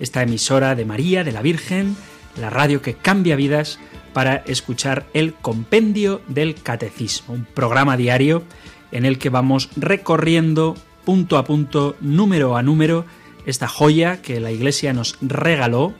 esta 0.00 0.22
emisora 0.22 0.74
de 0.74 0.84
María, 0.84 1.24
de 1.24 1.32
la 1.32 1.42
Virgen, 1.42 1.96
la 2.40 2.50
radio 2.50 2.82
que 2.82 2.94
cambia 2.94 3.36
vidas, 3.36 3.78
para 4.12 4.36
escuchar 4.46 5.06
el 5.12 5.34
Compendio 5.34 6.22
del 6.26 6.54
Catecismo, 6.54 7.34
un 7.34 7.44
programa 7.44 7.96
diario 7.96 8.44
en 8.90 9.04
el 9.04 9.18
que 9.18 9.28
vamos 9.28 9.68
recorriendo 9.76 10.74
punto 11.04 11.36
a 11.36 11.44
punto, 11.44 11.96
número 12.00 12.56
a 12.56 12.62
número, 12.62 13.04
esta 13.44 13.68
joya 13.68 14.22
que 14.22 14.40
la 14.40 14.50
Iglesia 14.50 14.92
nos 14.92 15.18
regaló 15.20 15.92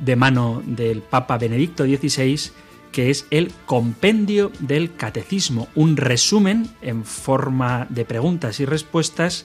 de 0.00 0.16
mano 0.16 0.62
del 0.66 1.02
Papa 1.02 1.38
Benedicto 1.38 1.84
XVI 1.84 2.50
que 2.96 3.10
es 3.10 3.26
el 3.30 3.52
Compendio 3.66 4.50
del 4.58 4.96
Catecismo, 4.96 5.68
un 5.74 5.98
resumen 5.98 6.66
en 6.80 7.04
forma 7.04 7.86
de 7.90 8.06
preguntas 8.06 8.58
y 8.58 8.64
respuestas 8.64 9.44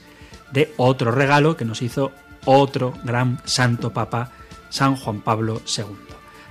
de 0.54 0.74
otro 0.78 1.12
regalo 1.12 1.58
que 1.58 1.66
nos 1.66 1.82
hizo 1.82 2.14
otro 2.46 2.94
gran 3.04 3.40
santo 3.46 3.92
papa, 3.92 4.32
San 4.70 4.96
Juan 4.96 5.22
Pablo 5.22 5.62
II. 5.66 5.86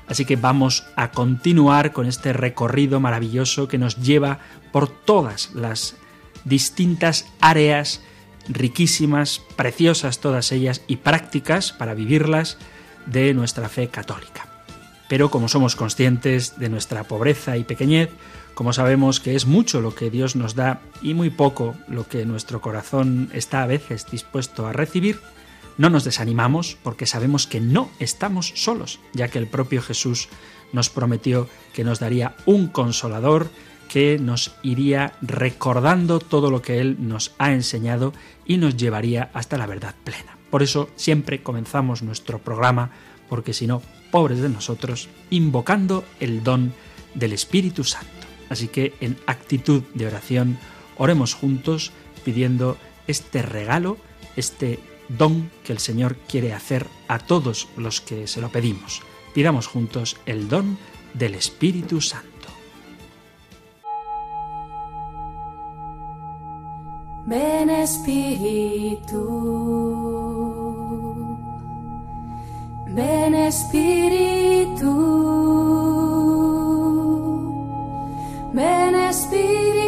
Así 0.07 0.25
que 0.25 0.37
vamos 0.37 0.85
a 0.97 1.11
continuar 1.13 1.93
con 1.93 2.07
este 2.07 2.33
recorrido 2.33 3.01
maravilloso 3.01 3.69
que 3.69 3.79
nos 3.79 3.97
lleva 3.97 4.41
por 4.73 4.89
todas 4.89 5.55
las 5.55 5.97
distintas 6.45 7.27
áreas 7.41 8.01
riquísimas, 8.49 9.41
preciosas 9.57 10.19
todas 10.19 10.51
ellas 10.51 10.83
y 10.87 10.97
prácticas 10.97 11.73
para 11.73 11.95
vivirlas 11.95 12.59
de 13.07 13.35
nuestra 13.35 13.69
fe 13.69 13.89
católica 13.89 14.51
pero 15.11 15.29
como 15.29 15.49
somos 15.49 15.75
conscientes 15.75 16.61
de 16.61 16.69
nuestra 16.69 17.03
pobreza 17.03 17.57
y 17.57 17.65
pequeñez, 17.65 18.11
como 18.55 18.73
sabemos 18.73 19.19
que 19.19 19.35
es 19.35 19.45
mucho 19.45 19.81
lo 19.81 19.93
que 19.93 20.09
Dios 20.09 20.37
nos 20.37 20.55
da 20.55 20.83
y 21.03 21.15
muy 21.15 21.31
poco 21.31 21.75
lo 21.89 22.07
que 22.07 22.25
nuestro 22.25 22.61
corazón 22.61 23.29
está 23.33 23.65
a 23.65 23.67
veces 23.67 24.07
dispuesto 24.09 24.69
a 24.69 24.73
recibir, 24.73 25.19
no 25.81 25.89
nos 25.89 26.05
desanimamos 26.05 26.77
porque 26.83 27.07
sabemos 27.07 27.47
que 27.47 27.59
no 27.59 27.89
estamos 27.99 28.53
solos, 28.55 29.01
ya 29.15 29.29
que 29.29 29.39
el 29.39 29.47
propio 29.47 29.81
Jesús 29.81 30.29
nos 30.75 30.91
prometió 30.91 31.49
que 31.73 31.85
nos 31.85 32.01
daría 32.01 32.37
un 32.45 32.67
consolador 32.67 33.49
que 33.89 34.19
nos 34.19 34.55
iría 34.63 35.15
recordando 35.23 36.19
todo 36.19 36.51
lo 36.51 36.61
que 36.61 36.81
Él 36.81 36.97
nos 36.99 37.33
ha 37.39 37.53
enseñado 37.53 38.13
y 38.45 38.59
nos 38.59 38.77
llevaría 38.77 39.31
hasta 39.33 39.57
la 39.57 39.65
verdad 39.65 39.95
plena. 40.05 40.37
Por 40.51 40.63
eso 40.63 40.91
siempre 40.97 41.43
comenzamos 41.43 42.03
nuestro 42.03 42.41
programa, 42.41 42.91
porque 43.31 43.55
si 43.55 43.67
no, 43.67 43.81
pobres 44.11 44.41
de 44.41 44.51
nosotros, 44.51 45.09
invocando 45.31 46.05
el 46.21 46.45
don 46.45 46.75
del 47.15 47.33
Espíritu 47.33 47.85
Santo. 47.85 48.27
Así 48.51 48.69
que 48.69 48.93
en 49.01 49.17
actitud 49.27 49.83
de 49.95 50.07
oración, 50.07 50.59
oremos 50.99 51.33
juntos 51.33 51.91
pidiendo 52.23 52.77
este 53.07 53.41
regalo, 53.41 53.97
este 54.37 54.79
don 55.17 55.51
que 55.65 55.73
el 55.73 55.79
Señor 55.79 56.17
quiere 56.29 56.53
hacer 56.53 56.87
a 57.09 57.19
todos 57.19 57.69
los 57.77 58.01
que 58.01 58.27
se 58.27 58.41
lo 58.41 58.51
pedimos. 58.51 59.03
Pidamos 59.35 59.67
juntos 59.67 60.17
el 60.27 60.49
don 60.49 60.79
del 61.15 61.35
Espíritu 61.35 62.01
Santo. 62.01 62.29
Ven 67.27 67.71
Espíritu. 67.71 69.21
Ven 72.93 73.35
Espíritu, 73.35 74.93
ven 78.53 78.95
Espíritu. 78.97 79.80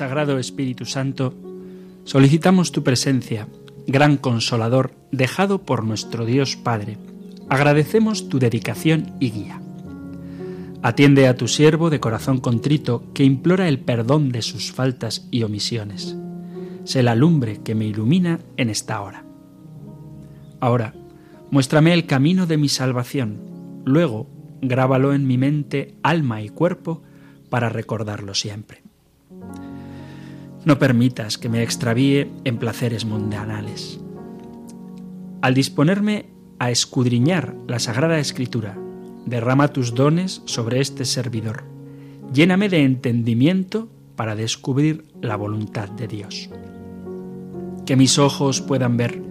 Sagrado 0.00 0.38
Espíritu 0.38 0.86
Santo, 0.86 1.34
solicitamos 2.04 2.72
tu 2.72 2.82
presencia, 2.82 3.48
gran 3.86 4.16
consolador, 4.16 4.92
dejado 5.12 5.66
por 5.66 5.84
nuestro 5.84 6.24
Dios 6.24 6.56
Padre. 6.56 6.96
Agradecemos 7.50 8.30
tu 8.30 8.38
dedicación 8.38 9.12
y 9.20 9.30
guía. 9.30 9.60
Atiende 10.80 11.28
a 11.28 11.36
tu 11.36 11.48
siervo 11.48 11.90
de 11.90 12.00
corazón 12.00 12.38
contrito 12.38 13.04
que 13.12 13.24
implora 13.24 13.68
el 13.68 13.78
perdón 13.78 14.32
de 14.32 14.40
sus 14.40 14.72
faltas 14.72 15.28
y 15.30 15.42
omisiones. 15.42 16.16
Sé 16.84 17.02
la 17.02 17.14
lumbre 17.14 17.60
que 17.62 17.74
me 17.74 17.84
ilumina 17.84 18.40
en 18.56 18.70
esta 18.70 19.02
hora. 19.02 19.26
Ahora, 20.60 20.94
muéstrame 21.50 21.92
el 21.92 22.06
camino 22.06 22.46
de 22.46 22.56
mi 22.56 22.70
salvación. 22.70 23.82
Luego, 23.84 24.30
grábalo 24.62 25.12
en 25.12 25.26
mi 25.26 25.36
mente, 25.36 25.94
alma 26.02 26.40
y 26.40 26.48
cuerpo 26.48 27.02
para 27.50 27.68
recordarlo 27.68 28.32
siempre. 28.32 28.82
No 30.64 30.78
permitas 30.78 31.38
que 31.38 31.48
me 31.48 31.62
extravíe 31.62 32.30
en 32.44 32.58
placeres 32.58 33.06
mundanales. 33.06 33.98
Al 35.40 35.54
disponerme 35.54 36.26
a 36.58 36.70
escudriñar 36.70 37.56
la 37.66 37.78
Sagrada 37.78 38.18
Escritura, 38.18 38.78
derrama 39.24 39.68
tus 39.68 39.94
dones 39.94 40.42
sobre 40.44 40.80
este 40.80 41.06
servidor. 41.06 41.64
Lléname 42.32 42.68
de 42.68 42.84
entendimiento 42.84 43.88
para 44.16 44.36
descubrir 44.36 45.04
la 45.22 45.36
voluntad 45.36 45.88
de 45.88 46.06
Dios. 46.06 46.50
Que 47.86 47.96
mis 47.96 48.18
ojos 48.18 48.60
puedan 48.60 48.98
ver, 48.98 49.22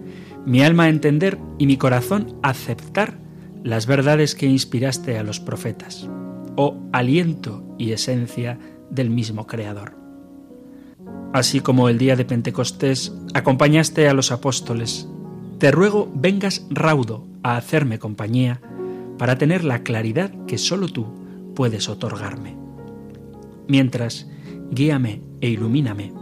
mi 0.47 0.63
alma 0.63 0.89
entender 0.89 1.37
y 1.59 1.67
mi 1.67 1.77
corazón 1.77 2.39
aceptar 2.41 3.19
las 3.63 3.85
verdades 3.85 4.33
que 4.33 4.47
inspiraste 4.47 5.19
a 5.19 5.23
los 5.23 5.39
profetas, 5.39 6.09
oh 6.55 6.75
aliento 6.91 7.63
y 7.77 7.91
esencia 7.91 8.57
del 8.89 9.11
mismo 9.11 9.45
Creador. 9.45 9.98
Así 11.31 11.59
como 11.59 11.89
el 11.89 11.99
día 11.99 12.15
de 12.15 12.25
Pentecostés 12.25 13.13
acompañaste 13.33 14.07
a 14.09 14.13
los 14.13 14.31
apóstoles, 14.31 15.07
te 15.59 15.71
ruego 15.71 16.11
vengas 16.15 16.65
raudo 16.71 17.27
a 17.43 17.55
hacerme 17.55 17.99
compañía 17.99 18.61
para 19.19 19.37
tener 19.37 19.63
la 19.63 19.83
claridad 19.83 20.31
que 20.47 20.57
sólo 20.57 20.87
tú 20.87 21.05
puedes 21.55 21.87
otorgarme. 21.87 22.57
Mientras, 23.67 24.27
guíame 24.71 25.21
e 25.41 25.49
ilumíname. 25.49 26.13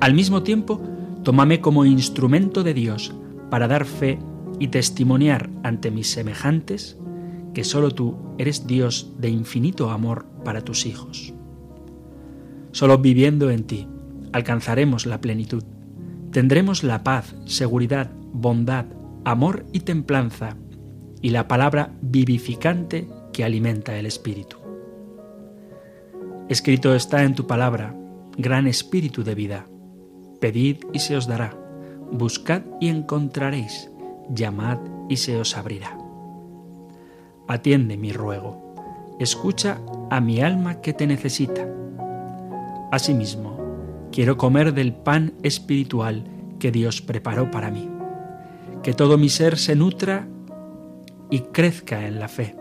Al 0.00 0.12
mismo 0.12 0.42
tiempo, 0.42 0.82
tómame 1.22 1.60
como 1.60 1.86
instrumento 1.86 2.62
de 2.62 2.74
Dios 2.74 3.14
para 3.48 3.68
dar 3.68 3.86
fe 3.86 4.18
y 4.58 4.68
testimoniar 4.68 5.48
ante 5.62 5.90
mis 5.90 6.10
semejantes 6.10 6.98
que 7.54 7.64
sólo 7.64 7.90
tú 7.90 8.16
eres 8.36 8.66
Dios 8.66 9.12
de 9.18 9.30
infinito 9.30 9.90
amor 9.90 10.26
para 10.44 10.62
tus 10.62 10.84
hijos. 10.84 11.32
Solo 12.72 12.98
viviendo 12.98 13.50
en 13.50 13.64
ti, 13.64 13.86
alcanzaremos 14.32 15.06
la 15.06 15.20
plenitud. 15.20 15.64
Tendremos 16.30 16.82
la 16.82 17.04
paz, 17.04 17.34
seguridad, 17.44 18.10
bondad, 18.32 18.86
amor 19.24 19.66
y 19.72 19.80
templanza, 19.80 20.56
y 21.20 21.30
la 21.30 21.46
palabra 21.46 21.92
vivificante 22.00 23.06
que 23.32 23.44
alimenta 23.44 23.96
el 23.96 24.06
espíritu. 24.06 24.56
Escrito 26.48 26.94
está 26.94 27.22
en 27.22 27.34
tu 27.34 27.46
palabra, 27.46 27.94
gran 28.36 28.66
espíritu 28.66 29.22
de 29.22 29.34
vida. 29.34 29.66
Pedid 30.40 30.78
y 30.92 30.98
se 30.98 31.16
os 31.16 31.26
dará, 31.26 31.56
buscad 32.10 32.62
y 32.80 32.88
encontraréis, 32.88 33.90
llamad 34.28 34.78
y 35.08 35.16
se 35.16 35.38
os 35.38 35.56
abrirá. 35.56 35.96
Atiende 37.46 37.96
mi 37.96 38.12
ruego, 38.12 38.74
escucha 39.18 39.78
a 40.10 40.20
mi 40.20 40.40
alma 40.40 40.80
que 40.80 40.92
te 40.92 41.06
necesita. 41.06 41.66
Asimismo, 42.90 43.51
Quiero 44.12 44.36
comer 44.36 44.74
del 44.74 44.92
pan 44.92 45.32
espiritual 45.42 46.24
que 46.58 46.70
Dios 46.70 47.00
preparó 47.00 47.50
para 47.50 47.70
mí. 47.70 47.88
Que 48.82 48.92
todo 48.92 49.16
mi 49.16 49.30
ser 49.30 49.56
se 49.56 49.74
nutra 49.74 50.28
y 51.30 51.40
crezca 51.40 52.06
en 52.06 52.20
la 52.20 52.28
fe, 52.28 52.54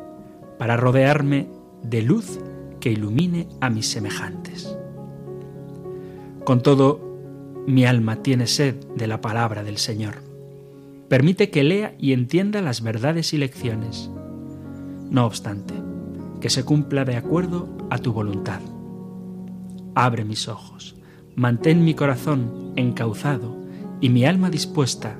para 0.57 0.77
rodearme 0.77 1.49
de 1.83 2.01
luz 2.03 2.39
que 2.79 2.91
ilumine 2.91 3.49
a 3.59 3.69
mis 3.69 3.87
semejantes. 3.89 4.77
Con 6.45 6.63
todo, 6.63 7.01
mi 7.67 7.85
alma 7.85 8.23
tiene 8.23 8.47
sed 8.47 8.75
de 8.95 9.07
la 9.07 9.19
palabra 9.19 9.61
del 9.61 9.77
Señor. 9.77 10.23
Permite 11.09 11.49
que 11.49 11.65
lea 11.65 11.95
y 11.99 12.13
entienda 12.13 12.61
las 12.61 12.81
verdades 12.81 13.33
y 13.33 13.37
lecciones. 13.37 14.09
No 15.09 15.25
obstante, 15.25 15.73
que 16.39 16.49
se 16.49 16.63
cumpla 16.63 17.03
de 17.03 17.17
acuerdo 17.17 17.67
a 17.89 17.97
tu 17.97 18.13
voluntad. 18.13 18.61
Abre 19.93 20.23
mis 20.23 20.47
ojos, 20.47 20.95
mantén 21.35 21.83
mi 21.83 21.93
corazón 21.93 22.73
encauzado 22.75 23.55
y 23.99 24.09
mi 24.09 24.25
alma 24.25 24.49
dispuesta 24.49 25.17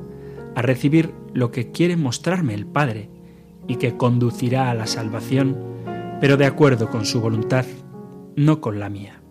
a 0.55 0.61
recibir 0.61 1.13
lo 1.33 1.51
que 1.51 1.71
quiere 1.71 1.97
mostrarme 1.97 2.53
el 2.53 2.65
Padre 2.65 3.09
y 3.67 3.75
que 3.75 3.95
conducirá 3.95 4.69
a 4.69 4.73
la 4.73 4.87
salvación, 4.87 5.57
pero 6.19 6.37
de 6.37 6.45
acuerdo 6.45 6.89
con 6.89 7.05
su 7.05 7.21
voluntad, 7.21 7.65
no 8.35 8.59
con 8.59 8.79
la 8.79 8.89
mía. 8.89 9.21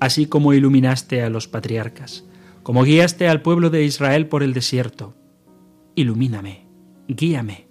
Así 0.00 0.26
como 0.26 0.52
iluminaste 0.52 1.22
a 1.22 1.30
los 1.30 1.48
patriarcas, 1.48 2.24
como 2.62 2.82
guiaste 2.82 3.28
al 3.28 3.42
pueblo 3.42 3.70
de 3.70 3.84
Israel 3.84 4.26
por 4.26 4.42
el 4.42 4.54
desierto, 4.54 5.14
ilumíname, 5.94 6.66
guíame, 7.08 7.68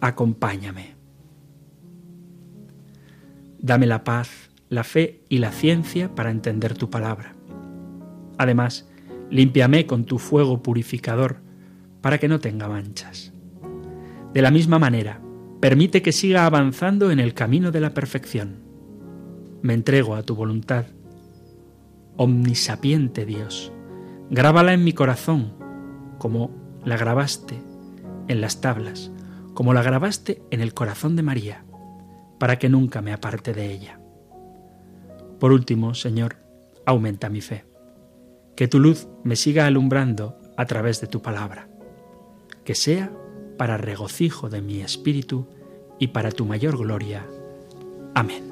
acompáñame. 0.00 0.96
Dame 3.58 3.86
la 3.86 4.02
paz, 4.02 4.50
la 4.72 4.84
fe 4.84 5.20
y 5.28 5.36
la 5.36 5.52
ciencia 5.52 6.14
para 6.14 6.30
entender 6.30 6.72
tu 6.72 6.88
palabra. 6.88 7.34
Además, 8.38 8.88
límpiame 9.28 9.84
con 9.84 10.06
tu 10.06 10.18
fuego 10.18 10.62
purificador 10.62 11.42
para 12.00 12.16
que 12.16 12.26
no 12.26 12.40
tenga 12.40 12.68
manchas. 12.68 13.34
De 14.32 14.40
la 14.40 14.50
misma 14.50 14.78
manera, 14.78 15.20
permite 15.60 16.00
que 16.00 16.10
siga 16.10 16.46
avanzando 16.46 17.10
en 17.10 17.20
el 17.20 17.34
camino 17.34 17.70
de 17.70 17.82
la 17.82 17.92
perfección. 17.92 18.62
Me 19.60 19.74
entrego 19.74 20.14
a 20.14 20.22
tu 20.22 20.34
voluntad. 20.34 20.86
Omnisapiente 22.16 23.26
Dios, 23.26 23.74
grábala 24.30 24.72
en 24.72 24.84
mi 24.84 24.94
corazón 24.94 25.52
como 26.16 26.50
la 26.82 26.96
grabaste 26.96 27.60
en 28.26 28.40
las 28.40 28.62
tablas, 28.62 29.12
como 29.52 29.74
la 29.74 29.82
grabaste 29.82 30.40
en 30.50 30.62
el 30.62 30.72
corazón 30.72 31.14
de 31.14 31.22
María 31.22 31.62
para 32.38 32.58
que 32.58 32.70
nunca 32.70 33.02
me 33.02 33.12
aparte 33.12 33.52
de 33.52 33.70
ella. 33.70 34.01
Por 35.42 35.50
último, 35.50 35.92
Señor, 35.94 36.36
aumenta 36.86 37.28
mi 37.28 37.40
fe. 37.40 37.64
Que 38.54 38.68
tu 38.68 38.78
luz 38.78 39.08
me 39.24 39.34
siga 39.34 39.66
alumbrando 39.66 40.38
a 40.56 40.66
través 40.66 41.00
de 41.00 41.08
tu 41.08 41.20
palabra. 41.20 41.68
Que 42.64 42.76
sea 42.76 43.10
para 43.58 43.76
regocijo 43.76 44.48
de 44.48 44.62
mi 44.62 44.82
espíritu 44.82 45.48
y 45.98 46.06
para 46.06 46.30
tu 46.30 46.46
mayor 46.46 46.78
gloria. 46.78 47.26
Amén. 48.14 48.51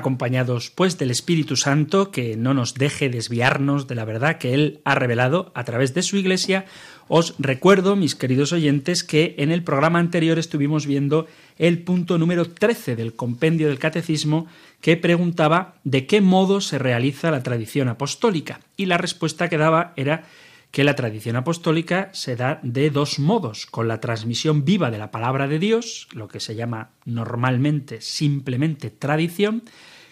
acompañados 0.00 0.70
pues 0.70 0.98
del 0.98 1.10
Espíritu 1.10 1.56
Santo, 1.56 2.10
que 2.10 2.36
no 2.36 2.52
nos 2.52 2.74
deje 2.74 3.08
desviarnos 3.08 3.86
de 3.86 3.94
la 3.94 4.04
verdad 4.04 4.38
que 4.38 4.52
Él 4.52 4.80
ha 4.84 4.94
revelado 4.94 5.52
a 5.54 5.64
través 5.64 5.94
de 5.94 6.02
su 6.02 6.16
Iglesia, 6.16 6.66
os 7.12 7.34
recuerdo, 7.38 7.96
mis 7.96 8.14
queridos 8.14 8.52
oyentes, 8.52 9.02
que 9.02 9.34
en 9.38 9.50
el 9.50 9.64
programa 9.64 9.98
anterior 9.98 10.38
estuvimos 10.38 10.86
viendo 10.86 11.26
el 11.58 11.82
punto 11.82 12.18
número 12.18 12.44
13 12.44 12.94
del 12.94 13.14
compendio 13.14 13.68
del 13.68 13.80
Catecismo, 13.80 14.46
que 14.80 14.96
preguntaba 14.96 15.74
de 15.82 16.06
qué 16.06 16.20
modo 16.20 16.60
se 16.60 16.78
realiza 16.78 17.32
la 17.32 17.42
tradición 17.42 17.88
apostólica. 17.88 18.60
Y 18.76 18.86
la 18.86 18.96
respuesta 18.96 19.48
que 19.48 19.58
daba 19.58 19.92
era 19.96 20.24
que 20.70 20.84
la 20.84 20.94
tradición 20.94 21.36
apostólica 21.36 22.10
se 22.12 22.36
da 22.36 22.60
de 22.62 22.90
dos 22.90 23.18
modos, 23.18 23.66
con 23.66 23.88
la 23.88 24.00
transmisión 24.00 24.64
viva 24.64 24.90
de 24.90 24.98
la 24.98 25.10
palabra 25.10 25.48
de 25.48 25.58
Dios, 25.58 26.06
lo 26.12 26.28
que 26.28 26.38
se 26.38 26.54
llama 26.54 26.90
normalmente 27.04 28.00
simplemente 28.00 28.90
tradición, 28.90 29.64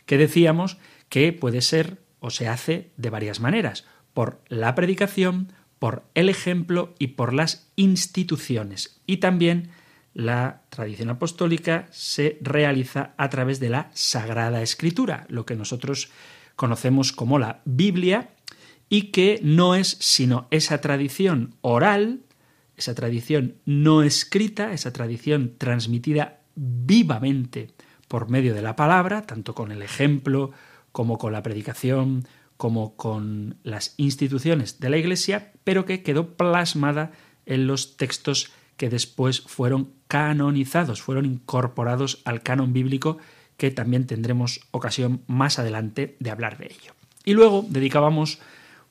que 0.08 0.16
decíamos 0.16 0.78
que 1.10 1.34
puede 1.34 1.60
ser 1.60 1.99
o 2.19 2.31
se 2.31 2.49
hace 2.49 2.90
de 2.96 3.10
varias 3.10 3.40
maneras, 3.40 3.84
por 4.14 4.40
la 4.49 4.75
predicación, 4.75 5.52
por 5.78 6.02
el 6.14 6.31
ejemplo 6.31 6.94
y 6.99 7.08
por 7.08 7.34
las 7.34 7.70
instituciones. 7.76 9.00
Y 9.06 9.19
también 9.19 9.69
la 10.14 10.62
tradición 10.70 11.10
apostólica 11.10 11.88
se 11.90 12.38
realiza 12.40 13.12
a 13.19 13.28
través 13.28 13.60
de 13.60 13.69
la 13.69 13.90
Sagrada 13.93 14.62
Escritura, 14.62 15.26
lo 15.28 15.44
que 15.44 15.56
nosotros 15.56 16.11
conocemos 16.56 17.12
como 17.12 17.38
la 17.38 17.61
Biblia, 17.66 18.31
y 18.88 19.12
que 19.12 19.38
no 19.43 19.75
es 19.75 19.99
sino 20.00 20.49
esa 20.50 20.81
tradición 20.81 21.54
oral, 21.61 22.20
esa 22.78 22.94
tradición 22.94 23.56
no 23.66 24.02
escrita, 24.02 24.72
esa 24.72 24.90
tradición 24.90 25.52
transmitida 25.58 26.40
vivamente 26.54 27.75
por 28.08 28.28
medio 28.28 28.55
de 28.55 28.62
la 28.62 28.76
palabra, 28.76 29.22
tanto 29.22 29.55
con 29.55 29.70
el 29.70 29.82
ejemplo 29.82 30.50
como 30.93 31.19
con 31.19 31.32
la 31.32 31.43
predicación, 31.43 32.26
como 32.56 32.96
con 32.96 33.56
las 33.62 33.94
instituciones 33.99 34.80
de 34.80 34.90
la 34.90 34.97
Iglesia, 34.97 35.52
pero 35.62 35.85
que 35.85 36.02
quedó 36.02 36.37
plasmada 36.37 37.12
en 37.47 37.66
los 37.66 37.97
textos 37.97 38.50
que 38.76 38.88
después 38.88 39.42
fueron 39.42 39.90
canonizados, 40.09 41.02
fueron 41.02 41.26
incorporados 41.26 42.21
al 42.25 42.42
canon 42.42 42.73
bíblico, 42.73 43.18
que 43.56 43.71
también 43.71 44.06
tendremos 44.06 44.61
ocasión 44.71 45.23
más 45.26 45.59
adelante 45.59 46.16
de 46.21 46.30
hablar 46.30 46.59
de 46.59 46.66
ello. 46.66 46.94
Y 47.25 47.35
luego 47.35 47.66
dedicábamos 47.68 48.38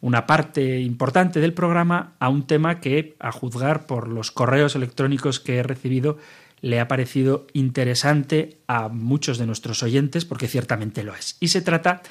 una 0.01 0.27
parte 0.27 0.81
importante 0.81 1.39
del 1.39 1.53
programa 1.53 2.13
a 2.19 2.29
un 2.29 2.45
tema 2.45 2.79
que, 2.79 3.15
a 3.19 3.31
juzgar 3.31 3.87
por 3.87 4.07
los 4.07 4.31
correos 4.31 4.75
electrónicos 4.75 5.39
que 5.39 5.57
he 5.57 5.63
recibido, 5.63 6.17
le 6.61 6.79
ha 6.79 6.87
parecido 6.87 7.47
interesante 7.53 8.57
a 8.67 8.89
muchos 8.89 9.37
de 9.37 9.45
nuestros 9.45 9.83
oyentes, 9.83 10.25
porque 10.25 10.47
ciertamente 10.47 11.03
lo 11.03 11.15
es. 11.15 11.37
Y 11.39 11.49
se 11.49 11.61
trata 11.61 12.01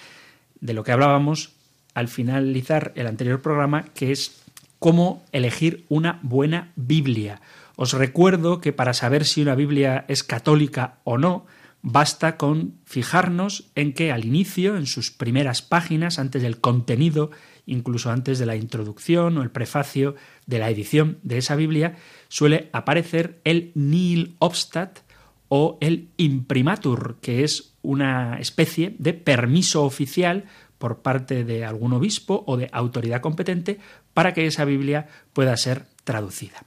de 0.60 0.74
lo 0.74 0.84
que 0.84 0.92
hablábamos 0.92 1.52
al 1.94 2.08
finalizar 2.08 2.92
el 2.94 3.06
anterior 3.06 3.42
programa, 3.42 3.84
que 3.94 4.12
es 4.12 4.40
cómo 4.78 5.24
elegir 5.32 5.84
una 5.88 6.20
buena 6.22 6.72
Biblia. 6.76 7.40
Os 7.76 7.92
recuerdo 7.92 8.60
que 8.60 8.72
para 8.72 8.94
saber 8.94 9.24
si 9.24 9.42
una 9.42 9.54
Biblia 9.54 10.04
es 10.08 10.22
católica 10.22 10.98
o 11.04 11.18
no, 11.18 11.46
basta 11.82 12.36
con 12.36 12.74
fijarnos 12.84 13.68
en 13.74 13.92
que 13.92 14.12
al 14.12 14.24
inicio, 14.24 14.76
en 14.76 14.86
sus 14.86 15.10
primeras 15.10 15.62
páginas, 15.62 16.18
antes 16.18 16.42
del 16.42 16.60
contenido 16.60 17.30
incluso 17.66 18.10
antes 18.10 18.38
de 18.38 18.46
la 18.46 18.56
introducción 18.56 19.36
o 19.36 19.42
el 19.42 19.50
prefacio 19.50 20.14
de 20.46 20.58
la 20.58 20.70
edición 20.70 21.18
de 21.22 21.38
esa 21.38 21.56
Biblia, 21.56 21.96
suele 22.28 22.70
aparecer 22.72 23.40
el 23.44 23.72
nil 23.74 24.36
obstat 24.38 25.00
o 25.48 25.78
el 25.80 26.08
imprimatur, 26.16 27.18
que 27.20 27.44
es 27.44 27.74
una 27.82 28.38
especie 28.38 28.96
de 28.98 29.14
permiso 29.14 29.84
oficial 29.84 30.44
por 30.78 31.02
parte 31.02 31.44
de 31.44 31.64
algún 31.64 31.92
obispo 31.92 32.44
o 32.46 32.56
de 32.56 32.68
autoridad 32.72 33.20
competente 33.20 33.78
para 34.14 34.34
que 34.34 34.46
esa 34.46 34.64
Biblia 34.64 35.08
pueda 35.32 35.56
ser 35.56 35.86
traducida. 36.04 36.64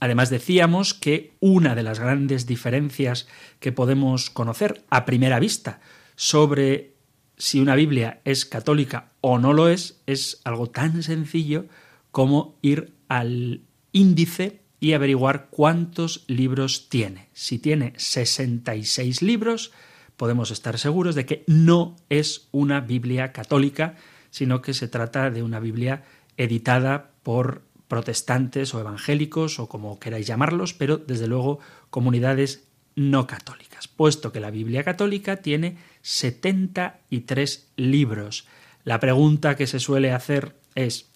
Además 0.00 0.30
decíamos 0.30 0.94
que 0.94 1.34
una 1.40 1.74
de 1.74 1.82
las 1.82 1.98
grandes 1.98 2.46
diferencias 2.46 3.26
que 3.60 3.72
podemos 3.72 4.30
conocer 4.30 4.84
a 4.90 5.04
primera 5.04 5.38
vista 5.40 5.80
sobre 6.16 6.94
si 7.38 7.60
una 7.60 7.74
Biblia 7.74 8.20
es 8.24 8.46
católica 8.46 9.12
o 9.28 9.40
no 9.40 9.52
lo 9.52 9.68
es, 9.68 10.00
es 10.06 10.40
algo 10.44 10.68
tan 10.68 11.02
sencillo 11.02 11.64
como 12.12 12.60
ir 12.62 12.92
al 13.08 13.62
índice 13.90 14.60
y 14.78 14.92
averiguar 14.92 15.48
cuántos 15.50 16.22
libros 16.28 16.88
tiene. 16.88 17.28
Si 17.32 17.58
tiene 17.58 17.92
66 17.96 19.22
libros, 19.22 19.72
podemos 20.16 20.52
estar 20.52 20.78
seguros 20.78 21.16
de 21.16 21.26
que 21.26 21.42
no 21.48 21.96
es 22.08 22.46
una 22.52 22.78
Biblia 22.80 23.32
católica, 23.32 23.96
sino 24.30 24.62
que 24.62 24.74
se 24.74 24.86
trata 24.86 25.28
de 25.32 25.42
una 25.42 25.58
Biblia 25.58 26.04
editada 26.36 27.10
por 27.24 27.62
protestantes 27.88 28.74
o 28.74 28.80
evangélicos 28.80 29.58
o 29.58 29.68
como 29.68 29.98
queráis 29.98 30.28
llamarlos, 30.28 30.72
pero 30.72 30.98
desde 30.98 31.26
luego 31.26 31.58
comunidades 31.90 32.68
no 32.94 33.26
católicas, 33.26 33.88
puesto 33.88 34.30
que 34.30 34.38
la 34.38 34.52
Biblia 34.52 34.84
católica 34.84 35.38
tiene 35.38 35.78
73 36.02 37.72
libros. 37.74 38.46
La 38.86 39.00
pregunta 39.00 39.56
que 39.56 39.66
se 39.66 39.80
suele 39.80 40.12
hacer 40.12 40.54
es, 40.76 41.10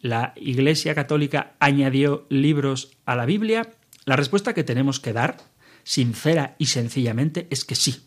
¿La 0.00 0.32
Iglesia 0.36 0.94
Católica 0.94 1.56
añadió 1.58 2.24
libros 2.28 2.92
a 3.04 3.16
la 3.16 3.26
Biblia? 3.26 3.68
La 4.04 4.14
respuesta 4.14 4.54
que 4.54 4.62
tenemos 4.62 5.00
que 5.00 5.12
dar, 5.12 5.38
sincera 5.82 6.54
y 6.58 6.66
sencillamente, 6.66 7.48
es 7.50 7.64
que 7.64 7.74
sí. 7.74 8.06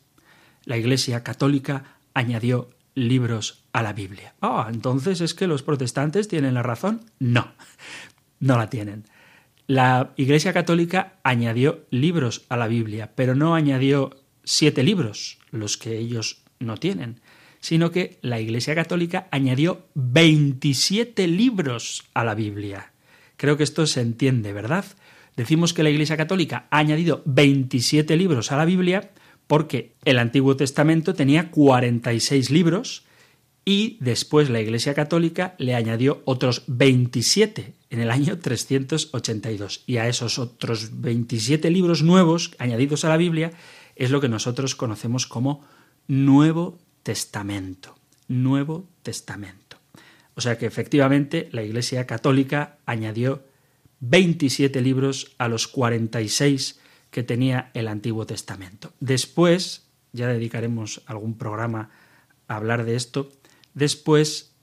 La 0.63 0.77
Iglesia 0.77 1.21
Católica 1.21 1.97
añadió 2.13 2.69
libros 2.95 3.65
a 3.73 3.83
la 3.83 3.91
Biblia. 3.91 4.35
Ah, 4.39 4.69
entonces 4.71 5.19
es 5.19 5.33
que 5.33 5.47
los 5.47 5.63
protestantes 5.63 6.29
tienen 6.29 6.53
la 6.53 6.63
razón. 6.63 7.01
No, 7.19 7.51
no 8.39 8.57
la 8.57 8.69
tienen. 8.69 9.03
La 9.67 10.13
Iglesia 10.15 10.53
Católica 10.53 11.19
añadió 11.23 11.85
libros 11.89 12.45
a 12.47 12.55
la 12.55 12.67
Biblia, 12.67 13.11
pero 13.15 13.35
no 13.35 13.53
añadió 13.53 14.15
siete 14.45 14.81
libros, 14.81 15.39
los 15.51 15.75
que 15.75 15.97
ellos 15.97 16.41
no 16.59 16.77
tienen, 16.77 17.19
sino 17.59 17.91
que 17.91 18.17
la 18.21 18.39
Iglesia 18.39 18.75
Católica 18.75 19.27
añadió 19.31 19.85
27 19.95 21.27
libros 21.27 22.03
a 22.13 22.23
la 22.23 22.35
Biblia. 22.35 22.91
Creo 23.37 23.57
que 23.57 23.63
esto 23.63 23.85
se 23.87 24.01
entiende, 24.01 24.53
¿verdad? 24.53 24.85
Decimos 25.35 25.73
que 25.73 25.83
la 25.83 25.89
Iglesia 25.89 26.17
Católica 26.17 26.67
ha 26.69 26.79
añadido 26.79 27.21
27 27.25 28.17
libros 28.17 28.51
a 28.51 28.57
la 28.57 28.65
Biblia 28.65 29.11
porque 29.47 29.93
el 30.05 30.19
Antiguo 30.19 30.55
Testamento 30.55 31.13
tenía 31.13 31.49
46 31.49 32.51
libros 32.51 33.03
y 33.65 33.97
después 33.99 34.49
la 34.49 34.61
Iglesia 34.61 34.93
Católica 34.93 35.55
le 35.57 35.75
añadió 35.75 36.21
otros 36.25 36.63
27 36.67 37.73
en 37.89 37.99
el 37.99 38.11
año 38.11 38.39
382. 38.39 39.83
Y 39.85 39.97
a 39.97 40.07
esos 40.07 40.39
otros 40.39 41.01
27 41.01 41.69
libros 41.69 42.03
nuevos 42.03 42.51
añadidos 42.57 43.05
a 43.05 43.09
la 43.09 43.17
Biblia 43.17 43.51
es 43.95 44.11
lo 44.11 44.21
que 44.21 44.29
nosotros 44.29 44.75
conocemos 44.75 45.27
como 45.27 45.63
Nuevo 46.07 46.79
Testamento. 47.09 47.95
Nuevo 48.27 48.87
Testamento. 49.01 49.77
O 50.35 50.41
sea 50.41 50.59
que 50.59 50.67
efectivamente 50.67 51.49
la 51.51 51.63
Iglesia 51.63 52.05
Católica 52.05 52.77
añadió 52.85 53.41
27 54.01 54.79
libros 54.81 55.33
a 55.39 55.47
los 55.47 55.67
46 55.67 56.79
que 57.09 57.23
tenía 57.23 57.71
el 57.73 57.87
Antiguo 57.87 58.27
Testamento. 58.27 58.93
Después, 58.99 59.87
ya 60.13 60.27
dedicaremos 60.27 61.01
algún 61.07 61.35
programa 61.35 61.89
a 62.47 62.57
hablar 62.57 62.85
de 62.85 62.95
esto, 62.95 63.31
después, 63.73 64.53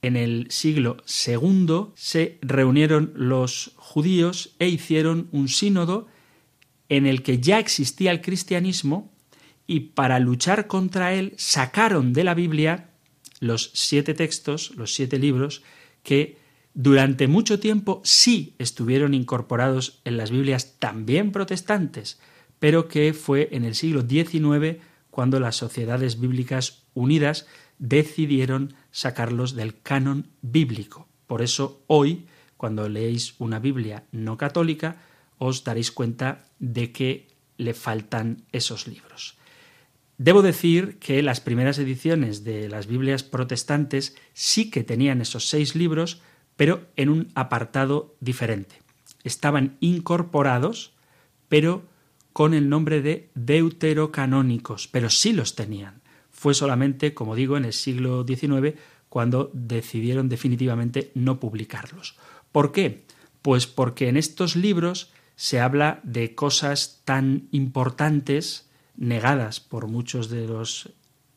en 0.00 0.16
el 0.16 0.46
siglo 0.50 0.96
II, 1.26 1.88
se 1.96 2.38
reunieron 2.40 3.12
los 3.14 3.74
judíos 3.76 4.56
e 4.58 4.68
hicieron 4.68 5.28
un 5.32 5.48
sínodo 5.48 6.06
en 6.88 7.04
el 7.04 7.22
que 7.22 7.40
ya 7.40 7.58
existía 7.58 8.10
el 8.10 8.22
cristianismo 8.22 9.12
y 9.70 9.78
para 9.94 10.18
luchar 10.18 10.66
contra 10.66 11.14
él 11.14 11.32
sacaron 11.36 12.12
de 12.12 12.24
la 12.24 12.34
Biblia 12.34 12.90
los 13.38 13.70
siete 13.72 14.14
textos, 14.14 14.72
los 14.74 14.94
siete 14.94 15.16
libros, 15.16 15.62
que 16.02 16.38
durante 16.74 17.28
mucho 17.28 17.60
tiempo 17.60 18.02
sí 18.02 18.56
estuvieron 18.58 19.14
incorporados 19.14 20.00
en 20.04 20.16
las 20.16 20.32
Biblias 20.32 20.80
también 20.80 21.30
protestantes, 21.30 22.18
pero 22.58 22.88
que 22.88 23.14
fue 23.14 23.48
en 23.52 23.64
el 23.64 23.76
siglo 23.76 24.02
XIX 24.02 24.82
cuando 25.08 25.38
las 25.38 25.54
sociedades 25.54 26.18
bíblicas 26.18 26.82
unidas 26.94 27.46
decidieron 27.78 28.74
sacarlos 28.90 29.54
del 29.54 29.80
canon 29.82 30.32
bíblico. 30.42 31.06
Por 31.28 31.42
eso 31.42 31.84
hoy, 31.86 32.26
cuando 32.56 32.88
leéis 32.88 33.36
una 33.38 33.60
Biblia 33.60 34.02
no 34.10 34.36
católica, 34.36 34.96
os 35.38 35.62
daréis 35.62 35.92
cuenta 35.92 36.44
de 36.58 36.90
que 36.90 37.28
le 37.56 37.72
faltan 37.72 38.42
esos 38.50 38.88
libros. 38.88 39.38
Debo 40.20 40.42
decir 40.42 40.98
que 40.98 41.22
las 41.22 41.40
primeras 41.40 41.78
ediciones 41.78 42.44
de 42.44 42.68
las 42.68 42.86
Biblias 42.86 43.22
protestantes 43.22 44.16
sí 44.34 44.70
que 44.70 44.84
tenían 44.84 45.22
esos 45.22 45.48
seis 45.48 45.74
libros, 45.74 46.20
pero 46.56 46.88
en 46.96 47.08
un 47.08 47.28
apartado 47.34 48.14
diferente. 48.20 48.82
Estaban 49.24 49.78
incorporados, 49.80 50.92
pero 51.48 51.84
con 52.34 52.52
el 52.52 52.68
nombre 52.68 53.00
de 53.00 53.30
deuterocanónicos, 53.34 54.88
pero 54.88 55.08
sí 55.08 55.32
los 55.32 55.54
tenían. 55.54 56.02
Fue 56.30 56.52
solamente, 56.52 57.14
como 57.14 57.34
digo, 57.34 57.56
en 57.56 57.64
el 57.64 57.72
siglo 57.72 58.22
XIX 58.26 58.78
cuando 59.08 59.50
decidieron 59.54 60.28
definitivamente 60.28 61.12
no 61.14 61.40
publicarlos. 61.40 62.18
¿Por 62.52 62.72
qué? 62.72 63.06
Pues 63.40 63.66
porque 63.66 64.10
en 64.10 64.18
estos 64.18 64.54
libros 64.54 65.12
se 65.34 65.60
habla 65.60 66.00
de 66.02 66.34
cosas 66.34 67.00
tan 67.06 67.48
importantes 67.52 68.66
negadas 69.00 69.58
por 69.58 69.88
muchos 69.88 70.28
de 70.28 70.46
los 70.46 70.92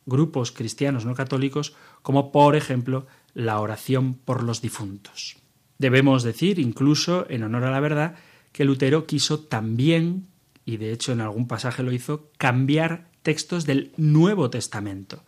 grupos 0.05 0.51
cristianos 0.51 1.05
no 1.05 1.15
católicos, 1.15 1.73
como 2.03 2.31
por 2.31 2.55
ejemplo 2.55 3.07
la 3.33 3.59
oración 3.59 4.13
por 4.13 4.43
los 4.43 4.61
difuntos. 4.61 5.37
Debemos 5.79 6.23
decir, 6.23 6.59
incluso 6.59 7.25
en 7.29 7.41
honor 7.43 7.63
a 7.63 7.71
la 7.71 7.79
verdad, 7.79 8.15
que 8.51 8.65
Lutero 8.65 9.07
quiso 9.07 9.39
también, 9.39 10.27
y 10.65 10.77
de 10.77 10.91
hecho 10.91 11.13
en 11.13 11.21
algún 11.21 11.47
pasaje 11.47 11.83
lo 11.83 11.91
hizo, 11.91 12.29
cambiar 12.37 13.07
textos 13.23 13.65
del 13.65 13.91
Nuevo 13.97 14.49
Testamento. 14.49 15.23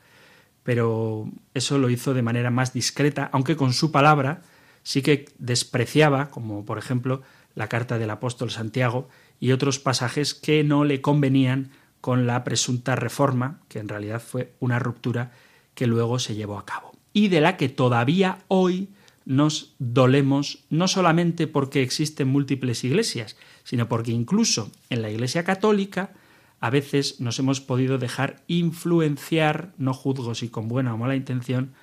Pero 0.63 1.31
eso 1.53 1.77
lo 1.77 1.89
hizo 1.89 2.13
de 2.13 2.21
manera 2.21 2.51
más 2.51 2.73
discreta, 2.73 3.29
aunque 3.31 3.55
con 3.55 3.73
su 3.73 3.91
palabra 3.91 4.43
sí 4.83 5.01
que 5.01 5.25
despreciaba, 5.39 6.29
como 6.29 6.65
por 6.65 6.77
ejemplo 6.77 7.23
la 7.55 7.69
carta 7.69 7.97
del 7.97 8.09
apóstol 8.09 8.51
Santiago 8.51 9.07
y 9.39 9.51
otros 9.51 9.79
pasajes 9.79 10.33
que 10.33 10.63
no 10.63 10.83
le 10.83 11.01
convenían 11.01 11.71
con 12.05 12.27
la 12.27 12.43
presunta 12.43 12.95
reforma, 12.95 13.61
que 13.67 13.79
en 13.79 13.89
realidad 13.89 14.21
fue 14.21 14.53
una 14.59 14.77
ruptura 14.77 15.31
que 15.73 15.87
luego 15.87 16.19
se 16.19 16.35
llevó 16.35 16.59
a 16.59 16.63
cabo, 16.63 16.91
y 17.13 17.29
de 17.29 17.41
la 17.41 17.57
que 17.57 17.67
todavía 17.67 18.43
hoy 18.47 18.89
nos 19.25 19.73
dolemos 19.79 20.59
no 20.69 20.87
solamente 20.87 21.47
porque 21.47 21.81
existen 21.81 22.27
múltiples 22.27 22.83
iglesias, 22.83 23.37
sino 23.63 23.89
porque 23.89 24.11
incluso 24.11 24.69
en 24.91 25.01
la 25.01 25.09
Iglesia 25.09 25.43
Católica 25.45 26.11
a 26.59 26.69
veces 26.69 27.21
nos 27.21 27.39
hemos 27.39 27.59
podido 27.59 27.97
dejar 27.97 28.43
influenciar, 28.45 29.73
no 29.79 29.95
juzgo 29.95 30.35
si 30.35 30.49
con 30.49 30.67
buena 30.67 30.93
o 30.93 30.97
mala 30.97 31.15
intención, 31.15 31.73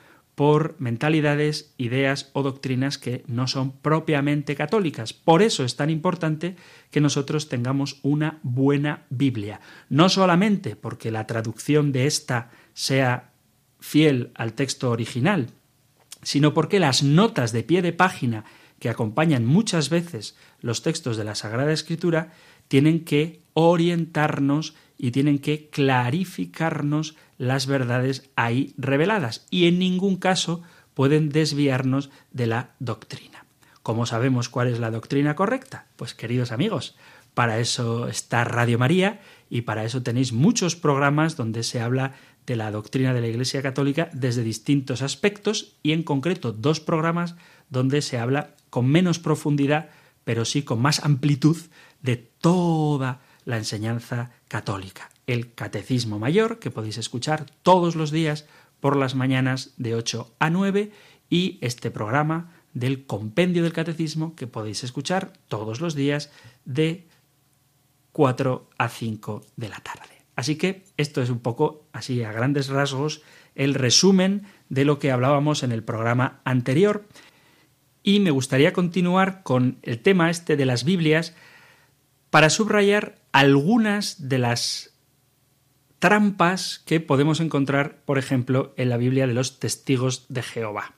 por 0.42 0.75
mentalidades, 0.80 1.72
ideas 1.78 2.30
o 2.32 2.42
doctrinas 2.42 2.99
que 2.99 3.22
no 3.28 3.46
son 3.46 3.70
propiamente 3.78 4.56
católicas. 4.56 5.12
Por 5.12 5.40
eso 5.40 5.62
es 5.62 5.76
tan 5.76 5.88
importante 5.88 6.56
que 6.90 7.00
nosotros 7.00 7.49
tengamos 7.49 8.00
una 8.02 8.40
buena 8.42 9.04
Biblia. 9.08 9.61
No 9.88 10.08
solamente 10.08 10.75
porque 10.75 11.12
la 11.12 11.28
traducción 11.28 11.92
de 11.92 12.08
esta 12.08 12.50
sea 12.75 13.30
fiel 13.78 14.32
al 14.34 14.54
texto 14.54 14.90
original, 14.90 15.46
sino 16.25 16.54
porque 16.54 16.80
las 16.80 17.04
notas 17.04 17.52
de 17.52 17.62
pie 17.62 17.80
de 17.80 17.92
página 17.92 18.44
que 18.80 18.88
acompañan 18.88 19.46
muchas 19.46 19.90
veces 19.90 20.37
los 20.61 20.82
textos 20.82 21.16
de 21.16 21.22
la 21.22 21.37
Sagrada 21.37 21.72
Escritura 21.72 22.32
tienen 22.66 23.04
que 23.04 23.42
orientarnos 23.54 24.75
y 25.02 25.11
tienen 25.11 25.40
que 25.40 25.68
clarificarnos 25.68 27.16
las 27.37 27.66
verdades 27.66 28.30
ahí 28.37 28.73
reveladas 28.78 29.44
y 29.50 29.66
en 29.66 29.80
ningún 29.80 30.14
caso 30.14 30.62
pueden 30.94 31.28
desviarnos 31.28 32.09
de 32.30 32.47
la 32.47 32.71
doctrina. 32.78 33.44
¿Cómo 33.82 34.06
sabemos 34.06 34.49
cuál 34.49 34.68
es 34.68 34.78
la 34.78 34.92
doctrina 34.92 35.35
correcta? 35.35 35.87
Pues 35.97 36.14
queridos 36.14 36.52
amigos, 36.52 36.94
para 37.35 37.59
eso 37.59 38.06
está 38.06 38.44
Radio 38.44 38.78
María 38.78 39.21
y 39.50 39.62
para 39.62 39.82
eso 39.85 40.04
tenéis 40.04 40.32
muchos 40.32 40.76
programas 40.76 41.37
donde 41.37 41.64
se 41.64 41.80
habla 41.80 42.12
de 42.47 42.54
la 42.54 42.71
doctrina 42.71 43.12
de 43.12 43.23
la 43.23 43.26
Iglesia 43.26 43.61
Católica 43.61 44.09
desde 44.12 44.44
distintos 44.44 45.02
aspectos 45.02 45.75
y 45.82 45.90
en 45.90 46.04
concreto 46.04 46.52
dos 46.52 46.78
programas 46.78 47.35
donde 47.71 48.02
se 48.02 48.18
habla 48.18 48.54
con 48.71 48.87
menos 48.87 49.18
profundidad 49.18 49.90
pero 50.23 50.44
sí 50.44 50.62
con 50.62 50.80
más 50.80 51.04
amplitud 51.04 51.56
de 52.02 52.16
toda 52.16 53.21
la 53.44 53.56
enseñanza 53.56 54.32
católica 54.49 55.12
el 55.26 55.54
Catecismo 55.54 56.18
Mayor, 56.18 56.58
que 56.58 56.70
podéis 56.70 56.99
escuchar 56.99 57.46
todos 57.62 57.96
los 57.96 58.11
días 58.11 58.46
por 58.80 58.96
las 58.96 59.14
mañanas 59.14 59.75
de 59.76 59.94
8 59.94 60.34
a 60.38 60.50
9, 60.50 60.92
y 61.30 61.58
este 61.62 61.90
programa 61.90 62.52
del 62.75 63.06
Compendio 63.06 63.62
del 63.62 63.72
Catecismo, 63.72 64.34
que 64.34 64.46
podéis 64.46 64.84
escuchar 64.84 65.32
todos 65.49 65.80
los 65.80 65.94
días 65.94 66.30
de 66.64 67.06
4 68.12 68.68
a 68.76 68.88
5 68.88 69.46
de 69.56 69.68
la 69.68 69.78
tarde. 69.78 70.22
Así 70.34 70.56
que 70.56 70.84
esto 70.96 71.22
es 71.22 71.30
un 71.30 71.38
poco, 71.38 71.87
así 71.92 72.22
a 72.22 72.32
grandes 72.32 72.68
rasgos, 72.68 73.22
el 73.54 73.75
resumen 73.75 74.42
de 74.68 74.84
lo 74.84 74.99
que 74.99 75.11
hablábamos 75.11 75.62
en 75.62 75.72
el 75.72 75.84
programa 75.84 76.40
anterior. 76.44 77.06
Y 78.02 78.20
me 78.20 78.30
gustaría 78.30 78.72
continuar 78.72 79.42
con 79.42 79.78
el 79.82 80.00
tema 80.00 80.30
este 80.30 80.56
de 80.56 80.66
las 80.66 80.84
Biblias 80.84 81.34
para 82.30 82.50
subrayar 82.50 83.22
algunas 83.33 84.29
de 84.29 84.39
las 84.39 84.93
trampas 85.99 86.83
que 86.85 87.01
podemos 87.01 87.41
encontrar, 87.41 88.03
por 88.05 88.19
ejemplo, 88.19 88.75
en 88.77 88.89
la 88.89 88.97
Biblia 88.97 89.27
de 89.27 89.35
los 89.35 89.59
testigos 89.59 90.27
de 90.29 90.43
Jehová. 90.43 90.95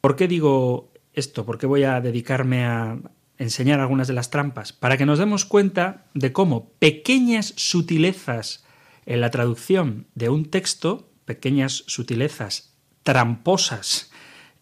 ¿Por 0.00 0.16
qué 0.16 0.28
digo 0.28 0.92
esto? 1.12 1.44
¿Por 1.44 1.58
qué 1.58 1.66
voy 1.66 1.84
a 1.84 2.00
dedicarme 2.00 2.64
a 2.64 2.98
enseñar 3.38 3.80
algunas 3.80 4.08
de 4.08 4.14
las 4.14 4.30
trampas? 4.30 4.72
Para 4.72 4.96
que 4.96 5.06
nos 5.06 5.18
demos 5.18 5.44
cuenta 5.44 6.06
de 6.14 6.32
cómo 6.32 6.70
pequeñas 6.78 7.52
sutilezas 7.56 8.64
en 9.06 9.20
la 9.20 9.30
traducción 9.30 10.06
de 10.14 10.28
un 10.28 10.46
texto, 10.46 11.10
pequeñas 11.24 11.84
sutilezas 11.86 12.74
tramposas 13.02 14.10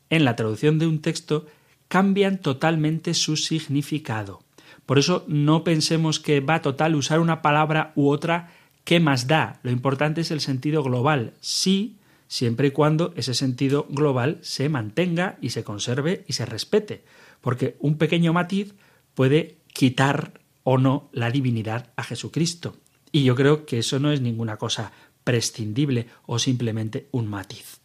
en 0.09 0.25
la 0.25 0.37
traducción 0.37 0.79
de 0.79 0.87
un 0.87 1.03
texto, 1.03 1.47
cambian 1.89 2.39
totalmente 2.39 3.15
su 3.15 3.37
significado. 3.37 4.43
Por 4.91 4.99
eso 4.99 5.25
no 5.29 5.63
pensemos 5.63 6.19
que 6.19 6.41
va 6.41 6.63
total 6.63 6.97
usar 6.97 7.21
una 7.21 7.43
palabra 7.43 7.93
u 7.95 8.09
otra, 8.09 8.51
¿qué 8.83 8.99
más 8.99 9.29
da? 9.29 9.61
Lo 9.63 9.71
importante 9.71 10.21
es 10.21 10.33
el 10.33 10.41
sentido 10.41 10.83
global. 10.83 11.35
Sí, 11.41 12.01
siempre 12.27 12.67
y 12.67 12.71
cuando 12.73 13.15
ese 13.15 13.35
sentido 13.35 13.87
global 13.89 14.39
se 14.41 14.69
mantenga 14.69 15.39
y 15.41 15.51
se 15.51 15.63
conserve 15.63 16.25
y 16.27 16.33
se 16.33 16.45
respete, 16.45 17.05
porque 17.41 17.77
un 17.79 17.99
pequeño 17.99 18.33
matiz 18.33 18.75
puede 19.15 19.59
quitar 19.73 20.41
o 20.65 20.77
no 20.77 21.09
la 21.13 21.31
divinidad 21.31 21.93
a 21.95 22.03
Jesucristo. 22.03 22.75
Y 23.13 23.23
yo 23.23 23.37
creo 23.37 23.67
que 23.67 23.79
eso 23.79 24.01
no 24.01 24.11
es 24.11 24.21
ninguna 24.21 24.57
cosa 24.57 24.91
prescindible 25.23 26.09
o 26.27 26.41
simplemente 26.41 27.07
un 27.13 27.29
matiz. 27.29 27.79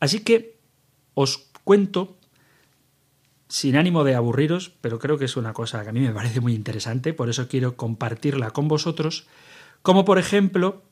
Así 0.00 0.24
que 0.24 0.58
os 1.14 1.52
cuento, 1.62 2.15
sin 3.48 3.76
ánimo 3.76 4.04
de 4.04 4.14
aburriros, 4.14 4.72
pero 4.80 4.98
creo 4.98 5.18
que 5.18 5.26
es 5.26 5.36
una 5.36 5.52
cosa 5.52 5.82
que 5.82 5.90
a 5.90 5.92
mí 5.92 6.00
me 6.00 6.12
parece 6.12 6.40
muy 6.40 6.54
interesante, 6.54 7.12
por 7.12 7.28
eso 7.28 7.48
quiero 7.48 7.76
compartirla 7.76 8.50
con 8.50 8.68
vosotros, 8.68 9.26
como 9.82 10.04
por 10.04 10.18
ejemplo 10.18 10.82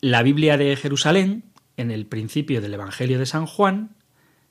la 0.00 0.22
Biblia 0.22 0.56
de 0.56 0.74
Jerusalén, 0.76 1.44
en 1.76 1.90
el 1.90 2.06
principio 2.06 2.60
del 2.60 2.74
Evangelio 2.74 3.18
de 3.18 3.26
San 3.26 3.46
Juan, 3.46 3.96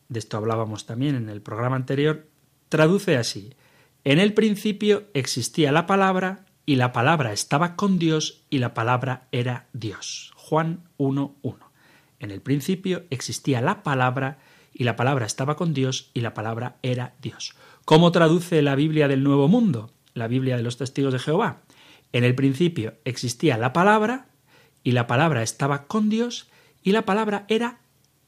de 0.10 0.20
esto 0.20 0.38
hablábamos 0.38 0.86
también 0.86 1.16
en 1.16 1.30
el 1.30 1.42
programa 1.42 1.76
anterior, 1.76 2.28
traduce 2.70 3.18
así, 3.18 3.56
en 4.04 4.20
el 4.20 4.34
principio 4.34 5.06
existía 5.14 5.72
la 5.72 5.86
palabra 5.86 6.46
y 6.66 6.76
la 6.76 6.92
palabra 6.92 7.34
estaba 7.34 7.76
con 7.76 7.98
Dios 8.00 8.44
y 8.50 8.60
la 8.60 8.74
palabra 8.74 9.28
era 9.32 9.68
Dios. 9.74 10.34
Juan 10.36 10.84
1.1. 10.98 11.58
En 12.20 12.32
el 12.32 12.42
principio 12.42 13.04
existía 13.10 13.62
la 13.62 13.84
palabra 13.84 14.40
y 14.74 14.84
la 14.84 14.96
palabra 14.96 15.26
estaba 15.26 15.56
con 15.56 15.74
Dios 15.74 16.10
y 16.14 16.22
la 16.22 16.34
palabra 16.34 16.78
era 16.82 17.14
Dios. 17.22 17.56
¿Cómo 17.86 18.12
traduce 18.12 18.62
la 18.62 18.76
Biblia 18.76 19.08
del 19.08 19.24
Nuevo 19.24 19.48
Mundo? 19.48 19.92
La 20.14 20.28
Biblia 20.28 20.58
de 20.58 20.64
los 20.64 20.78
Testigos 20.78 21.14
de 21.14 21.20
Jehová. 21.20 21.62
En 22.12 22.24
el 22.24 22.36
principio 22.36 22.96
existía 23.06 23.58
la 23.58 23.74
palabra 23.74 24.28
y 24.84 24.92
la 24.92 25.08
palabra 25.08 25.44
estaba 25.44 25.86
con 25.86 26.10
Dios 26.10 26.48
y 26.82 26.92
la 26.92 27.04
palabra 27.04 27.46
era 27.48 27.80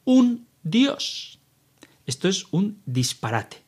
un 0.03 0.47
Dios. 0.63 1.39
Esto 2.05 2.27
es 2.27 2.45
un 2.51 2.79
disparate 2.85 3.65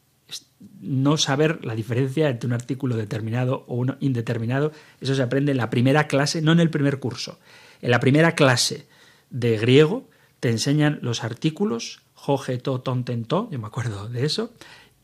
no 0.81 1.17
saber 1.17 1.63
la 1.65 1.75
diferencia 1.75 2.29
entre 2.29 2.47
un 2.47 2.53
artículo 2.53 2.95
determinado 2.95 3.65
o 3.67 3.75
uno 3.75 3.97
indeterminado, 3.99 4.71
eso 5.01 5.15
se 5.15 5.21
aprende 5.21 5.51
en 5.51 5.57
la 5.57 5.69
primera 5.69 6.07
clase, 6.07 6.41
no 6.41 6.51
en 6.51 6.59
el 6.59 6.69
primer 6.69 6.99
curso. 6.99 7.39
En 7.81 7.91
la 7.91 7.99
primera 7.99 8.33
clase 8.33 8.87
de 9.29 9.57
griego 9.57 10.09
te 10.39 10.49
enseñan 10.49 10.99
los 11.01 11.23
artículos, 11.23 12.01
ten, 13.05 13.25
to, 13.25 13.49
yo 13.51 13.59
me 13.59 13.67
acuerdo 13.67 14.09
de 14.09 14.25
eso, 14.25 14.51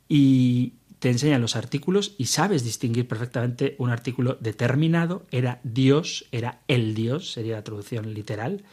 y 0.09 0.73
te 0.99 1.09
enseñan 1.09 1.41
los 1.41 1.55
artículos 1.55 2.15
y 2.17 2.25
sabes 2.25 2.63
distinguir 2.63 3.07
perfectamente 3.07 3.75
un 3.77 3.89
artículo 3.89 4.37
determinado, 4.39 5.25
era 5.31 5.59
Dios, 5.63 6.25
era 6.31 6.61
el 6.67 6.95
Dios, 6.95 7.31
sería 7.31 7.55
la 7.55 7.63
traducción 7.63 8.13
literal, 8.13 8.63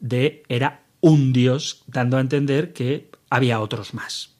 de 0.00 0.42
era 0.48 0.82
un 1.00 1.32
Dios, 1.32 1.84
dando 1.86 2.16
a 2.16 2.20
entender 2.20 2.72
que 2.72 3.10
había 3.30 3.60
otros 3.60 3.94
más. 3.94 4.34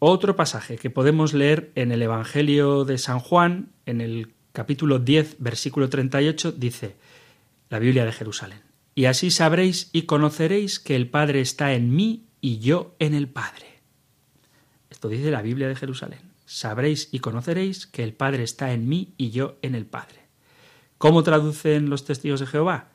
Otro 0.00 0.36
pasaje 0.36 0.78
que 0.78 0.90
podemos 0.90 1.34
leer 1.34 1.72
en 1.74 1.90
el 1.90 2.02
Evangelio 2.02 2.84
de 2.84 2.98
San 2.98 3.18
Juan, 3.18 3.70
en 3.84 4.00
el 4.00 4.32
capítulo 4.52 5.00
10, 5.00 5.36
versículo 5.38 5.88
38, 5.88 6.52
dice 6.52 6.96
la 7.68 7.78
Biblia 7.80 8.04
de 8.04 8.12
Jerusalén. 8.12 8.60
Y 8.94 9.06
así 9.06 9.30
sabréis 9.30 9.90
y 9.92 10.02
conoceréis 10.02 10.80
que 10.80 10.96
el 10.96 11.08
Padre 11.08 11.40
está 11.40 11.72
en 11.74 11.94
mí 11.94 12.27
y 12.40 12.58
yo 12.58 12.94
en 12.98 13.14
el 13.14 13.28
Padre. 13.28 13.80
Esto 14.90 15.08
dice 15.08 15.30
la 15.30 15.42
Biblia 15.42 15.68
de 15.68 15.76
Jerusalén. 15.76 16.20
Sabréis 16.46 17.08
y 17.12 17.18
conoceréis 17.18 17.86
que 17.86 18.02
el 18.02 18.14
Padre 18.14 18.42
está 18.42 18.72
en 18.72 18.88
mí 18.88 19.14
y 19.16 19.30
yo 19.30 19.58
en 19.62 19.74
el 19.74 19.86
Padre. 19.86 20.22
¿Cómo 20.96 21.22
traducen 21.22 21.90
los 21.90 22.04
testigos 22.04 22.40
de 22.40 22.46
Jehová? 22.46 22.88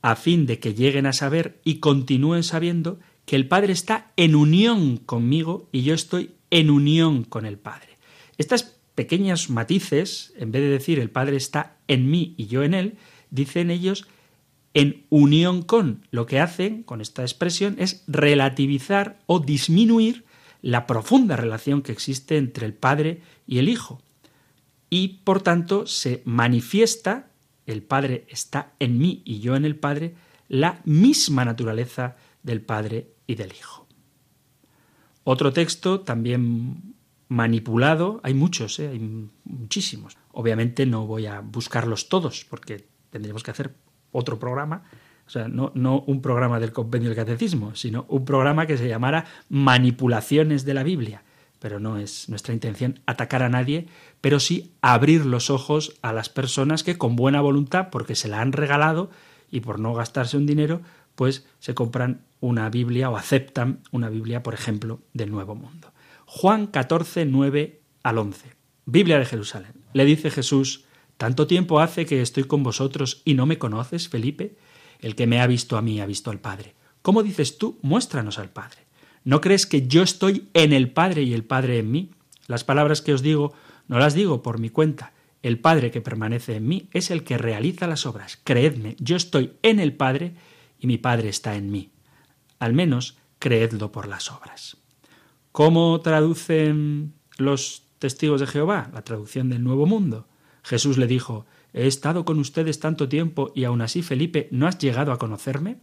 A 0.00 0.16
fin 0.16 0.46
de 0.46 0.58
que 0.58 0.74
lleguen 0.74 1.06
a 1.06 1.12
saber 1.12 1.60
y 1.64 1.80
continúen 1.80 2.42
sabiendo 2.42 2.98
que 3.26 3.36
el 3.36 3.48
Padre 3.48 3.72
está 3.72 4.12
en 4.16 4.34
unión 4.34 4.98
conmigo 4.98 5.68
y 5.72 5.82
yo 5.82 5.94
estoy 5.94 6.32
en 6.50 6.70
unión 6.70 7.24
con 7.24 7.46
el 7.46 7.58
Padre. 7.58 7.96
Estas 8.38 8.76
pequeños 8.94 9.50
matices, 9.50 10.32
en 10.36 10.52
vez 10.52 10.62
de 10.62 10.68
decir 10.68 10.98
el 10.98 11.10
Padre 11.10 11.36
está 11.36 11.76
en 11.88 12.10
mí 12.10 12.34
y 12.36 12.46
yo 12.46 12.62
en 12.62 12.74
él, 12.74 12.96
dicen 13.30 13.70
ellos 13.70 14.06
en 14.74 15.06
unión 15.08 15.62
con. 15.62 16.06
Lo 16.10 16.26
que 16.26 16.40
hacen 16.40 16.82
con 16.82 17.00
esta 17.00 17.22
expresión 17.22 17.76
es 17.78 18.02
relativizar 18.06 19.20
o 19.26 19.40
disminuir 19.40 20.24
la 20.60 20.86
profunda 20.86 21.36
relación 21.36 21.82
que 21.82 21.92
existe 21.92 22.36
entre 22.36 22.66
el 22.66 22.74
Padre 22.74 23.22
y 23.46 23.58
el 23.58 23.68
Hijo. 23.68 24.02
Y 24.90 25.20
por 25.24 25.42
tanto 25.42 25.86
se 25.86 26.22
manifiesta, 26.24 27.30
el 27.66 27.82
Padre 27.82 28.26
está 28.28 28.72
en 28.80 28.98
mí 28.98 29.22
y 29.24 29.40
yo 29.40 29.56
en 29.56 29.64
el 29.64 29.76
Padre, 29.76 30.14
la 30.48 30.80
misma 30.84 31.44
naturaleza 31.44 32.16
del 32.42 32.60
Padre 32.60 33.08
y 33.26 33.36
del 33.36 33.52
Hijo. 33.52 33.86
Otro 35.22 35.52
texto 35.52 36.00
también 36.00 36.94
manipulado, 37.28 38.20
hay 38.22 38.34
muchos, 38.34 38.78
¿eh? 38.78 38.88
hay 38.88 39.30
muchísimos. 39.44 40.16
Obviamente 40.32 40.84
no 40.84 41.06
voy 41.06 41.26
a 41.26 41.40
buscarlos 41.40 42.08
todos 42.08 42.44
porque 42.48 42.86
tendríamos 43.10 43.42
que 43.42 43.50
hacer 43.50 43.74
otro 44.14 44.38
programa, 44.38 44.84
o 45.26 45.30
sea, 45.30 45.48
no, 45.48 45.72
no 45.74 46.00
un 46.06 46.22
programa 46.22 46.60
del 46.60 46.72
compendio 46.72 47.10
del 47.10 47.16
catecismo, 47.16 47.74
sino 47.74 48.06
un 48.08 48.24
programa 48.24 48.66
que 48.66 48.78
se 48.78 48.88
llamara 48.88 49.26
Manipulaciones 49.48 50.64
de 50.64 50.74
la 50.74 50.82
Biblia. 50.82 51.22
Pero 51.58 51.80
no 51.80 51.96
es 51.96 52.28
nuestra 52.28 52.52
intención 52.52 53.00
atacar 53.06 53.42
a 53.42 53.48
nadie, 53.48 53.86
pero 54.20 54.38
sí 54.38 54.74
abrir 54.82 55.24
los 55.24 55.50
ojos 55.50 55.98
a 56.02 56.12
las 56.12 56.28
personas 56.28 56.82
que 56.82 56.98
con 56.98 57.16
buena 57.16 57.40
voluntad, 57.40 57.88
porque 57.90 58.14
se 58.14 58.28
la 58.28 58.40
han 58.40 58.52
regalado 58.52 59.10
y 59.50 59.60
por 59.60 59.80
no 59.80 59.94
gastarse 59.94 60.36
un 60.36 60.46
dinero, 60.46 60.82
pues 61.14 61.46
se 61.58 61.74
compran 61.74 62.22
una 62.40 62.68
Biblia 62.68 63.08
o 63.08 63.16
aceptan 63.16 63.80
una 63.92 64.10
Biblia, 64.10 64.42
por 64.42 64.52
ejemplo, 64.52 65.00
del 65.14 65.30
Nuevo 65.30 65.54
Mundo. 65.54 65.92
Juan 66.26 66.66
14, 66.66 67.24
9 67.24 67.80
al 68.02 68.18
11. 68.18 68.52
Biblia 68.84 69.18
de 69.18 69.24
Jerusalén. 69.24 69.72
Le 69.94 70.04
dice 70.04 70.30
Jesús, 70.30 70.83
¿tanto 71.16 71.46
tiempo 71.46 71.80
hace 71.80 72.06
que 72.06 72.22
estoy 72.22 72.44
con 72.44 72.62
vosotros 72.62 73.22
y 73.24 73.34
no 73.34 73.46
me 73.46 73.58
conoces, 73.58 74.08
Felipe? 74.08 74.56
El 75.00 75.14
que 75.14 75.26
me 75.26 75.40
ha 75.40 75.46
visto 75.46 75.76
a 75.76 75.82
mí 75.82 76.00
ha 76.00 76.06
visto 76.06 76.30
al 76.30 76.40
Padre. 76.40 76.74
¿Cómo 77.02 77.22
dices 77.22 77.58
tú? 77.58 77.78
Muéstranos 77.82 78.38
al 78.38 78.50
Padre. 78.50 78.78
¿No 79.24 79.40
crees 79.40 79.66
que 79.66 79.86
yo 79.86 80.02
estoy 80.02 80.48
en 80.54 80.72
el 80.72 80.90
Padre 80.90 81.22
y 81.22 81.34
el 81.34 81.44
Padre 81.44 81.78
en 81.78 81.90
mí? 81.90 82.10
Las 82.46 82.64
palabras 82.64 83.02
que 83.02 83.14
os 83.14 83.22
digo 83.22 83.54
no 83.88 83.98
las 83.98 84.14
digo 84.14 84.42
por 84.42 84.58
mi 84.58 84.70
cuenta. 84.70 85.12
El 85.42 85.58
Padre 85.58 85.90
que 85.90 86.00
permanece 86.00 86.56
en 86.56 86.66
mí 86.66 86.88
es 86.92 87.10
el 87.10 87.22
que 87.24 87.36
realiza 87.36 87.86
las 87.86 88.06
obras. 88.06 88.38
Creedme, 88.42 88.96
yo 88.98 89.16
estoy 89.16 89.52
en 89.62 89.80
el 89.80 89.94
Padre 89.94 90.34
y 90.78 90.86
mi 90.86 90.96
Padre 90.96 91.28
está 91.28 91.56
en 91.56 91.70
mí. 91.70 91.90
Al 92.58 92.72
menos 92.72 93.18
creedlo 93.38 93.92
por 93.92 94.08
las 94.08 94.30
obras. 94.30 94.78
¿Cómo 95.52 96.00
traducen 96.00 97.12
los 97.36 97.82
testigos 97.98 98.40
de 98.40 98.46
Jehová? 98.46 98.90
La 98.94 99.02
traducción 99.02 99.50
del 99.50 99.62
Nuevo 99.62 99.86
Mundo. 99.86 100.26
Jesús 100.64 100.98
le 100.98 101.06
dijo, 101.06 101.46
He 101.72 101.86
estado 101.86 102.24
con 102.24 102.38
ustedes 102.38 102.80
tanto 102.80 103.08
tiempo 103.08 103.52
y 103.54 103.64
aún 103.64 103.82
así, 103.82 104.02
Felipe, 104.02 104.48
¿no 104.50 104.66
has 104.66 104.78
llegado 104.78 105.12
a 105.12 105.18
conocerme? 105.18 105.76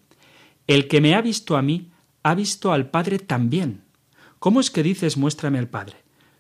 El 0.68 0.88
que 0.88 1.02
me 1.02 1.16
ha 1.16 1.22
visto 1.22 1.56
a 1.56 1.62
mí, 1.62 1.92
ha 2.24 2.36
visto 2.36 2.74
al 2.74 2.90
Padre 2.90 3.20
también. 3.20 3.84
¿Cómo 4.40 4.60
es 4.60 4.72
que 4.72 4.84
dices 4.84 5.18
muéstrame 5.18 5.60
al 5.60 5.70
Padre? 5.70 5.98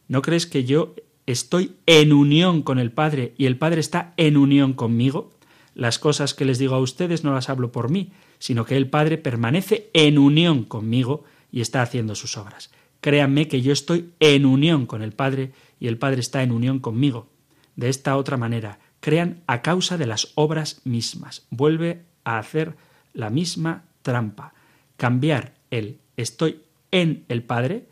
¿No 0.07 0.21
crees 0.21 0.47
que 0.47 0.63
yo 0.63 0.95
estoy 1.25 1.75
en 1.85 2.13
unión 2.13 2.63
con 2.63 2.79
el 2.79 2.91
Padre 2.91 3.33
y 3.37 3.45
el 3.45 3.57
Padre 3.57 3.79
está 3.79 4.13
en 4.17 4.37
unión 4.37 4.73
conmigo? 4.73 5.31
Las 5.75 5.99
cosas 5.99 6.33
que 6.33 6.45
les 6.45 6.57
digo 6.57 6.75
a 6.75 6.79
ustedes 6.79 7.23
no 7.23 7.33
las 7.33 7.49
hablo 7.49 7.71
por 7.71 7.89
mí, 7.89 8.11
sino 8.39 8.65
que 8.65 8.75
el 8.75 8.89
Padre 8.89 9.17
permanece 9.17 9.89
en 9.93 10.17
unión 10.17 10.63
conmigo 10.63 11.23
y 11.51 11.61
está 11.61 11.81
haciendo 11.81 12.15
sus 12.15 12.37
obras. 12.37 12.71
Créanme 13.01 13.47
que 13.47 13.61
yo 13.61 13.73
estoy 13.73 14.11
en 14.19 14.45
unión 14.45 14.85
con 14.85 15.01
el 15.01 15.11
Padre 15.11 15.51
y 15.79 15.87
el 15.87 15.97
Padre 15.97 16.21
está 16.21 16.43
en 16.43 16.51
unión 16.51 16.79
conmigo. 16.79 17.27
De 17.75 17.89
esta 17.89 18.17
otra 18.17 18.37
manera, 18.37 18.79
crean 18.99 19.43
a 19.47 19.61
causa 19.61 19.97
de 19.97 20.05
las 20.05 20.31
obras 20.35 20.81
mismas. 20.83 21.45
Vuelve 21.49 22.05
a 22.23 22.37
hacer 22.37 22.75
la 23.13 23.29
misma 23.29 23.83
trampa. 24.01 24.53
Cambiar 24.97 25.55
el 25.69 25.99
estoy 26.17 26.61
en 26.91 27.25
el 27.29 27.43
Padre 27.43 27.87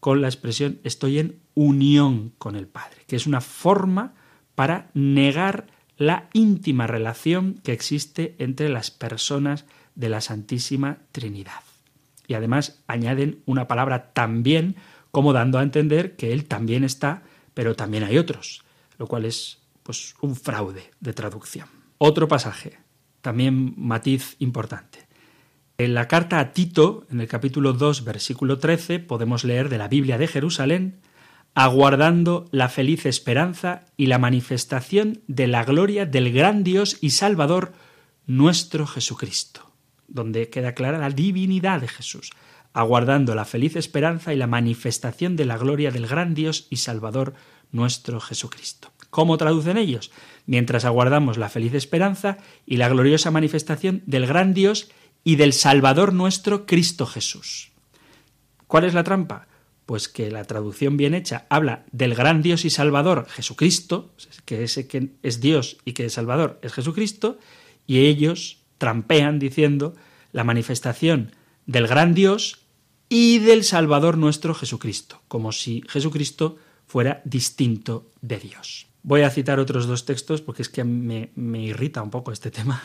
con 0.00 0.20
la 0.20 0.28
expresión 0.28 0.78
estoy 0.84 1.18
en 1.18 1.40
unión 1.54 2.32
con 2.38 2.56
el 2.56 2.66
Padre, 2.66 3.02
que 3.06 3.16
es 3.16 3.26
una 3.26 3.40
forma 3.40 4.14
para 4.54 4.90
negar 4.94 5.66
la 5.96 6.28
íntima 6.32 6.86
relación 6.86 7.60
que 7.64 7.72
existe 7.72 8.36
entre 8.38 8.68
las 8.68 8.90
personas 8.90 9.64
de 9.94 10.08
la 10.08 10.20
Santísima 10.20 10.98
Trinidad. 11.10 11.62
Y 12.28 12.34
además 12.34 12.80
añaden 12.86 13.42
una 13.46 13.66
palabra 13.66 14.12
también, 14.12 14.76
como 15.10 15.32
dando 15.32 15.58
a 15.58 15.62
entender 15.62 16.14
que 16.14 16.32
Él 16.32 16.44
también 16.44 16.84
está, 16.84 17.22
pero 17.54 17.74
también 17.74 18.04
hay 18.04 18.18
otros, 18.18 18.64
lo 18.98 19.06
cual 19.06 19.24
es 19.24 19.58
pues 19.82 20.14
un 20.20 20.36
fraude 20.36 20.90
de 21.00 21.12
traducción. 21.12 21.68
Otro 21.98 22.28
pasaje, 22.28 22.78
también 23.22 23.74
matiz 23.76 24.36
importante. 24.38 25.08
En 25.78 25.94
la 25.94 26.08
carta 26.08 26.40
a 26.40 26.52
Tito, 26.52 27.06
en 27.10 27.20
el 27.20 27.28
capítulo 27.28 27.72
2, 27.72 28.04
versículo 28.04 28.58
13, 28.58 28.98
podemos 28.98 29.44
leer 29.44 29.68
de 29.68 29.78
la 29.78 29.88
Biblia 29.88 30.18
de 30.18 30.26
Jerusalén, 30.26 31.00
aguardando 31.54 32.46
la 32.50 32.68
feliz 32.68 33.06
esperanza 33.06 33.84
y 33.96 34.06
la 34.06 34.18
manifestación 34.18 35.22
de 35.26 35.46
la 35.46 35.64
gloria 35.64 36.04
del 36.04 36.32
gran 36.32 36.64
Dios 36.64 36.98
y 37.00 37.10
Salvador, 37.10 37.72
nuestro 38.26 38.86
Jesucristo, 38.86 39.72
donde 40.06 40.50
queda 40.50 40.74
clara 40.74 40.98
la 40.98 41.10
divinidad 41.10 41.80
de 41.80 41.88
Jesús, 41.88 42.30
aguardando 42.72 43.34
la 43.34 43.44
feliz 43.44 43.76
esperanza 43.76 44.34
y 44.34 44.36
la 44.36 44.46
manifestación 44.46 45.36
de 45.36 45.46
la 45.46 45.58
gloria 45.58 45.90
del 45.90 46.06
gran 46.06 46.34
Dios 46.34 46.66
y 46.70 46.76
Salvador, 46.76 47.34
nuestro 47.72 48.20
Jesucristo. 48.20 48.90
¿Cómo 49.10 49.38
traducen 49.38 49.78
ellos? 49.78 50.10
Mientras 50.46 50.84
aguardamos 50.84 51.38
la 51.38 51.48
feliz 51.48 51.74
esperanza 51.74 52.38
y 52.66 52.76
la 52.76 52.88
gloriosa 52.88 53.30
manifestación 53.30 54.02
del 54.06 54.26
gran 54.26 54.54
Dios 54.54 54.90
y 55.24 55.36
del 55.36 55.52
Salvador 55.52 56.12
nuestro 56.12 56.66
Cristo 56.66 57.06
Jesús. 57.06 57.70
¿Cuál 58.66 58.84
es 58.84 58.94
la 58.94 59.04
trampa? 59.04 59.46
Pues 59.86 60.08
que 60.08 60.30
la 60.30 60.44
traducción 60.44 60.96
bien 60.96 61.14
hecha 61.14 61.46
habla 61.48 61.84
del 61.90 62.14
gran 62.14 62.42
Dios 62.42 62.64
y 62.64 62.70
Salvador 62.70 63.26
Jesucristo, 63.30 64.10
que 64.44 64.64
ese 64.64 64.86
que 64.86 65.10
es 65.22 65.40
Dios 65.40 65.78
y 65.84 65.92
que 65.92 66.04
es 66.04 66.12
Salvador 66.12 66.58
es 66.62 66.74
Jesucristo, 66.74 67.38
y 67.86 68.00
ellos 68.00 68.58
trampean 68.76 69.38
diciendo 69.38 69.94
la 70.32 70.44
manifestación 70.44 71.32
del 71.66 71.86
gran 71.86 72.14
Dios 72.14 72.60
y 73.08 73.38
del 73.38 73.64
Salvador 73.64 74.18
nuestro 74.18 74.54
Jesucristo, 74.54 75.22
como 75.28 75.52
si 75.52 75.82
Jesucristo 75.88 76.58
fuera 76.88 77.22
distinto 77.24 78.10
de 78.20 78.38
Dios. 78.38 78.88
Voy 79.02 79.20
a 79.20 79.30
citar 79.30 79.60
otros 79.60 79.86
dos 79.86 80.04
textos 80.04 80.42
porque 80.42 80.62
es 80.62 80.68
que 80.68 80.82
me, 80.82 81.30
irrita 81.62 82.02
un 82.02 82.10
poco 82.10 82.32
este 82.32 82.50
tema. 82.50 82.82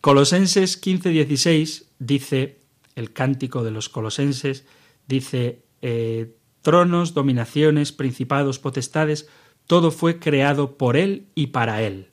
Colosenses 0.00 0.80
15:16 0.80 1.86
dice, 1.98 2.60
el 2.94 3.12
cántico 3.12 3.64
de 3.64 3.70
los 3.70 3.88
colosenses, 3.88 4.66
dice, 5.06 5.62
eh, 5.80 6.34
tronos, 6.62 7.14
dominaciones, 7.14 7.92
principados, 7.92 8.58
potestades, 8.58 9.28
todo 9.66 9.90
fue 9.90 10.18
creado 10.18 10.76
por 10.76 10.96
Él 10.96 11.28
y 11.34 11.48
para 11.48 11.82
Él. 11.82 12.08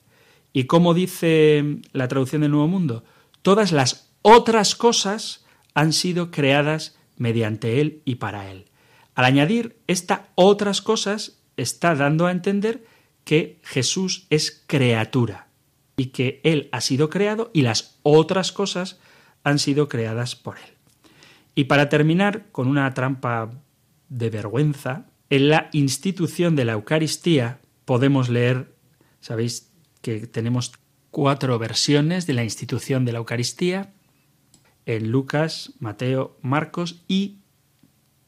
Y 0.53 0.65
como 0.65 0.93
dice 0.93 1.81
la 1.91 2.07
traducción 2.07 2.41
del 2.41 2.51
Nuevo 2.51 2.67
Mundo, 2.67 3.03
todas 3.41 3.71
las 3.71 4.11
otras 4.21 4.75
cosas 4.75 5.45
han 5.73 5.91
sido 5.91 6.31
creadas 6.31 6.97
mediante 7.17 7.81
Él 7.81 8.01
y 8.05 8.15
para 8.15 8.49
Él. 8.49 8.65
Al 9.15 9.25
añadir 9.25 9.77
esta 9.87 10.27
otras 10.35 10.81
cosas, 10.81 11.39
está 11.57 11.95
dando 11.95 12.27
a 12.27 12.31
entender 12.31 12.85
que 13.23 13.59
Jesús 13.63 14.27
es 14.29 14.63
criatura 14.67 15.47
y 15.97 16.07
que 16.07 16.41
Él 16.43 16.69
ha 16.71 16.81
sido 16.81 17.09
creado 17.09 17.49
y 17.53 17.61
las 17.61 17.97
otras 18.03 18.51
cosas 18.51 18.99
han 19.43 19.59
sido 19.59 19.87
creadas 19.87 20.35
por 20.35 20.57
Él. 20.57 20.75
Y 21.55 21.65
para 21.65 21.87
terminar 21.87 22.47
con 22.51 22.67
una 22.67 22.93
trampa 22.93 23.51
de 24.09 24.29
vergüenza, 24.29 25.05
en 25.29 25.49
la 25.49 25.69
institución 25.71 26.55
de 26.55 26.65
la 26.65 26.73
Eucaristía 26.73 27.59
podemos 27.85 28.29
leer, 28.29 28.75
sabéis 29.21 29.71
que 30.01 30.27
tenemos 30.27 30.73
cuatro 31.09 31.57
versiones 31.57 32.27
de 32.27 32.33
la 32.33 32.43
institución 32.43 33.05
de 33.05 33.13
la 33.13 33.19
Eucaristía, 33.19 33.93
en 34.85 35.11
Lucas, 35.11 35.73
Mateo, 35.79 36.37
Marcos 36.41 37.03
y 37.07 37.39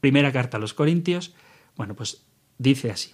primera 0.00 0.32
carta 0.32 0.56
a 0.56 0.60
los 0.60 0.74
Corintios, 0.74 1.34
bueno, 1.76 1.94
pues 1.94 2.24
dice 2.58 2.90
así. 2.90 3.12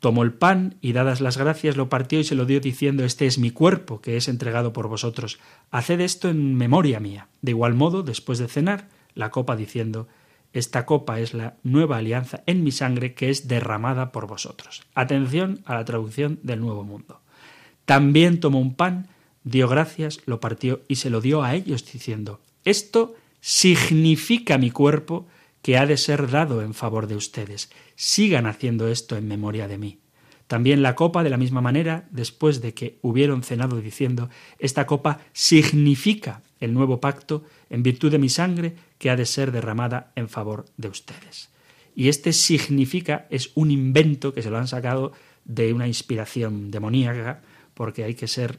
Tomó 0.00 0.22
el 0.22 0.32
pan 0.32 0.76
y 0.80 0.92
dadas 0.92 1.20
las 1.20 1.36
gracias 1.36 1.76
lo 1.76 1.88
partió 1.88 2.20
y 2.20 2.24
se 2.24 2.36
lo 2.36 2.44
dio 2.44 2.60
diciendo, 2.60 3.04
Este 3.04 3.26
es 3.26 3.38
mi 3.38 3.50
cuerpo 3.50 4.00
que 4.00 4.16
es 4.16 4.28
entregado 4.28 4.72
por 4.72 4.88
vosotros. 4.88 5.40
Haced 5.70 6.00
esto 6.00 6.28
en 6.28 6.54
memoria 6.54 7.00
mía. 7.00 7.28
De 7.42 7.50
igual 7.50 7.74
modo, 7.74 8.04
después 8.04 8.38
de 8.38 8.46
cenar, 8.46 8.88
la 9.14 9.32
copa 9.32 9.56
diciendo, 9.56 10.06
Esta 10.52 10.86
copa 10.86 11.18
es 11.18 11.34
la 11.34 11.56
nueva 11.64 11.96
alianza 11.96 12.44
en 12.46 12.62
mi 12.62 12.70
sangre 12.70 13.14
que 13.14 13.28
es 13.28 13.48
derramada 13.48 14.12
por 14.12 14.28
vosotros. 14.28 14.82
Atención 14.94 15.62
a 15.64 15.74
la 15.74 15.84
traducción 15.84 16.38
del 16.44 16.60
Nuevo 16.60 16.84
Mundo. 16.84 17.20
También 17.84 18.38
tomó 18.38 18.60
un 18.60 18.74
pan, 18.74 19.08
dio 19.42 19.66
gracias, 19.66 20.20
lo 20.26 20.38
partió 20.38 20.82
y 20.86 20.96
se 20.96 21.10
lo 21.10 21.20
dio 21.20 21.42
a 21.42 21.56
ellos 21.56 21.90
diciendo, 21.90 22.40
Esto 22.64 23.16
significa 23.40 24.58
mi 24.58 24.70
cuerpo 24.70 25.26
que 25.68 25.76
ha 25.76 25.84
de 25.84 25.98
ser 25.98 26.30
dado 26.30 26.62
en 26.62 26.72
favor 26.72 27.08
de 27.08 27.14
ustedes. 27.14 27.68
Sigan 27.94 28.46
haciendo 28.46 28.88
esto 28.88 29.18
en 29.18 29.28
memoria 29.28 29.68
de 29.68 29.76
mí. 29.76 29.98
También 30.46 30.80
la 30.80 30.94
copa, 30.94 31.22
de 31.22 31.28
la 31.28 31.36
misma 31.36 31.60
manera, 31.60 32.08
después 32.10 32.62
de 32.62 32.72
que 32.72 32.98
hubieron 33.02 33.42
cenado 33.42 33.78
diciendo, 33.78 34.30
esta 34.58 34.86
copa 34.86 35.20
significa 35.34 36.40
el 36.58 36.72
nuevo 36.72 37.02
pacto 37.02 37.44
en 37.68 37.82
virtud 37.82 38.10
de 38.10 38.18
mi 38.18 38.30
sangre 38.30 38.76
que 38.96 39.10
ha 39.10 39.16
de 39.16 39.26
ser 39.26 39.52
derramada 39.52 40.10
en 40.16 40.30
favor 40.30 40.64
de 40.78 40.88
ustedes. 40.88 41.50
Y 41.94 42.08
este 42.08 42.32
significa 42.32 43.26
es 43.28 43.50
un 43.54 43.70
invento 43.70 44.32
que 44.32 44.40
se 44.40 44.48
lo 44.48 44.56
han 44.56 44.68
sacado 44.68 45.12
de 45.44 45.74
una 45.74 45.86
inspiración 45.86 46.70
demoníaca, 46.70 47.42
porque 47.74 48.04
hay 48.04 48.14
que 48.14 48.26
ser 48.26 48.58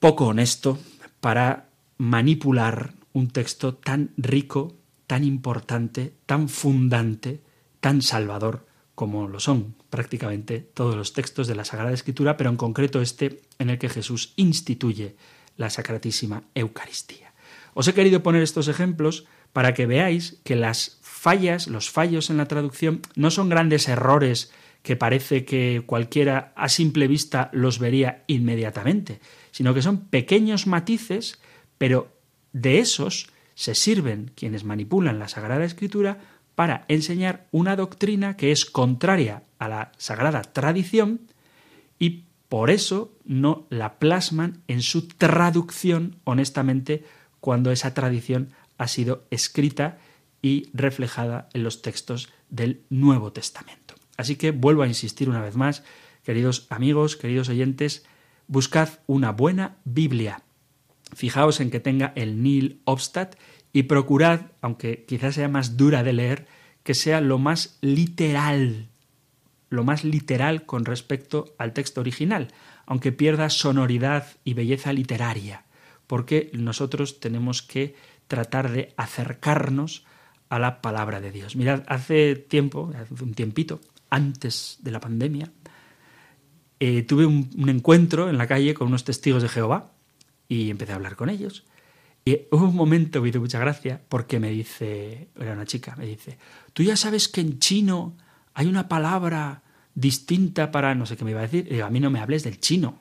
poco 0.00 0.26
honesto 0.26 0.76
para 1.20 1.68
manipular 1.98 2.94
un 3.12 3.28
texto 3.28 3.74
tan 3.74 4.10
rico, 4.16 4.77
tan 5.08 5.24
importante, 5.24 6.12
tan 6.26 6.48
fundante, 6.48 7.40
tan 7.80 8.02
salvador 8.02 8.68
como 8.94 9.26
lo 9.26 9.40
son 9.40 9.74
prácticamente 9.90 10.60
todos 10.60 10.94
los 10.94 11.14
textos 11.14 11.48
de 11.48 11.54
la 11.54 11.64
Sagrada 11.64 11.94
Escritura, 11.94 12.36
pero 12.36 12.50
en 12.50 12.56
concreto 12.56 13.00
este 13.00 13.40
en 13.58 13.70
el 13.70 13.78
que 13.78 13.88
Jesús 13.88 14.34
instituye 14.36 15.16
la 15.56 15.70
Sacratísima 15.70 16.44
Eucaristía. 16.54 17.32
Os 17.74 17.88
he 17.88 17.94
querido 17.94 18.22
poner 18.22 18.42
estos 18.42 18.68
ejemplos 18.68 19.24
para 19.52 19.72
que 19.72 19.86
veáis 19.86 20.40
que 20.44 20.56
las 20.56 20.98
fallas, 21.00 21.68
los 21.68 21.90
fallos 21.90 22.28
en 22.28 22.36
la 22.36 22.46
traducción, 22.46 23.00
no 23.16 23.30
son 23.30 23.48
grandes 23.48 23.88
errores 23.88 24.52
que 24.82 24.94
parece 24.94 25.44
que 25.44 25.84
cualquiera 25.86 26.52
a 26.54 26.68
simple 26.68 27.08
vista 27.08 27.48
los 27.52 27.78
vería 27.78 28.24
inmediatamente, 28.26 29.20
sino 29.52 29.72
que 29.72 29.82
son 29.82 30.08
pequeños 30.08 30.66
matices, 30.66 31.40
pero 31.78 32.12
de 32.52 32.80
esos 32.80 33.30
se 33.58 33.74
sirven 33.74 34.30
quienes 34.36 34.62
manipulan 34.62 35.18
la 35.18 35.26
Sagrada 35.26 35.64
Escritura 35.64 36.20
para 36.54 36.84
enseñar 36.86 37.48
una 37.50 37.74
doctrina 37.74 38.36
que 38.36 38.52
es 38.52 38.64
contraria 38.64 39.42
a 39.58 39.66
la 39.66 39.90
sagrada 39.98 40.42
tradición 40.42 41.22
y 41.98 42.22
por 42.48 42.70
eso 42.70 43.12
no 43.24 43.66
la 43.68 43.98
plasman 43.98 44.62
en 44.68 44.80
su 44.80 45.08
traducción 45.08 46.20
honestamente 46.22 47.02
cuando 47.40 47.72
esa 47.72 47.94
tradición 47.94 48.50
ha 48.76 48.86
sido 48.86 49.24
escrita 49.32 49.98
y 50.40 50.68
reflejada 50.72 51.48
en 51.52 51.64
los 51.64 51.82
textos 51.82 52.28
del 52.50 52.82
Nuevo 52.90 53.32
Testamento. 53.32 53.96
Así 54.16 54.36
que 54.36 54.52
vuelvo 54.52 54.84
a 54.84 54.86
insistir 54.86 55.28
una 55.28 55.42
vez 55.42 55.56
más, 55.56 55.82
queridos 56.22 56.68
amigos, 56.70 57.16
queridos 57.16 57.48
oyentes, 57.48 58.06
buscad 58.46 58.88
una 59.08 59.32
buena 59.32 59.78
Biblia. 59.84 60.44
Fijaos 61.14 61.60
en 61.60 61.70
que 61.70 61.80
tenga 61.80 62.12
el 62.16 62.42
Nil 62.42 62.80
Obstat 62.84 63.36
y 63.72 63.84
procurad, 63.84 64.52
aunque 64.60 65.04
quizás 65.06 65.34
sea 65.34 65.48
más 65.48 65.76
dura 65.76 66.02
de 66.02 66.12
leer, 66.12 66.46
que 66.82 66.94
sea 66.94 67.20
lo 67.20 67.38
más 67.38 67.78
literal, 67.80 68.88
lo 69.68 69.84
más 69.84 70.04
literal 70.04 70.64
con 70.64 70.84
respecto 70.84 71.54
al 71.58 71.72
texto 71.72 72.00
original, 72.00 72.48
aunque 72.86 73.12
pierda 73.12 73.50
sonoridad 73.50 74.26
y 74.44 74.54
belleza 74.54 74.92
literaria, 74.92 75.64
porque 76.06 76.50
nosotros 76.54 77.20
tenemos 77.20 77.62
que 77.62 77.94
tratar 78.26 78.70
de 78.70 78.94
acercarnos 78.96 80.04
a 80.48 80.58
la 80.58 80.80
palabra 80.80 81.20
de 81.20 81.30
Dios. 81.30 81.56
Mirad, 81.56 81.82
hace 81.88 82.36
tiempo, 82.36 82.90
hace 82.94 83.22
un 83.22 83.34
tiempito, 83.34 83.80
antes 84.08 84.78
de 84.80 84.90
la 84.90 85.00
pandemia, 85.00 85.52
eh, 86.80 87.02
tuve 87.02 87.26
un, 87.26 87.50
un 87.58 87.68
encuentro 87.68 88.30
en 88.30 88.38
la 88.38 88.46
calle 88.46 88.72
con 88.72 88.88
unos 88.88 89.04
testigos 89.04 89.42
de 89.42 89.48
Jehová 89.48 89.92
y 90.48 90.70
empecé 90.70 90.92
a 90.92 90.96
hablar 90.96 91.16
con 91.16 91.28
ellos. 91.28 91.64
Y 92.24 92.42
hubo 92.50 92.66
un 92.66 92.76
momento, 92.76 93.22
me 93.22 93.28
hizo 93.28 93.40
mucha 93.40 93.58
gracia, 93.58 94.00
porque 94.08 94.40
me 94.40 94.50
dice, 94.50 95.28
era 95.38 95.52
una 95.52 95.66
chica, 95.66 95.94
me 95.96 96.06
dice, 96.06 96.38
tú 96.72 96.82
ya 96.82 96.96
sabes 96.96 97.28
que 97.28 97.40
en 97.40 97.58
chino 97.58 98.16
hay 98.54 98.66
una 98.66 98.88
palabra 98.88 99.62
distinta 99.94 100.70
para 100.70 100.94
no 100.94 101.06
sé 101.06 101.16
qué 101.16 101.24
me 101.24 101.30
iba 101.30 101.40
a 101.40 101.44
decir. 101.44 101.66
Y 101.68 101.74
digo, 101.74 101.86
a 101.86 101.90
mí 101.90 102.00
no 102.00 102.10
me 102.10 102.20
hables 102.20 102.44
del 102.44 102.60
chino, 102.60 102.98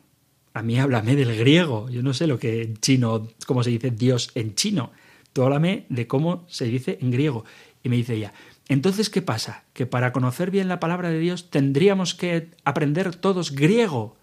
a 0.53 0.61
mí 0.61 0.79
háblame 0.79 1.15
del 1.15 1.35
griego. 1.37 1.89
Yo 1.89 2.03
no 2.03 2.13
sé 2.13 2.27
lo 2.27 2.39
que 2.39 2.63
en 2.63 2.77
chino, 2.77 3.27
cómo 3.45 3.63
se 3.63 3.69
dice 3.71 3.91
Dios 3.91 4.31
en 4.35 4.55
chino. 4.55 4.91
Tú 5.33 5.43
háblame 5.43 5.85
de 5.89 6.07
cómo 6.07 6.45
se 6.47 6.65
dice 6.65 6.97
en 7.01 7.11
griego. 7.11 7.45
Y 7.83 7.89
me 7.89 7.95
dice 7.95 8.15
ella, 8.15 8.33
entonces, 8.69 9.09
¿qué 9.09 9.21
pasa? 9.21 9.63
Que 9.73 9.85
para 9.85 10.11
conocer 10.11 10.51
bien 10.51 10.67
la 10.67 10.79
palabra 10.79 11.09
de 11.09 11.19
Dios 11.19 11.49
tendríamos 11.49 12.15
que 12.15 12.49
aprender 12.65 13.15
todos 13.15 13.51
griego. 13.51 14.17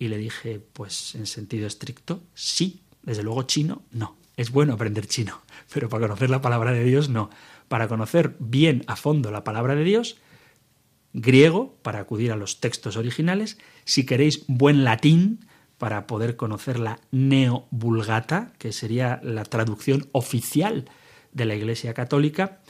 Y 0.00 0.08
le 0.08 0.16
dije, 0.16 0.60
pues 0.72 1.14
en 1.14 1.26
sentido 1.26 1.66
estricto, 1.66 2.22
sí. 2.34 2.80
Desde 3.02 3.22
luego 3.22 3.42
chino, 3.42 3.82
no. 3.92 4.16
Es 4.36 4.50
bueno 4.50 4.72
aprender 4.72 5.06
chino, 5.06 5.42
pero 5.72 5.90
para 5.90 6.06
conocer 6.06 6.30
la 6.30 6.40
palabra 6.40 6.72
de 6.72 6.82
Dios 6.82 7.10
no. 7.10 7.28
Para 7.68 7.86
conocer 7.86 8.34
bien 8.38 8.82
a 8.86 8.96
fondo 8.96 9.30
la 9.30 9.44
palabra 9.44 9.74
de 9.74 9.84
Dios, 9.84 10.16
griego, 11.12 11.76
para 11.82 12.00
acudir 12.00 12.32
a 12.32 12.36
los 12.36 12.60
textos 12.60 12.96
originales, 12.96 13.58
si 13.84 14.06
queréis 14.06 14.44
buen 14.48 14.84
latín, 14.84 15.44
para 15.76 16.06
poder 16.06 16.36
conocer 16.36 16.78
la 16.78 16.98
neovulgata, 17.10 18.54
que 18.58 18.72
sería 18.72 19.20
la 19.22 19.44
traducción 19.44 20.08
oficial 20.12 20.86
de 21.32 21.44
la 21.44 21.54
Iglesia 21.54 21.92
Católica, 21.92 22.60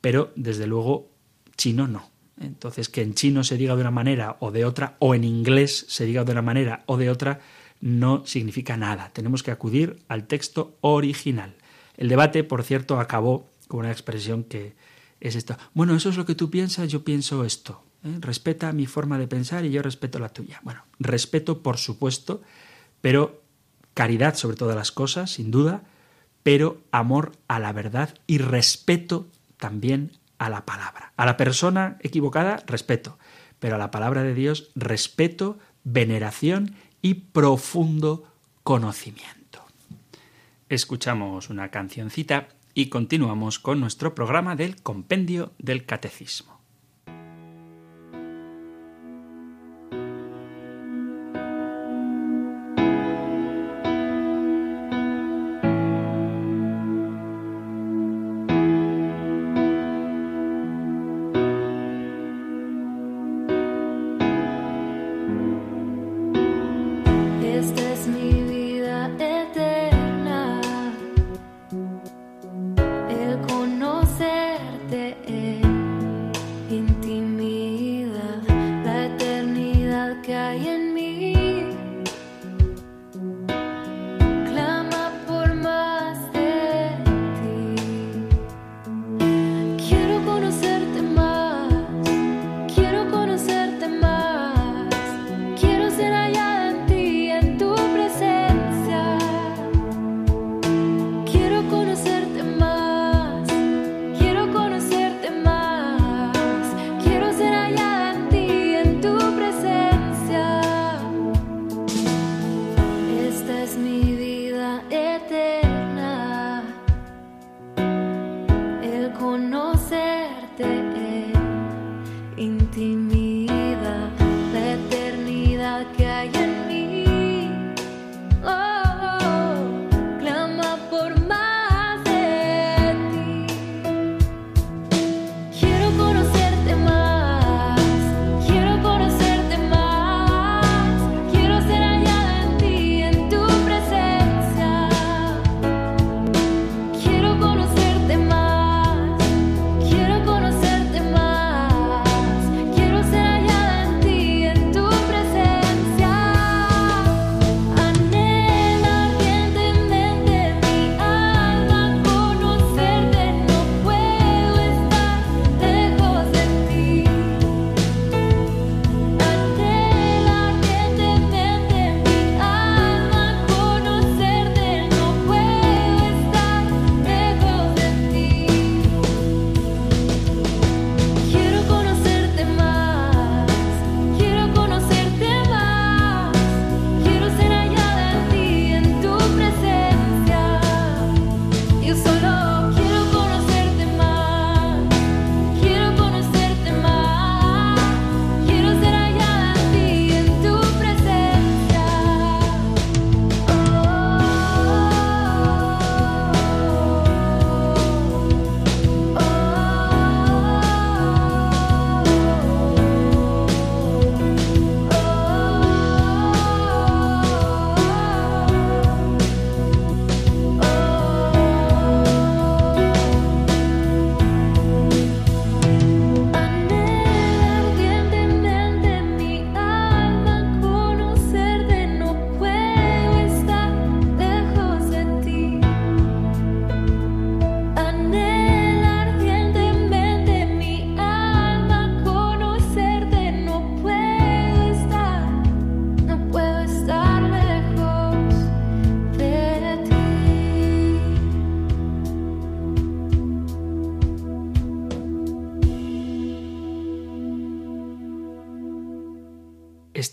pero 0.00 0.32
desde 0.34 0.66
luego 0.66 1.08
chino 1.56 1.86
no. 1.86 2.13
Entonces, 2.40 2.88
que 2.88 3.02
en 3.02 3.14
chino 3.14 3.44
se 3.44 3.56
diga 3.56 3.74
de 3.74 3.80
una 3.80 3.90
manera 3.90 4.36
o 4.40 4.50
de 4.50 4.64
otra, 4.64 4.96
o 4.98 5.14
en 5.14 5.24
inglés 5.24 5.86
se 5.88 6.04
diga 6.04 6.24
de 6.24 6.32
una 6.32 6.42
manera 6.42 6.82
o 6.86 6.96
de 6.96 7.10
otra, 7.10 7.40
no 7.80 8.24
significa 8.26 8.76
nada. 8.76 9.10
Tenemos 9.12 9.42
que 9.42 9.50
acudir 9.50 9.98
al 10.08 10.26
texto 10.26 10.76
original. 10.80 11.54
El 11.96 12.08
debate, 12.08 12.42
por 12.42 12.64
cierto, 12.64 12.98
acabó 12.98 13.50
con 13.68 13.80
una 13.80 13.92
expresión 13.92 14.44
que 14.44 14.74
es 15.20 15.36
esto. 15.36 15.56
Bueno, 15.74 15.94
eso 15.94 16.08
es 16.08 16.16
lo 16.16 16.26
que 16.26 16.34
tú 16.34 16.50
piensas, 16.50 16.88
yo 16.88 17.04
pienso 17.04 17.44
esto. 17.44 17.82
¿eh? 18.04 18.16
Respeta 18.20 18.72
mi 18.72 18.86
forma 18.86 19.18
de 19.18 19.28
pensar 19.28 19.64
y 19.64 19.70
yo 19.70 19.82
respeto 19.82 20.18
la 20.18 20.28
tuya. 20.28 20.60
Bueno, 20.62 20.84
respeto, 20.98 21.62
por 21.62 21.78
supuesto, 21.78 22.42
pero 23.00 23.42
caridad 23.94 24.34
sobre 24.34 24.56
todas 24.56 24.76
las 24.76 24.92
cosas, 24.92 25.30
sin 25.30 25.50
duda, 25.50 25.84
pero 26.42 26.82
amor 26.90 27.32
a 27.48 27.58
la 27.58 27.72
verdad 27.72 28.14
y 28.26 28.38
respeto 28.38 29.28
también 29.56 30.12
a 30.38 30.48
la 30.48 30.64
palabra. 30.64 31.12
A 31.16 31.26
la 31.26 31.36
persona 31.36 31.98
equivocada, 32.00 32.62
respeto, 32.66 33.18
pero 33.58 33.76
a 33.76 33.78
la 33.78 33.90
palabra 33.90 34.22
de 34.22 34.34
Dios, 34.34 34.70
respeto, 34.74 35.58
veneración 35.84 36.76
y 37.02 37.14
profundo 37.14 38.24
conocimiento. 38.62 39.64
Escuchamos 40.68 41.50
una 41.50 41.70
cancioncita 41.70 42.48
y 42.72 42.88
continuamos 42.88 43.58
con 43.58 43.80
nuestro 43.80 44.14
programa 44.14 44.56
del 44.56 44.82
Compendio 44.82 45.52
del 45.58 45.86
Catecismo. 45.86 46.53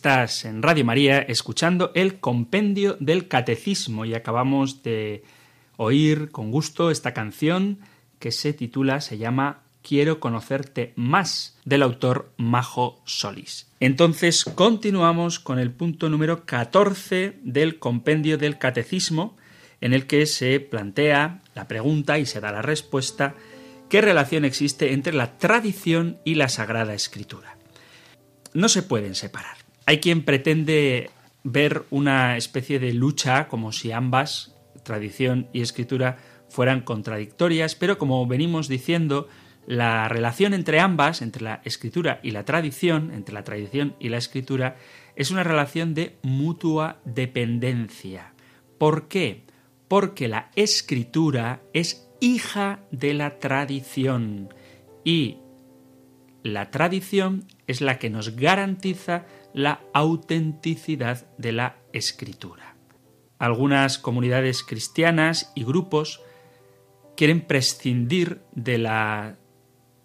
Estás 0.01 0.45
en 0.45 0.63
Radio 0.63 0.83
María 0.83 1.19
escuchando 1.19 1.91
el 1.93 2.19
compendio 2.19 2.97
del 2.99 3.27
catecismo 3.27 4.03
y 4.03 4.15
acabamos 4.15 4.81
de 4.81 5.23
oír 5.77 6.31
con 6.31 6.49
gusto 6.49 6.89
esta 6.89 7.13
canción 7.13 7.77
que 8.17 8.31
se 8.31 8.51
titula, 8.53 8.99
se 8.99 9.19
llama 9.19 9.61
Quiero 9.83 10.19
conocerte 10.19 10.93
más 10.95 11.55
del 11.65 11.83
autor 11.83 12.33
Majo 12.37 13.03
Solis. 13.05 13.67
Entonces 13.79 14.43
continuamos 14.43 15.39
con 15.39 15.59
el 15.59 15.69
punto 15.69 16.09
número 16.09 16.47
14 16.47 17.37
del 17.43 17.77
compendio 17.77 18.39
del 18.39 18.57
catecismo 18.57 19.37
en 19.81 19.93
el 19.93 20.07
que 20.07 20.25
se 20.25 20.59
plantea 20.59 21.43
la 21.53 21.67
pregunta 21.67 22.17
y 22.17 22.25
se 22.25 22.39
da 22.41 22.51
la 22.51 22.63
respuesta 22.63 23.35
¿qué 23.87 24.01
relación 24.01 24.45
existe 24.45 24.93
entre 24.93 25.13
la 25.13 25.37
tradición 25.37 26.17
y 26.25 26.33
la 26.33 26.49
Sagrada 26.49 26.95
Escritura? 26.95 27.55
No 28.55 28.67
se 28.67 28.81
pueden 28.81 29.13
separar. 29.13 29.60
Hay 29.91 29.99
quien 29.99 30.23
pretende 30.23 31.09
ver 31.43 31.83
una 31.89 32.37
especie 32.37 32.79
de 32.79 32.93
lucha 32.93 33.49
como 33.49 33.73
si 33.73 33.91
ambas, 33.91 34.55
tradición 34.83 35.49
y 35.51 35.59
escritura, 35.59 36.17
fueran 36.47 36.79
contradictorias, 36.79 37.75
pero 37.75 37.97
como 37.97 38.25
venimos 38.25 38.69
diciendo, 38.69 39.27
la 39.67 40.07
relación 40.07 40.53
entre 40.53 40.79
ambas, 40.79 41.21
entre 41.21 41.43
la 41.43 41.61
escritura 41.65 42.21
y 42.23 42.31
la 42.31 42.45
tradición, 42.45 43.11
entre 43.11 43.33
la 43.35 43.43
tradición 43.43 43.97
y 43.99 44.07
la 44.07 44.15
escritura, 44.15 44.77
es 45.17 45.29
una 45.29 45.43
relación 45.43 45.93
de 45.93 46.15
mutua 46.21 47.01
dependencia. 47.03 48.33
¿Por 48.77 49.09
qué? 49.09 49.43
Porque 49.89 50.29
la 50.29 50.51
escritura 50.55 51.63
es 51.73 52.07
hija 52.21 52.79
de 52.91 53.13
la 53.13 53.39
tradición 53.39 54.53
y 55.03 55.39
la 56.43 56.71
tradición 56.71 57.43
es 57.67 57.81
la 57.81 57.99
que 57.99 58.09
nos 58.09 58.37
garantiza 58.37 59.25
la 59.53 59.81
autenticidad 59.93 61.27
de 61.37 61.51
la 61.51 61.77
escritura. 61.93 62.75
Algunas 63.39 63.97
comunidades 63.97 64.63
cristianas 64.63 65.51
y 65.55 65.63
grupos 65.63 66.21
quieren 67.15 67.41
prescindir 67.41 68.41
de 68.53 68.77
la 68.77 69.37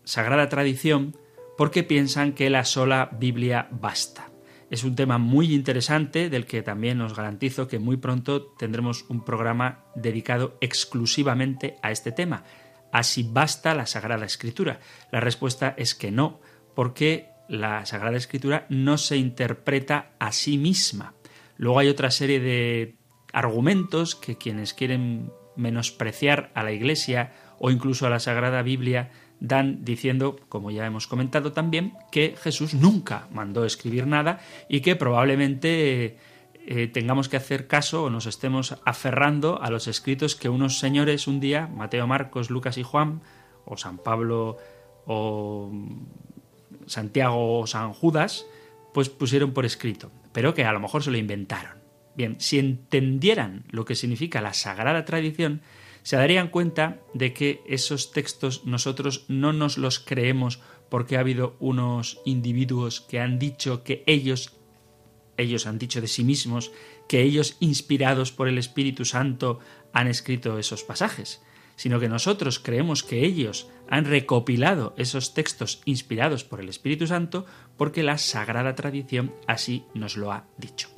sagrada 0.04 0.48
tradición 0.48 1.16
porque 1.56 1.82
piensan 1.82 2.32
que 2.32 2.50
la 2.50 2.64
sola 2.64 3.10
Biblia 3.18 3.68
basta. 3.70 4.30
Es 4.70 4.82
un 4.84 4.96
tema 4.96 5.18
muy 5.18 5.54
interesante 5.54 6.28
del 6.28 6.44
que 6.44 6.62
también 6.62 7.00
os 7.00 7.14
garantizo 7.14 7.68
que 7.68 7.78
muy 7.78 7.96
pronto 7.98 8.42
tendremos 8.58 9.04
un 9.08 9.24
programa 9.24 9.84
dedicado 9.94 10.58
exclusivamente 10.60 11.76
a 11.82 11.92
este 11.92 12.10
tema. 12.10 12.44
Así 12.92 13.28
basta 13.30 13.74
la 13.74 13.86
Sagrada 13.86 14.26
Escritura. 14.26 14.80
La 15.12 15.20
respuesta 15.20 15.74
es 15.76 15.94
que 15.94 16.10
no, 16.10 16.40
porque 16.74 17.35
la 17.48 17.86
Sagrada 17.86 18.16
Escritura 18.16 18.66
no 18.68 18.98
se 18.98 19.16
interpreta 19.16 20.10
a 20.18 20.32
sí 20.32 20.58
misma. 20.58 21.14
Luego 21.56 21.78
hay 21.78 21.88
otra 21.88 22.10
serie 22.10 22.40
de 22.40 22.96
argumentos 23.32 24.14
que 24.14 24.36
quienes 24.36 24.74
quieren 24.74 25.30
menospreciar 25.56 26.50
a 26.54 26.62
la 26.62 26.72
Iglesia 26.72 27.32
o 27.58 27.70
incluso 27.70 28.06
a 28.06 28.10
la 28.10 28.20
Sagrada 28.20 28.62
Biblia 28.62 29.10
dan 29.40 29.84
diciendo, 29.84 30.36
como 30.48 30.70
ya 30.70 30.86
hemos 30.86 31.06
comentado 31.06 31.52
también, 31.52 31.94
que 32.10 32.34
Jesús 32.40 32.74
nunca 32.74 33.28
mandó 33.30 33.64
escribir 33.64 34.06
nada 34.06 34.40
y 34.68 34.80
que 34.80 34.96
probablemente 34.96 36.16
eh, 36.66 36.88
tengamos 36.88 37.28
que 37.28 37.36
hacer 37.36 37.66
caso 37.66 38.04
o 38.04 38.10
nos 38.10 38.26
estemos 38.26 38.76
aferrando 38.84 39.62
a 39.62 39.70
los 39.70 39.88
escritos 39.88 40.36
que 40.36 40.48
unos 40.48 40.78
señores 40.78 41.26
un 41.26 41.40
día, 41.40 41.68
Mateo, 41.68 42.06
Marcos, 42.06 42.50
Lucas 42.50 42.78
y 42.78 42.82
Juan, 42.82 43.20
o 43.64 43.76
San 43.76 43.98
Pablo 43.98 44.56
o 45.04 45.70
Santiago 46.86 47.58
o 47.58 47.66
San 47.66 47.92
Judas, 47.92 48.46
pues 48.94 49.08
pusieron 49.08 49.52
por 49.52 49.66
escrito, 49.66 50.10
pero 50.32 50.54
que 50.54 50.64
a 50.64 50.72
lo 50.72 50.80
mejor 50.80 51.02
se 51.02 51.10
lo 51.10 51.18
inventaron. 51.18 51.78
Bien, 52.16 52.36
si 52.38 52.58
entendieran 52.58 53.64
lo 53.68 53.84
que 53.84 53.94
significa 53.94 54.40
la 54.40 54.54
sagrada 54.54 55.04
tradición, 55.04 55.60
se 56.02 56.16
darían 56.16 56.48
cuenta 56.48 57.00
de 57.14 57.32
que 57.32 57.62
esos 57.66 58.12
textos 58.12 58.64
nosotros 58.64 59.24
no 59.28 59.52
nos 59.52 59.76
los 59.76 59.98
creemos 59.98 60.60
porque 60.88 61.16
ha 61.16 61.20
habido 61.20 61.56
unos 61.58 62.20
individuos 62.24 63.00
que 63.00 63.20
han 63.20 63.38
dicho 63.38 63.82
que 63.82 64.04
ellos 64.06 64.52
ellos 65.36 65.66
han 65.66 65.78
dicho 65.78 66.00
de 66.00 66.08
sí 66.08 66.24
mismos 66.24 66.72
que 67.08 67.22
ellos 67.22 67.56
inspirados 67.60 68.32
por 68.32 68.48
el 68.48 68.56
Espíritu 68.56 69.04
Santo 69.04 69.58
han 69.92 70.06
escrito 70.06 70.58
esos 70.58 70.82
pasajes, 70.82 71.42
sino 71.76 72.00
que 72.00 72.08
nosotros 72.08 72.58
creemos 72.58 73.02
que 73.02 73.24
ellos 73.24 73.68
han 73.88 74.04
recopilado 74.04 74.94
esos 74.96 75.34
textos 75.34 75.80
inspirados 75.84 76.44
por 76.44 76.60
el 76.60 76.68
Espíritu 76.68 77.06
Santo 77.06 77.46
porque 77.76 78.02
la 78.02 78.18
sagrada 78.18 78.74
tradición 78.74 79.34
así 79.46 79.84
nos 79.94 80.16
lo 80.16 80.32
ha 80.32 80.46
dicho. 80.56 80.88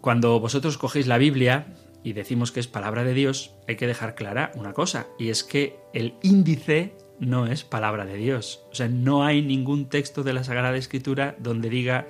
Cuando 0.00 0.38
vosotros 0.38 0.78
cogéis 0.78 1.06
la 1.06 1.18
Biblia, 1.18 1.74
y 2.04 2.12
decimos 2.12 2.52
que 2.52 2.60
es 2.60 2.68
palabra 2.68 3.02
de 3.02 3.14
Dios, 3.14 3.54
hay 3.66 3.76
que 3.76 3.86
dejar 3.86 4.14
clara 4.14 4.52
una 4.54 4.72
cosa, 4.72 5.08
y 5.18 5.30
es 5.30 5.42
que 5.42 5.76
el 5.92 6.14
índice 6.22 6.94
no 7.18 7.46
es 7.46 7.64
palabra 7.64 8.06
de 8.06 8.16
Dios. 8.16 8.62
O 8.70 8.74
sea, 8.74 8.88
no 8.88 9.24
hay 9.24 9.42
ningún 9.42 9.88
texto 9.88 10.22
de 10.22 10.32
la 10.32 10.44
Sagrada 10.44 10.76
Escritura 10.76 11.34
donde 11.40 11.68
diga 11.68 12.06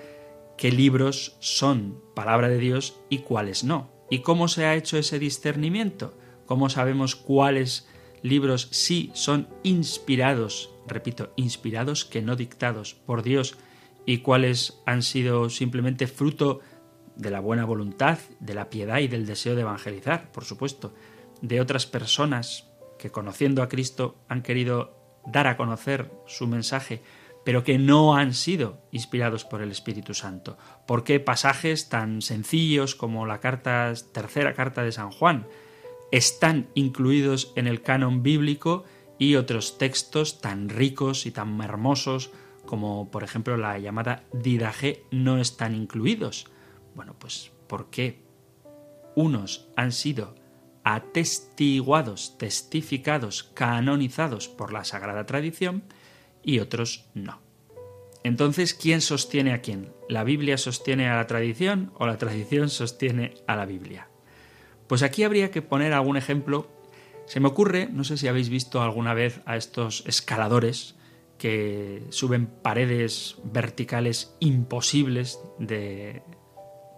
qué 0.58 0.70
libros 0.70 1.36
son 1.40 2.02
palabra 2.14 2.48
de 2.48 2.58
Dios 2.58 3.00
y 3.08 3.18
cuáles 3.18 3.64
no. 3.64 3.90
¿Y 4.10 4.20
cómo 4.20 4.48
se 4.48 4.66
ha 4.66 4.74
hecho 4.74 4.98
ese 4.98 5.18
discernimiento? 5.18 6.17
¿Cómo 6.48 6.68
sabemos 6.70 7.14
cuáles 7.14 7.86
libros 8.22 8.68
sí 8.72 9.10
son 9.14 9.48
inspirados, 9.62 10.70
repito, 10.86 11.32
inspirados 11.36 12.04
que 12.04 12.22
no 12.22 12.36
dictados 12.36 12.94
por 12.94 13.22
Dios. 13.22 13.56
Y 14.06 14.18
cuáles 14.18 14.80
han 14.86 15.02
sido 15.02 15.50
simplemente 15.50 16.06
fruto 16.06 16.60
de 17.16 17.30
la 17.30 17.40
buena 17.40 17.64
voluntad, 17.64 18.18
de 18.40 18.54
la 18.54 18.70
piedad 18.70 18.98
y 18.98 19.08
del 19.08 19.26
deseo 19.26 19.54
de 19.54 19.62
evangelizar, 19.62 20.32
por 20.32 20.44
supuesto, 20.44 20.94
de 21.42 21.60
otras 21.60 21.86
personas 21.86 22.66
que 22.98 23.10
conociendo 23.10 23.62
a 23.62 23.68
Cristo 23.68 24.16
han 24.28 24.42
querido 24.42 24.96
dar 25.26 25.46
a 25.46 25.56
conocer 25.56 26.10
su 26.26 26.46
mensaje, 26.46 27.02
pero 27.44 27.64
que 27.64 27.78
no 27.78 28.16
han 28.16 28.32
sido 28.32 28.80
inspirados 28.92 29.44
por 29.44 29.60
el 29.60 29.70
Espíritu 29.70 30.14
Santo. 30.14 30.56
¿Por 30.86 31.04
qué 31.04 31.20
pasajes 31.20 31.88
tan 31.88 32.22
sencillos 32.22 32.94
como 32.94 33.26
la 33.26 33.40
carta, 33.40 33.92
tercera 34.12 34.54
carta 34.54 34.82
de 34.82 34.92
San 34.92 35.10
Juan 35.10 35.46
están 36.10 36.68
incluidos 36.74 37.52
en 37.56 37.66
el 37.66 37.82
canon 37.82 38.22
bíblico 38.22 38.84
y 39.18 39.34
otros 39.34 39.78
textos 39.78 40.40
tan 40.40 40.68
ricos 40.68 41.26
y 41.26 41.30
tan 41.30 41.60
hermosos 41.60 42.30
como 42.68 43.10
por 43.10 43.24
ejemplo 43.24 43.56
la 43.56 43.78
llamada 43.78 44.24
Didaje 44.32 45.04
no 45.10 45.38
están 45.38 45.74
incluidos? 45.74 46.46
Bueno, 46.94 47.16
pues 47.18 47.50
¿por 47.66 47.90
qué 47.90 48.22
unos 49.14 49.68
han 49.74 49.90
sido 49.92 50.34
atestiguados, 50.84 52.38
testificados, 52.38 53.42
canonizados 53.42 54.48
por 54.48 54.72
la 54.72 54.84
sagrada 54.84 55.26
tradición 55.26 55.82
y 56.42 56.60
otros 56.60 57.06
no? 57.14 57.40
Entonces, 58.22 58.74
¿quién 58.74 59.00
sostiene 59.00 59.52
a 59.54 59.62
quién? 59.62 59.92
¿La 60.08 60.24
Biblia 60.24 60.58
sostiene 60.58 61.08
a 61.08 61.16
la 61.16 61.26
tradición 61.26 61.92
o 61.96 62.06
la 62.06 62.18
tradición 62.18 62.68
sostiene 62.68 63.34
a 63.46 63.56
la 63.56 63.64
Biblia? 63.64 64.08
Pues 64.88 65.02
aquí 65.02 65.22
habría 65.22 65.50
que 65.50 65.62
poner 65.62 65.92
algún 65.92 66.16
ejemplo. 66.16 66.68
Se 67.26 67.40
me 67.40 67.48
ocurre, 67.48 67.88
no 67.92 68.04
sé 68.04 68.16
si 68.16 68.26
habéis 68.26 68.48
visto 68.48 68.82
alguna 68.82 69.14
vez 69.14 69.40
a 69.44 69.56
estos 69.56 70.02
escaladores 70.06 70.96
que 71.36 72.02
suben 72.10 72.46
paredes 72.46 73.36
verticales 73.44 74.34
imposibles 74.40 75.38
de 75.58 76.22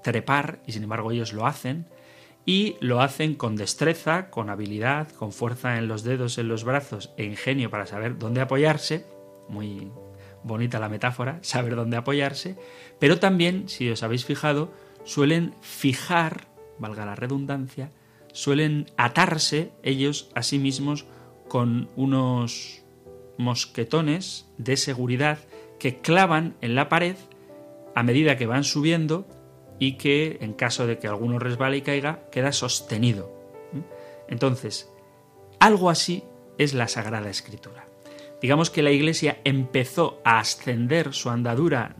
trepar 0.02 0.62
y 0.66 0.72
sin 0.72 0.84
embargo 0.84 1.10
ellos 1.10 1.32
lo 1.32 1.46
hacen. 1.46 1.86
Y 2.46 2.76
lo 2.80 3.02
hacen 3.02 3.34
con 3.34 3.54
destreza, 3.54 4.30
con 4.30 4.48
habilidad, 4.48 5.08
con 5.10 5.30
fuerza 5.30 5.76
en 5.76 5.88
los 5.88 6.04
dedos, 6.04 6.38
en 6.38 6.48
los 6.48 6.64
brazos 6.64 7.12
e 7.18 7.24
ingenio 7.24 7.70
para 7.70 7.86
saber 7.86 8.18
dónde 8.18 8.40
apoyarse, 8.40 9.06
muy 9.48 9.92
bonita 10.42 10.80
la 10.80 10.88
metáfora, 10.88 11.38
saber 11.42 11.76
dónde 11.76 11.98
apoyarse, 11.98 12.56
pero 12.98 13.18
también, 13.18 13.68
si 13.68 13.90
os 13.90 14.02
habéis 14.02 14.24
fijado, 14.24 14.72
suelen 15.04 15.54
fijar, 15.60 16.48
valga 16.80 17.06
la 17.06 17.14
redundancia, 17.14 17.92
suelen 18.32 18.86
atarse 18.96 19.70
ellos 19.82 20.30
a 20.34 20.42
sí 20.42 20.58
mismos 20.58 21.06
con 21.48 21.88
unos 21.96 22.82
mosquetones 23.38 24.46
de 24.58 24.76
seguridad 24.76 25.38
que 25.78 26.00
clavan 26.00 26.56
en 26.60 26.74
la 26.74 26.88
pared 26.88 27.16
a 27.94 28.02
medida 28.02 28.36
que 28.36 28.46
van 28.46 28.64
subiendo 28.64 29.26
y 29.78 29.94
que 29.94 30.38
en 30.40 30.52
caso 30.52 30.86
de 30.86 30.98
que 30.98 31.08
alguno 31.08 31.38
resbale 31.38 31.78
y 31.78 31.82
caiga, 31.82 32.28
queda 32.30 32.52
sostenido. 32.52 33.32
Entonces, 34.28 34.90
algo 35.58 35.90
así 35.90 36.22
es 36.58 36.74
la 36.74 36.86
Sagrada 36.86 37.30
Escritura. 37.30 37.86
Digamos 38.40 38.70
que 38.70 38.82
la 38.82 38.90
Iglesia 38.90 39.38
empezó 39.44 40.20
a 40.24 40.38
ascender 40.38 41.12
su 41.14 41.30
andadura 41.30 41.96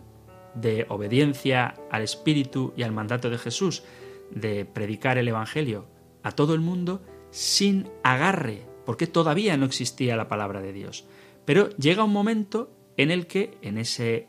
de 0.54 0.86
obediencia 0.88 1.74
al 1.90 2.02
Espíritu 2.02 2.72
y 2.76 2.82
al 2.82 2.92
mandato 2.92 3.30
de 3.30 3.38
Jesús 3.38 3.82
de 4.30 4.64
predicar 4.64 5.18
el 5.18 5.28
Evangelio 5.28 5.86
a 6.22 6.32
todo 6.32 6.54
el 6.54 6.60
mundo 6.60 7.02
sin 7.30 7.88
agarre, 8.02 8.66
porque 8.84 9.06
todavía 9.06 9.56
no 9.56 9.66
existía 9.66 10.16
la 10.16 10.28
palabra 10.28 10.60
de 10.60 10.72
Dios. 10.72 11.06
Pero 11.44 11.70
llega 11.76 12.04
un 12.04 12.12
momento 12.12 12.72
en 12.96 13.10
el 13.10 13.26
que 13.26 13.58
en 13.62 13.78
ese 13.78 14.28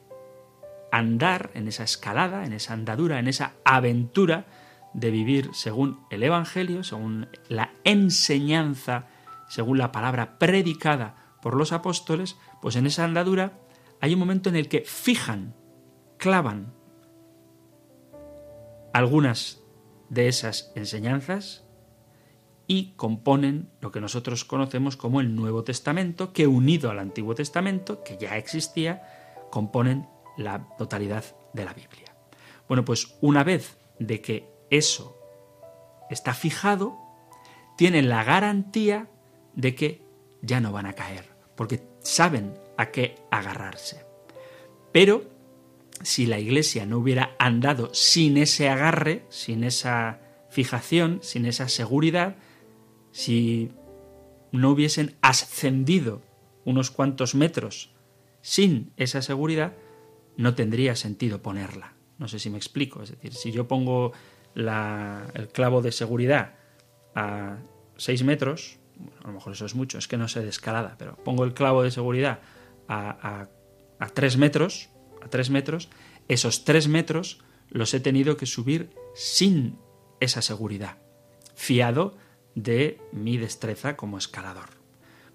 andar, 0.91 1.51
en 1.53 1.67
esa 1.67 1.83
escalada, 1.83 2.45
en 2.45 2.53
esa 2.53 2.73
andadura, 2.73 3.19
en 3.19 3.27
esa 3.27 3.53
aventura 3.63 4.45
de 4.93 5.11
vivir 5.11 5.49
según 5.53 6.01
el 6.09 6.23
Evangelio, 6.23 6.83
según 6.83 7.29
la 7.47 7.73
enseñanza, 7.83 9.07
según 9.47 9.77
la 9.77 9.91
palabra 9.91 10.37
predicada 10.37 11.37
por 11.41 11.55
los 11.55 11.71
apóstoles, 11.71 12.37
pues 12.61 12.75
en 12.75 12.85
esa 12.85 13.05
andadura 13.05 13.59
hay 13.99 14.13
un 14.13 14.19
momento 14.19 14.49
en 14.49 14.55
el 14.55 14.67
que 14.67 14.83
fijan, 14.85 15.53
clavan 16.17 16.73
algunas 18.93 19.60
de 20.11 20.27
esas 20.27 20.73
enseñanzas 20.75 21.63
y 22.67 22.93
componen 22.97 23.69
lo 23.79 23.91
que 23.91 24.01
nosotros 24.01 24.43
conocemos 24.43 24.97
como 24.97 25.21
el 25.21 25.35
Nuevo 25.35 25.63
Testamento, 25.63 26.33
que 26.33 26.47
unido 26.47 26.91
al 26.91 26.99
Antiguo 26.99 27.33
Testamento, 27.33 28.03
que 28.03 28.17
ya 28.17 28.37
existía, 28.37 29.03
componen 29.49 30.07
la 30.37 30.67
totalidad 30.77 31.23
de 31.53 31.65
la 31.65 31.73
Biblia. 31.73 32.13
Bueno, 32.67 32.83
pues 32.83 33.15
una 33.21 33.45
vez 33.45 33.77
de 33.99 34.21
que 34.21 34.49
eso 34.69 35.17
está 36.09 36.33
fijado, 36.33 36.97
tienen 37.77 38.09
la 38.09 38.25
garantía 38.25 39.07
de 39.53 39.75
que 39.75 40.03
ya 40.41 40.59
no 40.59 40.73
van 40.73 40.87
a 40.87 40.93
caer, 40.93 41.25
porque 41.55 41.87
saben 42.01 42.53
a 42.77 42.91
qué 42.91 43.15
agarrarse. 43.31 44.05
Pero 44.91 45.23
si 46.03 46.25
la 46.25 46.39
Iglesia 46.39 46.85
no 46.85 46.97
hubiera 46.97 47.35
andado 47.39 47.93
sin 47.93 48.37
ese 48.37 48.69
agarre, 48.69 49.25
sin 49.29 49.63
esa 49.63 50.19
fijación, 50.49 51.19
sin 51.21 51.45
esa 51.45 51.69
seguridad, 51.69 52.35
si 53.11 53.71
no 54.51 54.69
hubiesen 54.71 55.15
ascendido 55.21 56.21
unos 56.65 56.91
cuantos 56.91 57.35
metros 57.35 57.93
sin 58.41 58.93
esa 58.97 59.21
seguridad, 59.21 59.73
no 60.37 60.55
tendría 60.55 60.95
sentido 60.95 61.41
ponerla. 61.41 61.93
No 62.17 62.27
sé 62.27 62.39
si 62.39 62.49
me 62.49 62.57
explico. 62.57 63.01
Es 63.01 63.11
decir, 63.11 63.33
si 63.33 63.51
yo 63.51 63.67
pongo 63.67 64.13
el 64.55 65.49
clavo 65.53 65.81
de 65.81 65.91
seguridad 65.91 66.55
a 67.15 67.57
6 67.97 68.23
metros, 68.23 68.77
a 69.23 69.27
lo 69.27 69.33
mejor 69.33 69.53
eso 69.53 69.65
es 69.65 69.75
mucho, 69.75 69.97
es 69.97 70.07
que 70.07 70.17
no 70.17 70.27
sé 70.27 70.41
de 70.41 70.49
escalada, 70.49 70.95
pero 70.99 71.15
pongo 71.23 71.43
el 71.43 71.53
clavo 71.53 71.81
de 71.83 71.89
seguridad 71.89 72.39
a, 72.87 73.47
a, 73.99 74.07
3 74.07 74.37
metros, 74.37 74.90
a 75.23 75.29
3 75.29 75.49
metros, 75.49 75.89
esos 76.27 76.65
3 76.65 76.87
metros 76.87 77.39
los 77.69 77.93
he 77.93 77.99
tenido 77.99 78.37
que 78.37 78.45
subir 78.45 78.91
sin 79.15 79.77
esa 80.19 80.41
seguridad, 80.41 80.97
fiado 81.55 82.17
de 82.55 82.99
mi 83.11 83.37
destreza 83.37 83.95
como 83.95 84.17
escalador. 84.17 84.69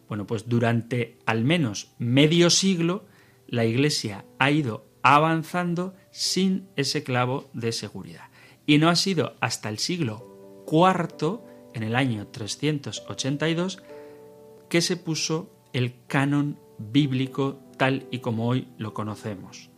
Bueno, 0.09 0.26
pues 0.26 0.49
durante 0.49 1.18
al 1.26 1.45
menos 1.45 1.93
medio 1.99 2.51
siglo 2.51 3.07
la 3.49 3.64
Iglesia 3.64 4.24
ha 4.39 4.51
ido 4.51 4.87
avanzando 5.03 5.95
sin 6.11 6.68
ese 6.76 7.03
clavo 7.03 7.49
de 7.53 7.72
seguridad. 7.72 8.30
Y 8.66 8.78
no 8.78 8.89
ha 8.89 8.97
sido 8.97 9.37
hasta 9.41 9.68
el 9.68 9.78
siglo 9.78 10.64
IV, 10.70 11.41
en 11.74 11.82
el 11.82 11.95
año 11.95 12.26
382, 12.28 13.82
que 14.68 14.80
se 14.80 14.97
puso 14.97 15.53
el 15.72 15.95
canon 16.07 16.59
bíblico 16.78 17.61
tal 17.76 18.09
y 18.11 18.18
como 18.18 18.49
hoy 18.49 18.68
lo 18.78 18.95
conocemos. 18.95 19.70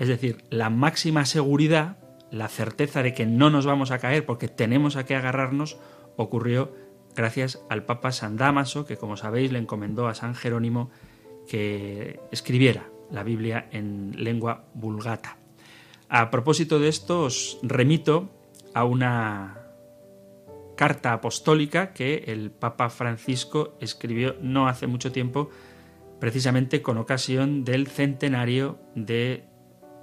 Es 0.00 0.08
decir, 0.08 0.44
la 0.48 0.70
máxima 0.70 1.26
seguridad, 1.26 1.98
la 2.30 2.48
certeza 2.48 3.02
de 3.02 3.12
que 3.12 3.26
no 3.26 3.50
nos 3.50 3.66
vamos 3.66 3.90
a 3.90 3.98
caer 3.98 4.24
porque 4.24 4.48
tenemos 4.48 4.96
a 4.96 5.04
qué 5.04 5.14
agarrarnos, 5.14 5.76
ocurrió 6.16 6.74
gracias 7.14 7.62
al 7.68 7.84
Papa 7.84 8.10
San 8.10 8.38
Damaso, 8.38 8.86
que 8.86 8.96
como 8.96 9.18
sabéis 9.18 9.52
le 9.52 9.58
encomendó 9.58 10.08
a 10.08 10.14
San 10.14 10.34
Jerónimo 10.34 10.90
que 11.46 12.18
escribiera 12.32 12.88
la 13.10 13.24
Biblia 13.24 13.68
en 13.72 14.14
lengua 14.16 14.64
vulgata. 14.72 15.36
A 16.08 16.30
propósito 16.30 16.78
de 16.78 16.88
esto, 16.88 17.24
os 17.24 17.58
remito 17.62 18.30
a 18.72 18.84
una 18.84 19.58
carta 20.78 21.12
apostólica 21.12 21.92
que 21.92 22.24
el 22.28 22.52
Papa 22.52 22.88
Francisco 22.88 23.76
escribió 23.80 24.36
no 24.40 24.66
hace 24.66 24.86
mucho 24.86 25.12
tiempo, 25.12 25.50
precisamente 26.20 26.80
con 26.80 26.96
ocasión 26.96 27.64
del 27.66 27.86
centenario 27.86 28.78
de 28.94 29.49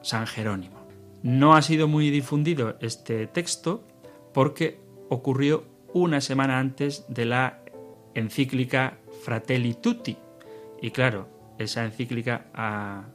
San 0.02 0.28
Jerónimo. 0.28 0.88
No 1.24 1.56
ha 1.56 1.62
sido 1.62 1.88
muy 1.88 2.10
difundido 2.10 2.78
este 2.82 3.28
texto 3.28 3.84
porque 4.34 4.80
ocurrió 5.10 5.66
una 5.94 6.22
semana 6.22 6.60
antes 6.60 7.06
de 7.08 7.26
la 7.26 7.62
encíclica 8.14 9.00
Fratelli 9.24 9.74
Tutti. 9.74 10.18
Y 10.82 10.92
claro, 10.92 11.28
esa 11.58 11.86
encíclica 11.86 12.48
ha 12.54 13.06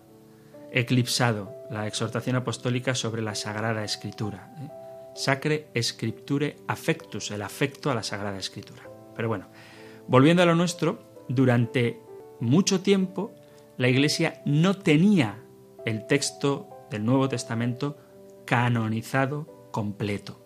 eclipsado 0.73 1.55
la 1.71 1.87
exhortación 1.87 2.37
apostólica 2.37 2.95
sobre 2.95 3.23
la 3.23 3.35
Sagrada 3.35 3.85
Escritura. 3.85 4.55
¿eh? 4.59 4.69
Sacre 5.15 5.69
Scripture 5.81 6.57
Affectus, 6.67 7.31
el 7.31 7.43
afecto 7.43 7.91
a 7.91 7.95
la 7.95 8.03
Sagrada 8.03 8.39
Escritura. 8.39 8.83
Pero 9.15 9.29
bueno, 9.29 9.49
volviendo 10.09 10.43
a 10.43 10.47
lo 10.47 10.55
nuestro, 10.55 11.25
durante 11.29 12.01
mucho 12.41 12.81
tiempo 12.81 13.33
la 13.77 13.89
Iglesia 13.89 14.43
no 14.45 14.75
tenía 14.75 15.39
el 15.85 16.07
texto 16.07 16.69
del 16.93 17.05
Nuevo 17.05 17.29
Testamento 17.29 17.97
canonizado 18.47 19.69
completo. 19.73 20.39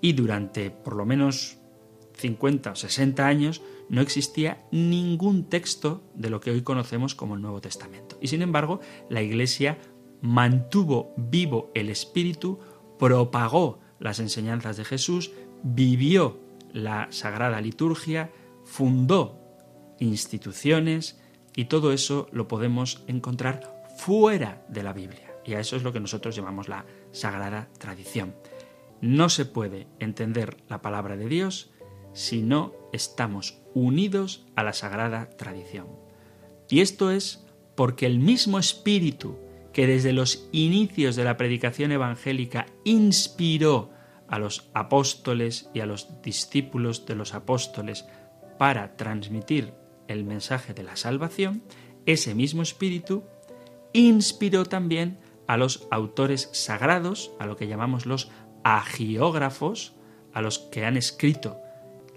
Y 0.00 0.12
durante 0.12 0.70
por 0.70 0.94
lo 0.94 1.04
menos 1.04 1.58
50 2.18 2.70
o 2.70 2.76
60 2.76 3.26
años 3.26 3.62
no 3.88 4.00
existía 4.00 4.64
ningún 4.70 5.48
texto 5.48 6.02
de 6.14 6.30
lo 6.30 6.40
que 6.40 6.50
hoy 6.50 6.62
conocemos 6.62 7.14
como 7.14 7.34
el 7.34 7.42
Nuevo 7.42 7.60
Testamento. 7.60 8.18
Y 8.20 8.28
sin 8.28 8.42
embargo, 8.42 8.80
la 9.08 9.22
Iglesia 9.22 9.78
mantuvo 10.20 11.14
vivo 11.16 11.70
el 11.74 11.88
Espíritu, 11.88 12.58
propagó 12.98 13.80
las 13.98 14.20
enseñanzas 14.20 14.76
de 14.76 14.84
Jesús, 14.84 15.32
vivió 15.62 16.40
la 16.72 17.08
Sagrada 17.10 17.60
Liturgia, 17.60 18.30
fundó 18.64 19.38
instituciones 19.98 21.20
y 21.54 21.66
todo 21.66 21.92
eso 21.92 22.28
lo 22.32 22.48
podemos 22.48 23.02
encontrar 23.06 23.84
fuera 23.96 24.64
de 24.68 24.82
la 24.82 24.92
Biblia. 24.92 25.25
Y 25.46 25.54
a 25.54 25.60
eso 25.60 25.76
es 25.76 25.82
lo 25.82 25.92
que 25.92 26.00
nosotros 26.00 26.34
llamamos 26.34 26.68
la 26.68 26.84
Sagrada 27.12 27.68
Tradición. 27.78 28.34
No 29.00 29.28
se 29.28 29.44
puede 29.44 29.86
entender 30.00 30.56
la 30.68 30.82
palabra 30.82 31.16
de 31.16 31.28
Dios 31.28 31.70
si 32.12 32.42
no 32.42 32.72
estamos 32.92 33.58
unidos 33.74 34.46
a 34.56 34.62
la 34.62 34.72
sagrada 34.72 35.28
tradición. 35.28 35.86
Y 36.70 36.80
esto 36.80 37.10
es 37.10 37.46
porque 37.74 38.06
el 38.06 38.18
mismo 38.18 38.58
espíritu 38.58 39.38
que 39.74 39.86
desde 39.86 40.14
los 40.14 40.48
inicios 40.50 41.14
de 41.14 41.24
la 41.24 41.36
predicación 41.36 41.92
evangélica 41.92 42.66
inspiró 42.84 43.90
a 44.28 44.38
los 44.38 44.70
apóstoles 44.72 45.68
y 45.74 45.80
a 45.80 45.86
los 45.86 46.22
discípulos 46.22 47.04
de 47.04 47.14
los 47.14 47.34
apóstoles 47.34 48.06
para 48.58 48.96
transmitir 48.96 49.74
el 50.08 50.24
mensaje 50.24 50.72
de 50.72 50.82
la 50.82 50.96
salvación, 50.96 51.62
ese 52.06 52.34
mismo 52.34 52.62
espíritu 52.62 53.24
inspiró 53.92 54.64
también 54.64 55.18
a 55.46 55.56
los 55.56 55.86
autores 55.90 56.48
sagrados, 56.52 57.32
a 57.38 57.46
lo 57.46 57.56
que 57.56 57.68
llamamos 57.68 58.06
los 58.06 58.30
agiógrafos, 58.64 59.94
a 60.32 60.42
los 60.42 60.58
que 60.58 60.84
han 60.84 60.96
escrito 60.96 61.58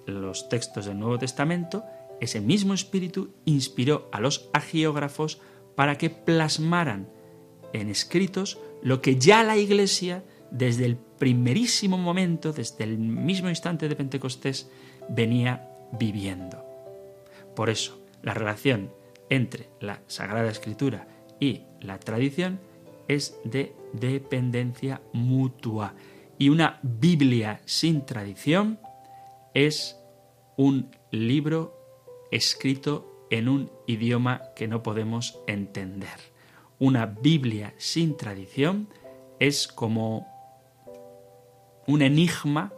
los 0.05 0.49
textos 0.49 0.85
del 0.85 0.99
Nuevo 0.99 1.19
Testamento, 1.19 1.83
ese 2.19 2.41
mismo 2.41 2.73
espíritu 2.73 3.33
inspiró 3.45 4.09
a 4.11 4.19
los 4.19 4.49
agiógrafos 4.53 5.39
para 5.75 5.97
que 5.97 6.09
plasmaran 6.09 7.07
en 7.73 7.89
escritos 7.89 8.59
lo 8.81 9.01
que 9.01 9.17
ya 9.17 9.43
la 9.43 9.57
Iglesia, 9.57 10.23
desde 10.51 10.85
el 10.85 10.97
primerísimo 10.97 11.97
momento, 11.97 12.53
desde 12.53 12.83
el 12.83 12.97
mismo 12.97 13.49
instante 13.49 13.87
de 13.87 13.95
Pentecostés, 13.95 14.69
venía 15.09 15.69
viviendo. 15.91 16.63
Por 17.55 17.69
eso, 17.69 18.01
la 18.23 18.33
relación 18.33 18.91
entre 19.29 19.69
la 19.79 20.01
Sagrada 20.07 20.49
Escritura 20.49 21.07
y 21.39 21.63
la 21.81 21.99
tradición 21.99 22.59
es 23.09 23.37
de 23.43 23.75
dependencia 23.91 25.01
mutua. 25.11 25.95
Y 26.37 26.47
una 26.47 26.79
Biblia 26.83 27.59
sin 27.65 28.05
tradición 28.05 28.79
es 29.53 29.99
un 30.55 30.95
libro 31.11 31.75
escrito 32.31 33.27
en 33.29 33.49
un 33.49 33.71
idioma 33.87 34.43
que 34.55 34.67
no 34.67 34.81
podemos 34.81 35.39
entender. 35.47 36.17
Una 36.77 37.05
Biblia 37.07 37.73
sin 37.77 38.15
tradición 38.15 38.87
es 39.39 39.67
como 39.67 40.27
un 41.87 42.01
enigma 42.01 42.71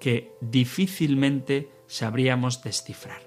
que 0.00 0.32
difícilmente 0.40 1.70
sabríamos 1.86 2.62
descifrar. 2.62 3.22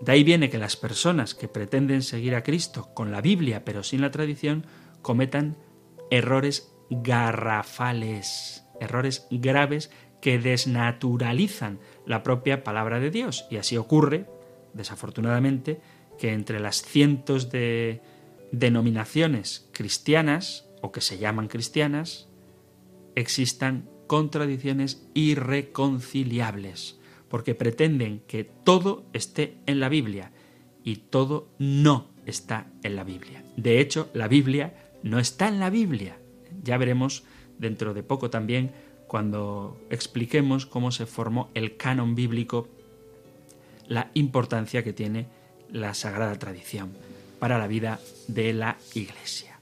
De 0.00 0.12
ahí 0.12 0.22
viene 0.22 0.48
que 0.48 0.58
las 0.58 0.76
personas 0.76 1.34
que 1.34 1.48
pretenden 1.48 2.02
seguir 2.02 2.34
a 2.36 2.44
Cristo 2.44 2.90
con 2.94 3.10
la 3.10 3.20
Biblia 3.20 3.64
pero 3.64 3.82
sin 3.82 4.00
la 4.00 4.12
tradición 4.12 4.64
cometan 5.02 5.56
errores 6.10 6.72
garrafales, 6.90 8.64
errores 8.80 9.26
graves 9.30 9.90
que 10.20 10.38
desnaturalizan 10.38 11.78
la 12.06 12.22
propia 12.22 12.64
palabra 12.64 13.00
de 13.00 13.10
Dios. 13.10 13.46
Y 13.50 13.56
así 13.56 13.76
ocurre, 13.76 14.26
desafortunadamente, 14.74 15.80
que 16.18 16.32
entre 16.32 16.60
las 16.60 16.82
cientos 16.82 17.50
de 17.50 18.00
denominaciones 18.50 19.68
cristianas, 19.72 20.66
o 20.80 20.92
que 20.92 21.00
se 21.00 21.18
llaman 21.18 21.48
cristianas, 21.48 22.28
existan 23.14 23.88
contradicciones 24.06 25.06
irreconciliables, 25.14 26.98
porque 27.28 27.54
pretenden 27.54 28.22
que 28.26 28.44
todo 28.44 29.04
esté 29.12 29.58
en 29.66 29.80
la 29.80 29.88
Biblia 29.88 30.32
y 30.82 30.96
todo 30.96 31.48
no 31.58 32.08
está 32.26 32.66
en 32.82 32.96
la 32.96 33.04
Biblia. 33.04 33.44
De 33.56 33.80
hecho, 33.80 34.08
la 34.14 34.28
Biblia 34.28 34.87
no 35.02 35.18
está 35.18 35.48
en 35.48 35.60
la 35.60 35.70
Biblia. 35.70 36.18
Ya 36.62 36.76
veremos 36.78 37.24
dentro 37.58 37.94
de 37.94 38.02
poco 38.02 38.30
también 38.30 38.72
cuando 39.06 39.80
expliquemos 39.90 40.66
cómo 40.66 40.92
se 40.92 41.06
formó 41.06 41.50
el 41.54 41.76
canon 41.76 42.14
bíblico, 42.14 42.68
la 43.86 44.10
importancia 44.14 44.84
que 44.84 44.92
tiene 44.92 45.26
la 45.72 45.94
sagrada 45.94 46.38
tradición 46.38 46.92
para 47.38 47.58
la 47.58 47.66
vida 47.66 48.00
de 48.26 48.52
la 48.52 48.78
Iglesia. 48.94 49.60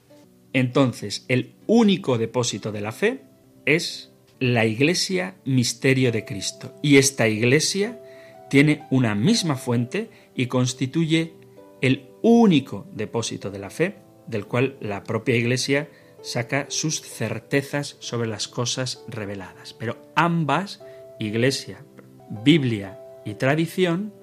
Entonces, 0.53 1.25
el 1.27 1.53
único 1.65 2.17
depósito 2.17 2.71
de 2.71 2.81
la 2.81 2.91
fe 2.91 3.21
es 3.65 4.11
la 4.39 4.65
Iglesia 4.65 5.35
misterio 5.45 6.11
de 6.11 6.25
Cristo. 6.25 6.73
Y 6.81 6.97
esta 6.97 7.27
Iglesia 7.27 8.01
tiene 8.49 8.85
una 8.89 9.15
misma 9.15 9.55
fuente 9.55 10.09
y 10.35 10.47
constituye 10.47 11.33
el 11.81 12.09
único 12.21 12.87
depósito 12.93 13.51
de 13.51 13.59
la 13.59 13.69
fe, 13.69 13.95
del 14.27 14.45
cual 14.45 14.77
la 14.79 15.03
propia 15.03 15.35
Iglesia 15.35 15.89
saca 16.21 16.65
sus 16.69 17.01
certezas 17.01 17.97
sobre 17.99 18.27
las 18.27 18.47
cosas 18.47 19.03
reveladas. 19.07 19.73
Pero 19.73 19.97
ambas, 20.15 20.83
Iglesia, 21.19 21.83
Biblia 22.29 22.99
y 23.25 23.35
tradición, 23.35 24.13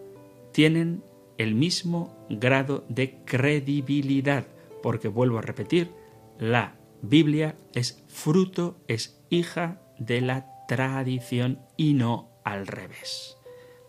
tienen 0.52 1.02
el 1.38 1.54
mismo 1.54 2.26
grado 2.28 2.84
de 2.88 3.16
credibilidad, 3.24 4.46
porque 4.82 5.08
vuelvo 5.08 5.38
a 5.38 5.42
repetir, 5.42 5.90
la 6.38 6.76
Biblia 7.02 7.54
es 7.74 8.02
fruto, 8.08 8.76
es 8.88 9.20
hija 9.30 9.80
de 9.98 10.20
la 10.20 10.46
tradición 10.68 11.60
y 11.76 11.94
no 11.94 12.30
al 12.44 12.66
revés. 12.66 13.36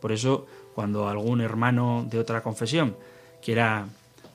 Por 0.02 0.12
eso, 0.12 0.46
cuando 0.74 1.08
algún 1.08 1.42
hermano 1.42 2.06
de 2.10 2.20
otra 2.20 2.44
confesión 2.44 2.98
quiera 3.42 3.88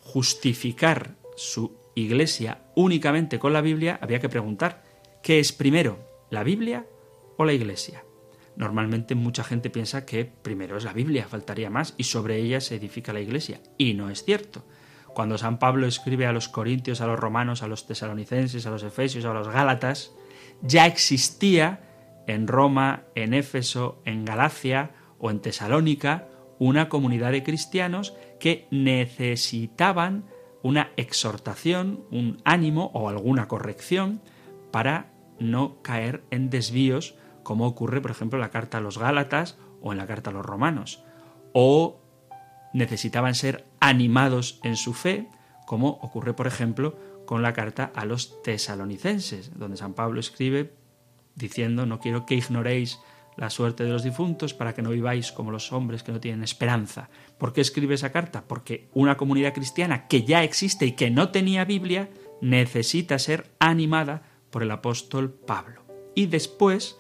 justificar 0.05 1.11
su 1.41 1.78
iglesia 1.95 2.64
únicamente 2.76 3.38
con 3.38 3.55
la 3.55 3.62
Biblia, 3.62 3.99
había 4.03 4.20
que 4.20 4.28
preguntar, 4.28 4.82
¿qué 5.22 5.38
es 5.38 5.53
primero, 5.53 6.26
la 6.28 6.45
Biblia 6.45 6.86
o 7.38 7.47
la 7.47 7.55
iglesia? 7.55 8.05
Normalmente 8.57 9.14
mucha 9.14 9.43
gente 9.43 9.70
piensa 9.70 10.05
que 10.05 10.26
primero 10.26 10.76
es 10.76 10.84
la 10.84 10.93
Biblia, 10.93 11.26
faltaría 11.26 11.70
más, 11.70 11.95
y 11.97 12.05
sobre 12.05 12.36
ella 12.36 12.61
se 12.61 12.76
edifica 12.76 13.14
la 13.14 13.20
iglesia. 13.20 13.62
Y 13.78 13.95
no 13.95 14.11
es 14.11 14.22
cierto. 14.22 14.66
Cuando 15.14 15.38
San 15.38 15.59
Pablo 15.59 15.86
escribe 15.86 16.26
a 16.26 16.32
los 16.32 16.49
corintios, 16.49 17.01
a 17.01 17.07
los 17.07 17.18
romanos, 17.18 17.62
a 17.62 17.68
los 17.68 17.86
tesalonicenses, 17.86 18.66
a 18.66 18.70
los 18.70 18.82
efesios, 18.82 19.24
a 19.24 19.32
los 19.32 19.49
gálatas, 19.49 20.12
ya 20.61 20.86
existía 20.86 22.22
en 22.26 22.49
Roma, 22.49 23.05
en 23.14 23.32
Éfeso, 23.32 24.03
en 24.05 24.26
Galacia 24.26 24.91
o 25.18 25.30
en 25.30 25.41
Tesalónica 25.41 26.28
una 26.59 26.91
comunidad 26.91 27.32
de 27.32 27.43
cristianos 27.43 28.14
que 28.38 28.68
necesitaban 28.70 30.26
una 30.62 30.90
exhortación, 30.96 32.04
un 32.11 32.40
ánimo 32.44 32.90
o 32.94 33.08
alguna 33.08 33.48
corrección 33.48 34.20
para 34.70 35.12
no 35.38 35.80
caer 35.82 36.22
en 36.30 36.50
desvíos 36.50 37.14
como 37.42 37.66
ocurre, 37.66 38.00
por 38.00 38.11
ejemplo, 38.11 38.36
en 38.36 38.42
la 38.42 38.50
carta 38.50 38.78
a 38.78 38.80
los 38.80 38.98
Gálatas 38.98 39.58
o 39.80 39.92
en 39.92 39.98
la 39.98 40.06
carta 40.06 40.30
a 40.30 40.32
los 40.32 40.44
Romanos. 40.44 41.02
O 41.52 42.00
necesitaban 42.72 43.34
ser 43.34 43.66
animados 43.80 44.61
en 44.62 44.76
su 44.76 44.92
fe, 44.92 45.28
como 45.66 45.88
ocurre, 46.02 46.34
por 46.34 46.46
ejemplo, 46.46 46.96
con 47.26 47.42
la 47.42 47.52
carta 47.52 47.90
a 47.94 48.04
los 48.04 48.42
tesalonicenses, 48.42 49.58
donde 49.58 49.76
San 49.76 49.94
Pablo 49.94 50.20
escribe 50.20 50.74
diciendo, 51.34 51.86
no 51.86 52.00
quiero 52.00 52.26
que 52.26 52.34
ignoréis 52.34 53.00
la 53.41 53.49
suerte 53.49 53.84
de 53.84 53.91
los 53.91 54.05
difuntos 54.05 54.53
para 54.53 54.74
que 54.74 54.82
no 54.82 54.91
viváis 54.91 55.32
como 55.32 55.51
los 55.51 55.72
hombres 55.72 56.03
que 56.03 56.12
no 56.12 56.20
tienen 56.20 56.45
esperanza. 56.45 57.09
¿Por 57.38 57.55
qué 57.55 57.62
escribe 57.62 57.95
esa 57.95 58.12
carta? 58.12 58.45
Porque 58.47 58.88
una 58.93 59.16
comunidad 59.16 59.55
cristiana 59.55 60.07
que 60.09 60.24
ya 60.24 60.45
existe 60.45 60.84
y 60.84 60.93
que 60.93 61.11
no 61.11 61.30
tenía 61.30 61.64
Biblia 61.64 62.11
necesita 62.43 63.18
ser 63.18 63.51
animada 63.59 64.22
por 64.51 64.62
el 64.62 64.70
apóstol 64.70 65.32
Pablo. 65.32 65.82
Y 66.14 66.26
después, 66.26 66.99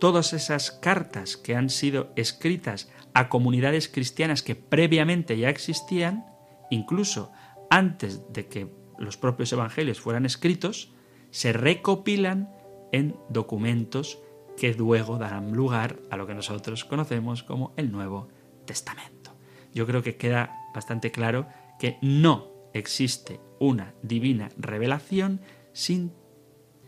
todas 0.00 0.32
esas 0.32 0.70
cartas 0.70 1.36
que 1.36 1.56
han 1.56 1.68
sido 1.68 2.10
escritas 2.16 2.90
a 3.12 3.28
comunidades 3.28 3.90
cristianas 3.90 4.42
que 4.42 4.54
previamente 4.54 5.36
ya 5.36 5.50
existían, 5.50 6.24
incluso 6.70 7.32
antes 7.68 8.32
de 8.32 8.46
que 8.46 8.68
los 8.98 9.18
propios 9.18 9.52
evangelios 9.52 10.00
fueran 10.00 10.24
escritos, 10.24 10.90
se 11.30 11.52
recopilan 11.52 12.50
en 12.92 13.14
documentos 13.28 14.20
que 14.56 14.74
luego 14.74 15.18
darán 15.18 15.52
lugar 15.52 15.96
a 16.10 16.16
lo 16.16 16.26
que 16.26 16.34
nosotros 16.34 16.84
conocemos 16.84 17.42
como 17.42 17.72
el 17.76 17.90
Nuevo 17.90 18.28
Testamento. 18.64 19.34
Yo 19.74 19.86
creo 19.86 20.02
que 20.02 20.16
queda 20.16 20.56
bastante 20.74 21.10
claro 21.10 21.46
que 21.78 21.98
no 22.02 22.48
existe 22.74 23.40
una 23.58 23.94
divina 24.02 24.50
revelación 24.56 25.40
sin, 25.72 26.12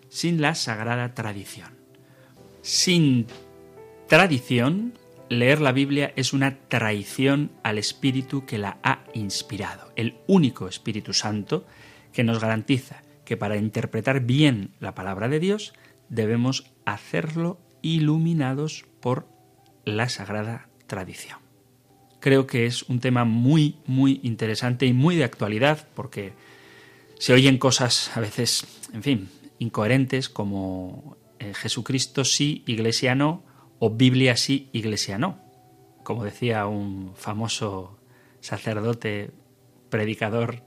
sin 0.08 0.40
la 0.40 0.54
sagrada 0.54 1.14
tradición. 1.14 1.74
Sin 2.62 3.26
tradición, 4.08 4.94
leer 5.28 5.60
la 5.60 5.72
Biblia 5.72 6.12
es 6.16 6.32
una 6.32 6.58
traición 6.68 7.52
al 7.62 7.78
Espíritu 7.78 8.44
que 8.46 8.58
la 8.58 8.78
ha 8.82 9.04
inspirado, 9.14 9.92
el 9.96 10.16
único 10.26 10.68
Espíritu 10.68 11.12
Santo 11.12 11.66
que 12.12 12.24
nos 12.24 12.40
garantiza 12.40 13.02
que 13.24 13.36
para 13.36 13.56
interpretar 13.56 14.20
bien 14.20 14.74
la 14.80 14.94
palabra 14.94 15.28
de 15.28 15.40
Dios 15.40 15.72
debemos 16.14 16.72
hacerlo 16.84 17.58
iluminados 17.82 18.84
por 19.00 19.28
la 19.84 20.08
sagrada 20.08 20.68
tradición. 20.86 21.38
Creo 22.20 22.46
que 22.46 22.66
es 22.66 22.84
un 22.84 23.00
tema 23.00 23.24
muy, 23.24 23.76
muy 23.86 24.20
interesante 24.22 24.86
y 24.86 24.92
muy 24.92 25.16
de 25.16 25.24
actualidad 25.24 25.86
porque 25.94 26.32
se 27.18 27.34
oyen 27.34 27.58
cosas 27.58 28.16
a 28.16 28.20
veces, 28.20 28.66
en 28.92 29.02
fin, 29.02 29.28
incoherentes 29.58 30.28
como 30.28 31.16
eh, 31.38 31.52
Jesucristo 31.54 32.24
sí, 32.24 32.62
Iglesia 32.66 33.14
no, 33.14 33.42
o 33.78 33.90
Biblia 33.90 34.36
sí, 34.36 34.70
Iglesia 34.72 35.18
no. 35.18 35.38
Como 36.02 36.24
decía 36.24 36.66
un 36.66 37.12
famoso 37.14 37.98
sacerdote, 38.40 39.30
predicador, 39.90 40.62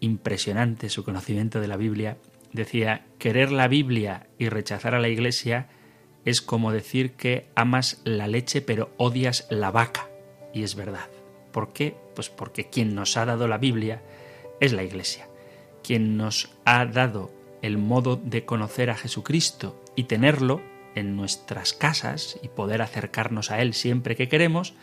impresionante 0.00 0.88
su 0.88 1.04
conocimiento 1.04 1.60
de 1.60 1.68
la 1.68 1.76
Biblia, 1.76 2.16
decía, 2.52 3.06
querer 3.18 3.52
la 3.52 3.68
Biblia 3.68 4.28
y 4.38 4.48
rechazar 4.48 4.94
a 4.94 5.00
la 5.00 5.08
Iglesia 5.08 5.68
es 6.24 6.42
como 6.42 6.72
decir 6.72 7.12
que 7.12 7.48
amas 7.54 8.00
la 8.04 8.28
leche 8.28 8.60
pero 8.60 8.92
odias 8.96 9.46
la 9.50 9.70
vaca. 9.70 10.08
Y 10.52 10.62
es 10.62 10.74
verdad. 10.74 11.08
¿Por 11.52 11.72
qué? 11.72 11.96
Pues 12.14 12.28
porque 12.28 12.68
quien 12.68 12.94
nos 12.94 13.16
ha 13.16 13.24
dado 13.24 13.48
la 13.48 13.58
Biblia 13.58 14.02
es 14.60 14.72
la 14.72 14.82
Iglesia. 14.82 15.28
Quien 15.82 16.16
nos 16.16 16.56
ha 16.64 16.84
dado 16.86 17.30
el 17.62 17.78
modo 17.78 18.16
de 18.16 18.44
conocer 18.44 18.90
a 18.90 18.96
Jesucristo 18.96 19.82
y 19.96 20.04
tenerlo 20.04 20.60
en 20.94 21.16
nuestras 21.16 21.72
casas 21.72 22.38
y 22.42 22.48
poder 22.48 22.82
acercarnos 22.82 23.50
a 23.50 23.60
Él 23.60 23.74
siempre 23.74 24.16
que 24.16 24.28
queremos, 24.28 24.74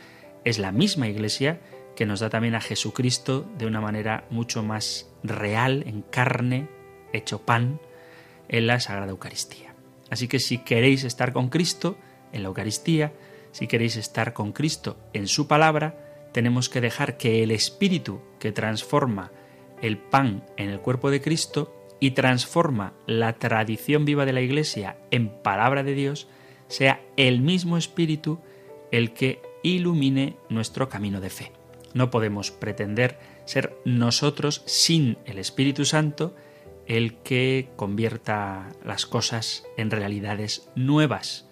es 0.45 0.59
la 0.59 0.71
misma 0.71 1.07
Iglesia 1.07 1.59
que 1.95 2.05
nos 2.05 2.19
da 2.19 2.29
también 2.29 2.55
a 2.55 2.61
Jesucristo 2.61 3.49
de 3.57 3.65
una 3.65 3.81
manera 3.81 4.25
mucho 4.29 4.63
más 4.63 5.09
real, 5.23 5.83
en 5.87 6.03
carne, 6.03 6.67
hecho 7.13 7.41
pan 7.41 7.79
en 8.49 8.67
la 8.67 8.79
Sagrada 8.79 9.11
Eucaristía. 9.11 9.73
Así 10.09 10.27
que 10.27 10.39
si 10.39 10.59
queréis 10.59 11.03
estar 11.03 11.33
con 11.33 11.49
Cristo 11.49 11.97
en 12.31 12.43
la 12.43 12.49
Eucaristía, 12.49 13.13
si 13.51 13.67
queréis 13.67 13.95
estar 13.95 14.33
con 14.33 14.51
Cristo 14.53 14.97
en 15.13 15.27
su 15.27 15.47
palabra, 15.47 16.29
tenemos 16.31 16.69
que 16.69 16.81
dejar 16.81 17.17
que 17.17 17.43
el 17.43 17.51
Espíritu 17.51 18.21
que 18.39 18.51
transforma 18.51 19.31
el 19.81 19.97
pan 19.97 20.45
en 20.57 20.69
el 20.69 20.79
cuerpo 20.79 21.11
de 21.11 21.21
Cristo 21.21 21.73
y 21.99 22.11
transforma 22.11 22.93
la 23.05 23.33
tradición 23.33 24.05
viva 24.05 24.25
de 24.25 24.33
la 24.33 24.41
Iglesia 24.41 24.97
en 25.11 25.29
palabra 25.29 25.83
de 25.83 25.93
Dios, 25.93 26.27
sea 26.67 27.01
el 27.15 27.41
mismo 27.41 27.77
Espíritu 27.77 28.39
el 28.91 29.13
que 29.13 29.41
ilumine 29.63 30.37
nuestro 30.49 30.89
camino 30.89 31.21
de 31.21 31.29
fe. 31.29 31.51
No 31.93 32.11
podemos 32.11 32.51
pretender 32.51 33.17
ser 33.45 33.75
nosotros 33.85 34.61
sin 34.65 35.17
el 35.25 35.39
Espíritu 35.39 35.85
Santo 35.85 36.35
el 36.87 37.15
que 37.15 37.69
convierta 37.75 38.69
las 38.83 39.05
cosas 39.05 39.65
en 39.77 39.91
realidades 39.91 40.69
nuevas, 40.75 41.47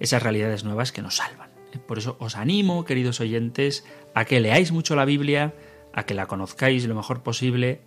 esas 0.00 0.22
realidades 0.22 0.64
nuevas 0.64 0.92
que 0.92 1.02
nos 1.02 1.16
salvan. 1.16 1.50
Por 1.86 1.98
eso 1.98 2.16
os 2.20 2.36
animo, 2.36 2.84
queridos 2.84 3.20
oyentes, 3.20 3.84
a 4.14 4.24
que 4.24 4.40
leáis 4.40 4.72
mucho 4.72 4.96
la 4.96 5.04
Biblia, 5.04 5.54
a 5.92 6.04
que 6.04 6.14
la 6.14 6.26
conozcáis 6.26 6.84
lo 6.86 6.94
mejor 6.94 7.22
posible, 7.22 7.80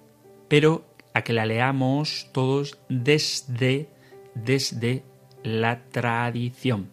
pero 0.47 0.85
a 1.13 1.23
que 1.23 1.33
la 1.33 1.45
leamos 1.45 2.29
todos 2.31 2.79
desde, 2.87 3.89
desde 4.35 5.03
la 5.43 5.83
tradición, 5.89 6.91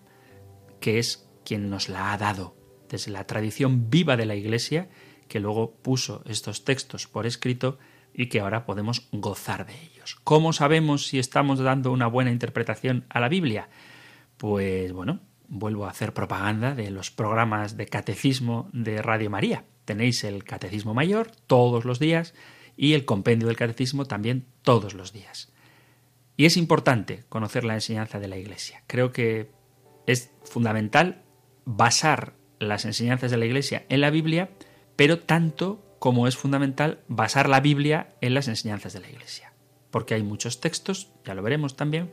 que 0.80 0.98
es 0.98 1.28
quien 1.44 1.70
nos 1.70 1.88
la 1.88 2.12
ha 2.12 2.18
dado, 2.18 2.56
desde 2.88 3.12
la 3.12 3.26
tradición 3.26 3.88
viva 3.90 4.16
de 4.16 4.26
la 4.26 4.34
Iglesia, 4.34 4.88
que 5.28 5.40
luego 5.40 5.72
puso 5.72 6.22
estos 6.26 6.64
textos 6.64 7.06
por 7.06 7.26
escrito 7.26 7.78
y 8.16 8.26
que 8.26 8.40
ahora 8.40 8.64
podemos 8.64 9.08
gozar 9.12 9.66
de 9.66 9.74
ellos. 9.74 10.16
¿Cómo 10.24 10.54
sabemos 10.54 11.06
si 11.06 11.18
estamos 11.18 11.58
dando 11.58 11.92
una 11.92 12.06
buena 12.06 12.32
interpretación 12.32 13.04
a 13.10 13.20
la 13.20 13.28
Biblia? 13.28 13.68
Pues 14.38 14.90
bueno, 14.92 15.20
vuelvo 15.48 15.84
a 15.84 15.90
hacer 15.90 16.14
propaganda 16.14 16.74
de 16.74 16.90
los 16.90 17.10
programas 17.10 17.76
de 17.76 17.86
catecismo 17.86 18.70
de 18.72 19.02
Radio 19.02 19.28
María. 19.28 19.64
Tenéis 19.84 20.24
el 20.24 20.44
Catecismo 20.44 20.94
Mayor 20.94 21.30
todos 21.46 21.84
los 21.84 21.98
días 21.98 22.34
y 22.74 22.94
el 22.94 23.04
compendio 23.04 23.48
del 23.48 23.56
Catecismo 23.56 24.06
también 24.06 24.46
todos 24.62 24.94
los 24.94 25.12
días. 25.12 25.52
Y 26.38 26.46
es 26.46 26.56
importante 26.56 27.24
conocer 27.28 27.64
la 27.64 27.74
enseñanza 27.74 28.18
de 28.18 28.28
la 28.28 28.38
Iglesia. 28.38 28.82
Creo 28.86 29.12
que 29.12 29.50
es 30.06 30.32
fundamental 30.44 31.22
basar 31.66 32.34
las 32.58 32.86
enseñanzas 32.86 33.30
de 33.30 33.36
la 33.36 33.46
Iglesia 33.46 33.84
en 33.90 34.00
la 34.00 34.10
Biblia, 34.10 34.50
pero 34.96 35.18
tanto 35.20 35.85
como 35.98 36.26
es 36.26 36.36
fundamental 36.36 37.00
basar 37.08 37.48
la 37.48 37.60
Biblia 37.60 38.14
en 38.20 38.34
las 38.34 38.48
enseñanzas 38.48 38.92
de 38.92 39.00
la 39.00 39.10
Iglesia. 39.10 39.52
Porque 39.90 40.14
hay 40.14 40.22
muchos 40.22 40.60
textos, 40.60 41.10
ya 41.24 41.34
lo 41.34 41.42
veremos 41.42 41.76
también, 41.76 42.10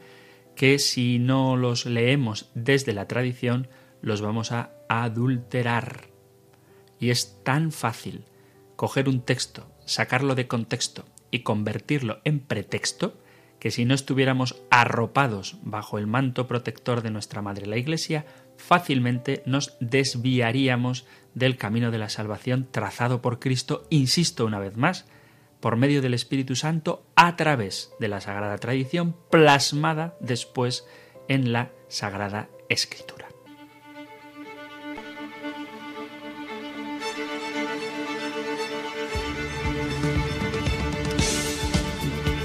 que 0.56 0.80
si 0.80 1.20
no 1.20 1.58
los 1.58 1.86
leemos 1.86 2.52
desde 2.54 2.94
la 2.94 3.08
tradición, 3.08 3.68
los 4.02 4.22
vamos 4.22 4.52
a 4.52 4.72
adulterar. 4.90 6.08
Y 7.00 7.10
es 7.10 7.44
tan 7.44 7.72
fácil 7.72 8.26
coger 8.76 9.10
un 9.10 9.22
texto, 9.22 9.68
sacarlo 9.86 10.36
de 10.36 10.48
contexto 10.48 11.06
y 11.32 11.40
convertirlo 11.40 12.20
en 12.24 12.40
pretexto, 12.40 13.23
que 13.64 13.72
si 13.72 13.86
no 13.86 13.96
estuviéramos 13.96 14.62
arropados 14.70 15.56
bajo 15.62 15.98
el 15.98 16.06
manto 16.06 16.48
protector 16.48 17.02
de 17.02 17.12
nuestra 17.12 17.42
Madre 17.42 17.66
la 17.66 17.78
Iglesia, 17.78 18.26
fácilmente 18.58 19.42
nos 19.46 19.78
desviaríamos 19.80 21.06
del 21.34 21.56
camino 21.56 21.90
de 21.90 21.98
la 21.98 22.10
salvación 22.10 22.68
trazado 22.70 23.22
por 23.22 23.40
Cristo, 23.40 23.88
insisto 23.90 24.46
una 24.46 24.60
vez 24.60 24.76
más, 24.76 25.06
por 25.62 25.78
medio 25.78 26.02
del 26.02 26.14
Espíritu 26.14 26.58
Santo 26.58 27.06
a 27.16 27.38
través 27.38 27.94
de 28.02 28.10
la 28.10 28.20
Sagrada 28.20 28.58
Tradición 28.58 29.16
plasmada 29.32 30.18
después 30.20 30.86
en 31.30 31.54
la 31.54 31.72
Sagrada 31.88 32.50
Escritura. 32.68 33.33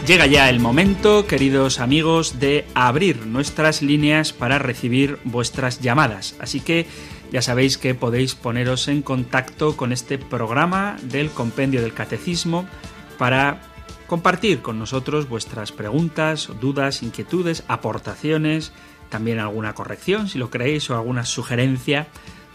Llega 0.09 0.25
ya 0.25 0.49
el 0.49 0.59
momento, 0.59 1.27
queridos 1.27 1.81
amigos, 1.81 2.41
de 2.41 2.65
abrir 2.73 3.27
nuestras 3.27 3.83
líneas 3.83 4.33
para 4.33 4.59
recibir 4.59 5.19
vuestras 5.25 5.81
llamadas. 5.81 6.35
Así 6.41 6.61
que 6.61 6.87
ya 7.31 7.43
sabéis 7.43 7.77
que 7.77 7.95
podéis 7.95 8.35
poneros 8.35 8.89
en 8.89 9.03
contacto 9.03 9.77
con 9.77 9.93
este 9.93 10.17
programa 10.17 10.97
del 11.03 11.29
Compendio 11.29 11.83
del 11.83 11.93
Catecismo 11.93 12.67
para 13.19 13.61
compartir 14.07 14.63
con 14.63 14.79
nosotros 14.79 15.29
vuestras 15.29 15.73
preguntas, 15.73 16.49
dudas, 16.59 17.03
inquietudes, 17.03 17.63
aportaciones, 17.69 18.73
también 19.11 19.39
alguna 19.39 19.75
corrección 19.75 20.31
si 20.31 20.39
lo 20.39 20.49
creéis 20.49 20.89
o 20.89 20.97
alguna 20.97 21.27
sugerencia. 21.27 22.07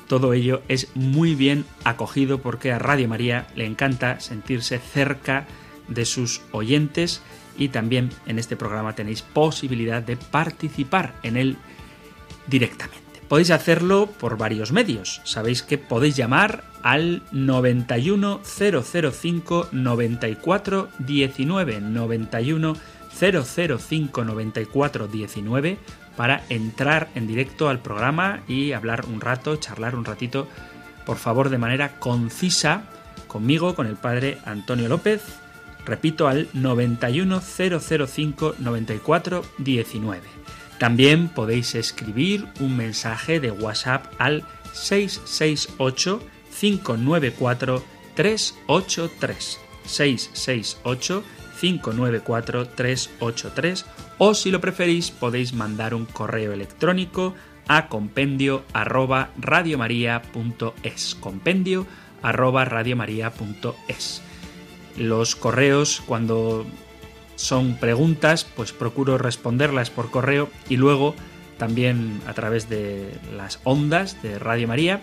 Todo 0.07 0.33
ello 0.33 0.63
es 0.69 0.87
muy 0.95 1.35
bien 1.35 1.65
acogido 1.83 2.41
porque 2.41 2.71
a 2.71 2.79
Radio 2.79 3.07
María 3.07 3.45
le 3.55 3.67
encanta 3.67 4.19
sentirse 4.21 4.79
cerca 4.79 5.45
de 5.87 6.05
sus 6.05 6.41
oyentes 6.51 7.21
y 7.57 7.69
también 7.69 8.09
en 8.25 8.39
este 8.39 8.55
programa 8.55 8.95
tenéis 8.95 9.21
posibilidad 9.21 10.01
de 10.01 10.17
participar 10.17 11.15
en 11.23 11.37
él 11.37 11.57
directamente. 12.47 13.03
Podéis 13.27 13.51
hacerlo 13.51 14.07
por 14.07 14.37
varios 14.37 14.71
medios. 14.71 15.21
Sabéis 15.23 15.63
que 15.63 15.77
podéis 15.77 16.15
llamar 16.15 16.63
al 16.83 17.23
91 17.31 18.41
005 18.43 19.69
94 19.71 20.89
19 20.99 21.81
91 21.81 22.75
005 23.19 24.23
94 24.23 25.07
19 25.07 25.77
para 26.15 26.43
entrar 26.49 27.09
en 27.15 27.27
directo 27.27 27.69
al 27.69 27.79
programa 27.79 28.41
y 28.47 28.73
hablar 28.73 29.05
un 29.05 29.21
rato, 29.21 29.55
charlar 29.55 29.95
un 29.95 30.05
ratito, 30.05 30.47
por 31.05 31.17
favor, 31.17 31.49
de 31.49 31.57
manera 31.57 31.99
concisa 31.99 32.83
conmigo, 33.27 33.73
con 33.73 33.87
el 33.87 33.95
padre 33.95 34.37
Antonio 34.45 34.87
López, 34.87 35.23
Repito, 35.85 36.27
al 36.27 36.47
91005 36.53 38.55
94 38.59 39.43
19. 39.57 40.21
También 40.79 41.29
podéis 41.29 41.75
escribir 41.75 42.47
un 42.59 42.77
mensaje 42.77 43.39
de 43.39 43.51
WhatsApp 43.51 44.05
al 44.17 44.43
668 44.73 46.21
594 46.59 47.83
383. 48.15 49.59
668 49.85 51.23
594 51.59 52.67
383 52.69 53.85
o 54.17 54.33
si 54.33 54.51
lo 54.51 54.61
preferís 54.61 55.11
podéis 55.11 55.53
mandar 55.53 55.93
un 55.93 56.05
correo 56.05 56.53
electrónico 56.53 57.35
a 57.67 57.87
compendio 57.87 58.63
arroba 58.73 59.31
radiomaria.es 59.37 61.15
compendio 61.15 61.85
arroba 62.21 62.65
radiomaria.es 62.65 64.21
los 64.97 65.35
correos, 65.35 66.01
cuando 66.05 66.65
son 67.35 67.75
preguntas, 67.77 68.45
pues 68.55 68.71
procuro 68.71 69.17
responderlas 69.17 69.89
por 69.89 70.11
correo 70.11 70.49
y 70.69 70.77
luego 70.77 71.15
también 71.57 72.21
a 72.27 72.33
través 72.33 72.69
de 72.69 73.11
las 73.35 73.59
ondas 73.63 74.21
de 74.21 74.39
Radio 74.39 74.67
María, 74.67 75.01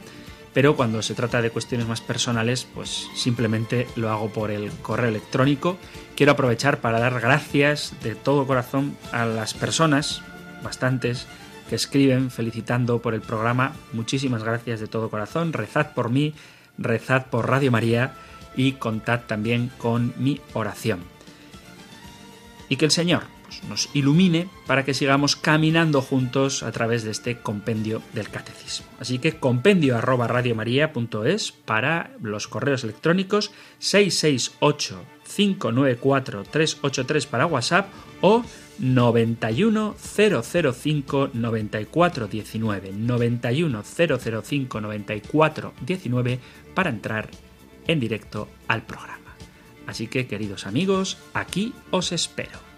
pero 0.53 0.77
cuando 0.77 1.01
se 1.03 1.15
trata 1.15 1.43
de 1.43 1.51
cuestiones 1.51 1.87
más 1.87 2.01
personales, 2.01 2.67
pues 2.75 3.09
simplemente 3.15 3.87
lo 3.97 4.11
hago 4.11 4.31
por 4.31 4.51
el 4.51 4.71
correo 4.83 5.09
electrónico. 5.09 5.79
Quiero 6.17 6.33
aprovechar 6.33 6.81
para 6.81 6.99
dar 6.99 7.21
gracias 7.21 7.95
de 8.03 8.15
todo 8.15 8.47
corazón 8.47 8.97
a 9.13 9.27
las 9.27 9.55
personas, 9.55 10.23
bastantes, 10.63 11.27
que 11.69 11.77
escriben 11.77 12.33
felicitando 12.33 13.01
por 13.01 13.15
el 13.15 13.21
programa. 13.21 13.75
Muchísimas 13.93 14.43
gracias 14.43 14.81
de 14.81 14.89
todo 14.89 15.09
corazón. 15.09 15.53
Rezad 15.53 15.95
por 15.95 16.11
mí, 16.11 16.35
rezad 16.79 17.27
por 17.27 17.49
Radio 17.49 17.71
María 17.71 18.15
y 18.57 18.73
contad 18.73 19.21
también 19.27 19.71
con 19.79 20.15
mi 20.19 20.41
oración. 20.55 21.01
Y 22.69 22.77
que 22.77 22.85
el 22.85 22.91
Señor 22.91 23.25
pues, 23.51 23.65
nos 23.65 23.89
ilumine 23.95 24.49
para 24.67 24.85
que 24.85 24.95
sigamos 24.95 25.35
caminando 25.35 26.03
juntos 26.03 26.63
a 26.63 26.71
través 26.71 27.03
de 27.03 27.11
este 27.11 27.39
compendio 27.39 28.01
del 28.13 28.29
catecismo. 28.29 28.87
Así 29.01 29.19
que 29.19 29.39
compendio 29.39 29.97
arroba 29.97 30.29
radiomaria.es 30.29 31.51
para 31.51 32.13
los 32.23 32.47
correos 32.47 32.85
electrónicos 32.85 33.51
668 33.81 35.05
594 35.35 36.45
383 36.45 37.27
para 37.27 37.47
WhatsApp 37.47 37.89
o 38.21 38.45
91 38.79 39.97
005 39.99 41.31
94 41.33 42.29
19 42.29 42.93
91 42.93 43.83
005 43.83 44.81
94 44.81 45.75
19 45.81 46.41
para 46.75 46.91
entrar 46.91 47.31
en 47.87 48.01
directo 48.01 48.49
al 48.69 48.83
programa. 48.83 49.35
Así 49.87 50.07
que, 50.07 50.27
queridos 50.27 50.67
amigos, 50.67 51.19
aquí 51.35 51.75
os 51.91 52.13
espero. 52.13 52.70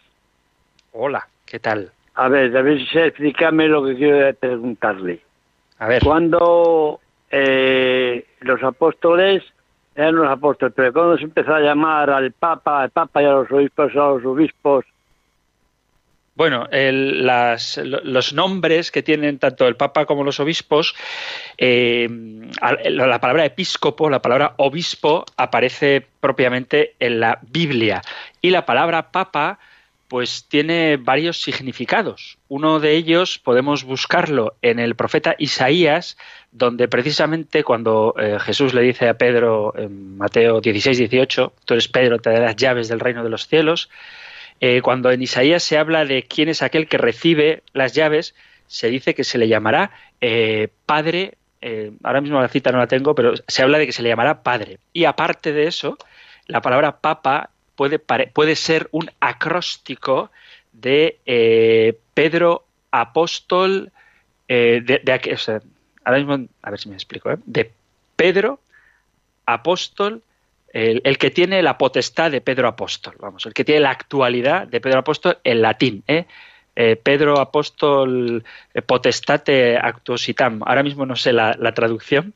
Hola, 0.92 1.28
¿qué 1.48 1.58
tal? 1.58 1.90
A 2.14 2.30
ver, 2.30 2.56
a 2.56 2.62
ver 2.62 2.88
si 2.88 3.00
explícame 3.00 3.68
lo 3.68 3.84
que 3.84 3.96
quiero 3.96 4.32
preguntarle. 4.36 5.20
A 5.80 5.88
ver. 5.88 6.04
Cuando 6.04 7.00
eh, 7.32 8.24
los 8.42 8.62
apóstoles 8.62 9.42
eran 9.98 10.16
los 10.16 10.30
apóstoles, 10.30 10.74
pero 10.76 10.94
cuando 10.94 11.18
se 11.18 11.24
empezó 11.24 11.56
a 11.56 11.60
llamar 11.60 12.12
al 12.12 12.32
Papa, 12.32 12.84
al 12.84 12.92
Papa 12.92 13.24
y 13.24 13.26
a 13.26 13.32
los 13.32 13.52
obispos, 13.52 13.92
a 13.94 13.96
los 13.96 14.26
obispos. 14.26 14.86
Bueno, 16.36 16.68
los 16.72 18.34
nombres 18.34 18.92
que 18.92 19.02
tienen 19.02 19.40
tanto 19.40 19.68
el 19.68 19.76
Papa 19.76 20.06
como 20.06 20.24
los 20.24 20.40
obispos, 20.40 20.94
eh, 21.58 22.08
la 22.92 23.20
palabra 23.20 23.44
episcopo, 23.44 24.08
la 24.08 24.22
palabra 24.22 24.54
obispo, 24.58 25.26
aparece 25.36 26.06
propiamente 26.20 26.94
en 27.00 27.20
la 27.20 27.40
Biblia. 27.42 28.04
Y 28.40 28.52
la 28.52 28.68
palabra 28.68 29.12
Papa 29.12 29.58
pues 30.08 30.46
tiene 30.48 30.98
varios 30.98 31.42
significados. 31.42 32.38
Uno 32.48 32.80
de 32.80 32.96
ellos 32.96 33.40
podemos 33.40 33.84
buscarlo 33.84 34.56
en 34.62 34.80
el 34.80 34.96
profeta 34.96 35.36
Isaías, 35.38 36.18
donde 36.52 36.88
precisamente 36.88 37.64
cuando 37.64 38.16
eh, 38.18 38.38
Jesús 38.40 38.74
le 38.74 38.82
dice 38.82 39.10
a 39.10 39.18
Pedro 39.18 39.74
en 39.78 40.18
Mateo 40.18 40.62
16, 40.62 40.98
18, 40.98 41.54
tú 41.66 41.74
eres 41.74 41.90
Pedro, 41.90 42.20
te 42.20 42.30
daré 42.30 42.46
las 42.46 42.56
llaves 42.56 42.88
del 42.88 43.02
reino 43.02 43.24
de 43.24 43.30
los 43.30 43.48
cielos, 43.48 43.90
eh, 44.62 44.82
cuando 44.82 45.12
en 45.12 45.22
Isaías 45.22 45.64
se 45.64 45.78
habla 45.78 46.06
de 46.06 46.24
quién 46.24 46.48
es 46.50 46.62
aquel 46.62 46.88
que 46.88 46.98
recibe 46.98 47.64
las 47.74 47.94
llaves, 47.94 48.34
se 48.68 48.90
dice 48.90 49.14
que 49.14 49.24
se 49.24 49.38
le 49.38 49.48
llamará 49.48 49.92
eh, 50.22 50.70
Padre, 50.86 51.38
ahora 52.04 52.22
mismo 52.22 52.40
la 52.40 52.48
cita 52.48 52.72
no 52.72 52.78
la 52.78 52.88
tengo, 52.88 53.14
pero 53.14 53.34
se 53.46 53.62
habla 53.62 53.78
de 53.78 53.88
que 53.88 53.92
se 53.92 54.02
le 54.02 54.10
llamará 54.10 54.42
Padre. 54.42 54.80
Y 54.94 55.04
aparte 55.04 55.52
de 55.52 55.68
eso, 55.68 55.98
la 56.48 56.62
palabra 56.62 57.02
Papa 57.02 57.50
puede, 57.78 58.00
puede 58.00 58.56
ser 58.58 58.90
un 58.92 59.10
acróstico 59.22 60.32
de 60.74 61.20
eh, 61.26 61.98
Pedro 62.14 62.66
Apóstol, 62.92 63.92
eh, 64.48 64.82
de, 64.84 65.02
a 66.64 66.70
ver 66.72 66.80
si 66.80 66.90
me 66.90 66.96
explico, 66.96 67.32
¿eh? 67.32 67.38
de 67.46 67.72
Pedro 68.16 68.60
Apóstol, 69.46 70.24
el, 70.74 71.18
que 71.18 71.32
tiene 71.32 71.64
la 71.64 71.78
potestad 71.78 72.30
de 72.30 72.42
Pedro 72.42 72.68
Apóstol, 72.68 73.16
vamos, 73.20 73.46
el 73.46 73.54
que 73.54 73.64
tiene 73.64 73.82
la 73.82 73.92
actualidad 73.92 74.68
de 74.68 74.82
Pedro 74.82 75.00
Apóstol 75.00 75.38
en 75.44 75.62
latín, 75.62 76.04
Pedro 77.04 77.40
Apóstol 77.40 78.44
potestate 78.86 79.78
actuositam. 79.78 80.62
Ahora 80.64 80.84
mismo 80.84 81.08
no 81.08 81.16
sé 81.16 81.34
la, 81.34 81.72
traducción, 81.74 82.36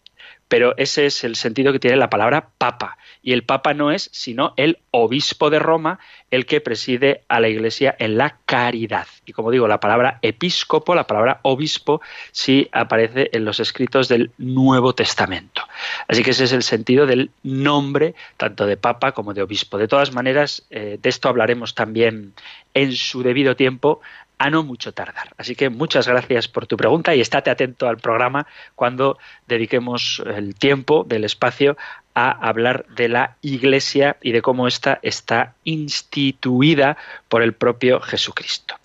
pero 0.51 0.73
ese 0.75 1.05
es 1.05 1.23
el 1.23 1.37
sentido 1.37 1.71
que 1.71 1.79
tiene 1.79 1.95
la 1.95 2.09
palabra 2.09 2.49
papa. 2.57 2.97
Y 3.21 3.31
el 3.31 3.43
papa 3.43 3.73
no 3.73 3.89
es 3.89 4.09
sino 4.11 4.53
el 4.57 4.79
obispo 4.91 5.49
de 5.49 5.59
Roma, 5.59 5.97
el 6.29 6.45
que 6.45 6.59
preside 6.59 7.23
a 7.29 7.39
la 7.39 7.47
Iglesia 7.47 7.95
en 7.97 8.17
la 8.17 8.35
caridad. 8.45 9.07
Y 9.25 9.31
como 9.31 9.49
digo, 9.49 9.69
la 9.69 9.79
palabra 9.79 10.19
episcopo, 10.21 10.93
la 10.93 11.07
palabra 11.07 11.39
obispo, 11.43 12.01
sí 12.33 12.67
aparece 12.73 13.29
en 13.31 13.45
los 13.45 13.61
escritos 13.61 14.09
del 14.09 14.31
Nuevo 14.37 14.93
Testamento. 14.93 15.61
Así 16.09 16.21
que 16.21 16.31
ese 16.31 16.43
es 16.43 16.51
el 16.51 16.63
sentido 16.63 17.05
del 17.05 17.31
nombre, 17.43 18.13
tanto 18.35 18.65
de 18.65 18.75
papa 18.75 19.13
como 19.13 19.33
de 19.33 19.43
obispo. 19.43 19.77
De 19.77 19.87
todas 19.87 20.11
maneras, 20.11 20.65
eh, 20.69 20.99
de 21.01 21.09
esto 21.09 21.29
hablaremos 21.29 21.75
también 21.75 22.33
en 22.73 22.91
su 22.91 23.23
debido 23.23 23.55
tiempo 23.55 24.01
a 24.41 24.49
no 24.49 24.63
mucho 24.63 24.91
tardar. 24.91 25.29
Así 25.37 25.55
que 25.55 25.69
muchas 25.69 26.07
gracias 26.07 26.47
por 26.47 26.65
tu 26.65 26.75
pregunta 26.75 27.13
y 27.13 27.21
estate 27.21 27.51
atento 27.51 27.87
al 27.87 27.97
programa 27.97 28.47
cuando 28.73 29.19
dediquemos 29.47 30.23
el 30.25 30.55
tiempo 30.55 31.03
del 31.03 31.25
espacio 31.25 31.77
a 32.15 32.31
hablar 32.31 32.87
de 32.87 33.07
la 33.07 33.37
Iglesia 33.43 34.17
y 34.19 34.31
de 34.31 34.41
cómo 34.41 34.67
ésta 34.67 34.97
está 35.03 35.53
instituida 35.63 36.97
por 37.29 37.43
el 37.43 37.53
propio 37.53 37.99
Jesucristo. 37.99 38.77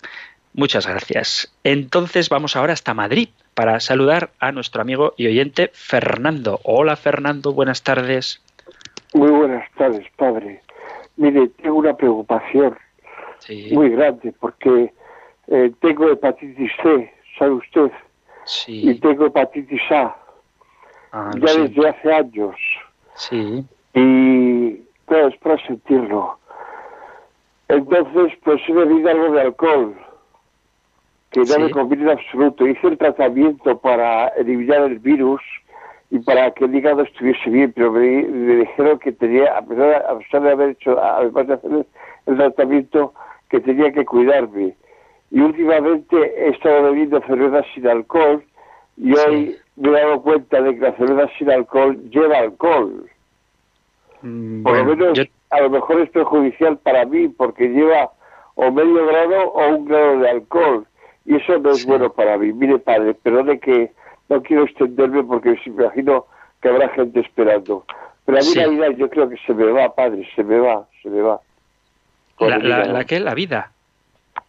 Muchas 0.53 0.85
gracias. 0.85 1.51
Entonces 1.63 2.29
vamos 2.29 2.55
ahora 2.55 2.73
hasta 2.73 2.93
Madrid 2.93 3.29
para 3.55 3.79
saludar 3.79 4.29
a 4.39 4.51
nuestro 4.51 4.83
amigo 4.83 5.15
y 5.17 5.25
oyente 5.25 5.71
Fernando. 5.73 6.59
Hola 6.65 6.95
Fernando, 6.95 7.51
buenas 7.51 7.81
tardes. 7.81 8.43
Muy 9.15 9.31
buenas 9.31 9.67
tardes, 9.75 10.05
padre. 10.17 10.61
Mire, 11.15 11.47
tengo 11.63 11.77
una 11.77 11.97
preocupación 11.97 12.77
muy 13.71 13.89
grande 13.89 14.35
porque 14.39 14.93
eh, 15.47 15.71
tengo 15.79 16.09
hepatitis 16.09 16.71
C, 16.81 17.13
¿sabe 17.37 17.51
usted? 17.51 17.91
Sí. 18.45 18.89
Y 18.89 18.99
tengo 18.99 19.27
hepatitis 19.27 19.81
A. 19.91 20.15
Ah, 21.11 21.31
ya 21.39 21.61
desde 21.61 21.89
hace 21.89 22.13
años. 22.13 22.55
Sí. 23.15 23.65
Y 23.93 24.75
claro, 25.05 25.27
es 25.27 25.37
para 25.37 25.57
sentirlo. 25.65 26.37
Entonces, 27.69 28.37
pues 28.43 28.61
he 28.67 28.73
bebido 28.73 29.09
algo 29.09 29.33
de 29.33 29.41
alcohol, 29.41 29.95
que 31.31 31.41
no 31.41 31.59
me 31.59 31.71
conviene 31.71 32.03
en 32.03 32.17
absoluto. 32.17 32.67
Hice 32.67 32.87
el 32.87 32.97
tratamiento 32.97 33.77
para 33.79 34.29
eliminar 34.29 34.83
el 34.83 34.99
virus 34.99 35.41
y 36.09 36.19
para 36.19 36.51
que 36.51 36.65
el 36.65 36.75
hígado 36.75 37.01
estuviese 37.01 37.49
bien, 37.49 37.73
pero 37.73 37.91
me, 37.91 38.23
dijeron 38.23 38.99
que 38.99 39.11
tenía, 39.11 39.57
a 39.57 39.61
pesar, 39.61 40.41
de 40.41 40.51
haber 40.51 40.69
hecho, 40.69 40.97
además 41.01 41.47
de 41.47 41.53
hacer 41.55 41.85
el 42.25 42.37
tratamiento, 42.37 43.13
que 43.49 43.59
tenía 43.59 43.91
que 43.91 44.05
cuidarme 44.05 44.75
y 45.31 45.39
últimamente 45.41 46.15
he 46.37 46.49
estado 46.49 46.83
bebiendo 46.83 47.19
cerveza 47.21 47.63
sin 47.73 47.87
alcohol 47.87 48.43
y 48.97 49.13
hoy 49.17 49.57
me 49.75 49.89
he 49.89 50.01
dado 50.01 50.21
cuenta 50.21 50.61
de 50.61 50.73
que 50.75 50.81
la 50.81 50.93
cerveza 50.93 51.29
sin 51.37 51.51
alcohol 51.51 51.97
lleva 52.09 52.37
alcohol. 52.39 53.09
Mm, 54.21 54.63
Por 54.63 54.77
lo 54.77 54.85
menos, 54.85 55.19
a 55.49 55.61
lo 55.61 55.69
mejor 55.69 56.01
es 56.01 56.09
perjudicial 56.09 56.77
para 56.77 57.05
mí 57.05 57.27
porque 57.27 57.67
lleva 57.67 58.11
o 58.55 58.71
medio 58.71 59.05
grado 59.05 59.51
o 59.51 59.67
un 59.75 59.85
grado 59.85 60.19
de 60.19 60.29
alcohol 60.29 60.87
y 61.25 61.35
eso 61.35 61.59
no 61.59 61.71
es 61.71 61.85
bueno 61.85 62.11
para 62.11 62.37
mí. 62.37 62.53
Mire, 62.53 62.79
padre, 62.79 63.13
perdone 63.13 63.59
que 63.59 63.91
no 64.29 64.41
quiero 64.41 64.63
extenderme 64.63 65.23
porque 65.23 65.49
me 65.49 65.83
imagino 65.83 66.25
que 66.61 66.69
habrá 66.69 66.89
gente 66.89 67.19
esperando. 67.19 67.85
Pero 68.25 68.39
a 68.39 68.41
mí 68.41 68.55
la 68.55 68.67
vida 68.67 68.89
yo 68.97 69.09
creo 69.09 69.29
que 69.29 69.37
se 69.45 69.53
me 69.53 69.65
va, 69.71 69.93
padre, 69.93 70.27
se 70.35 70.43
me 70.43 70.57
va, 70.59 70.85
se 71.01 71.09
me 71.09 71.21
va. 71.21 71.39
¿La, 72.39 72.57
la, 72.57 72.85
la 72.85 73.03
qué? 73.05 73.19
¿La 73.19 73.33
vida? 73.33 73.71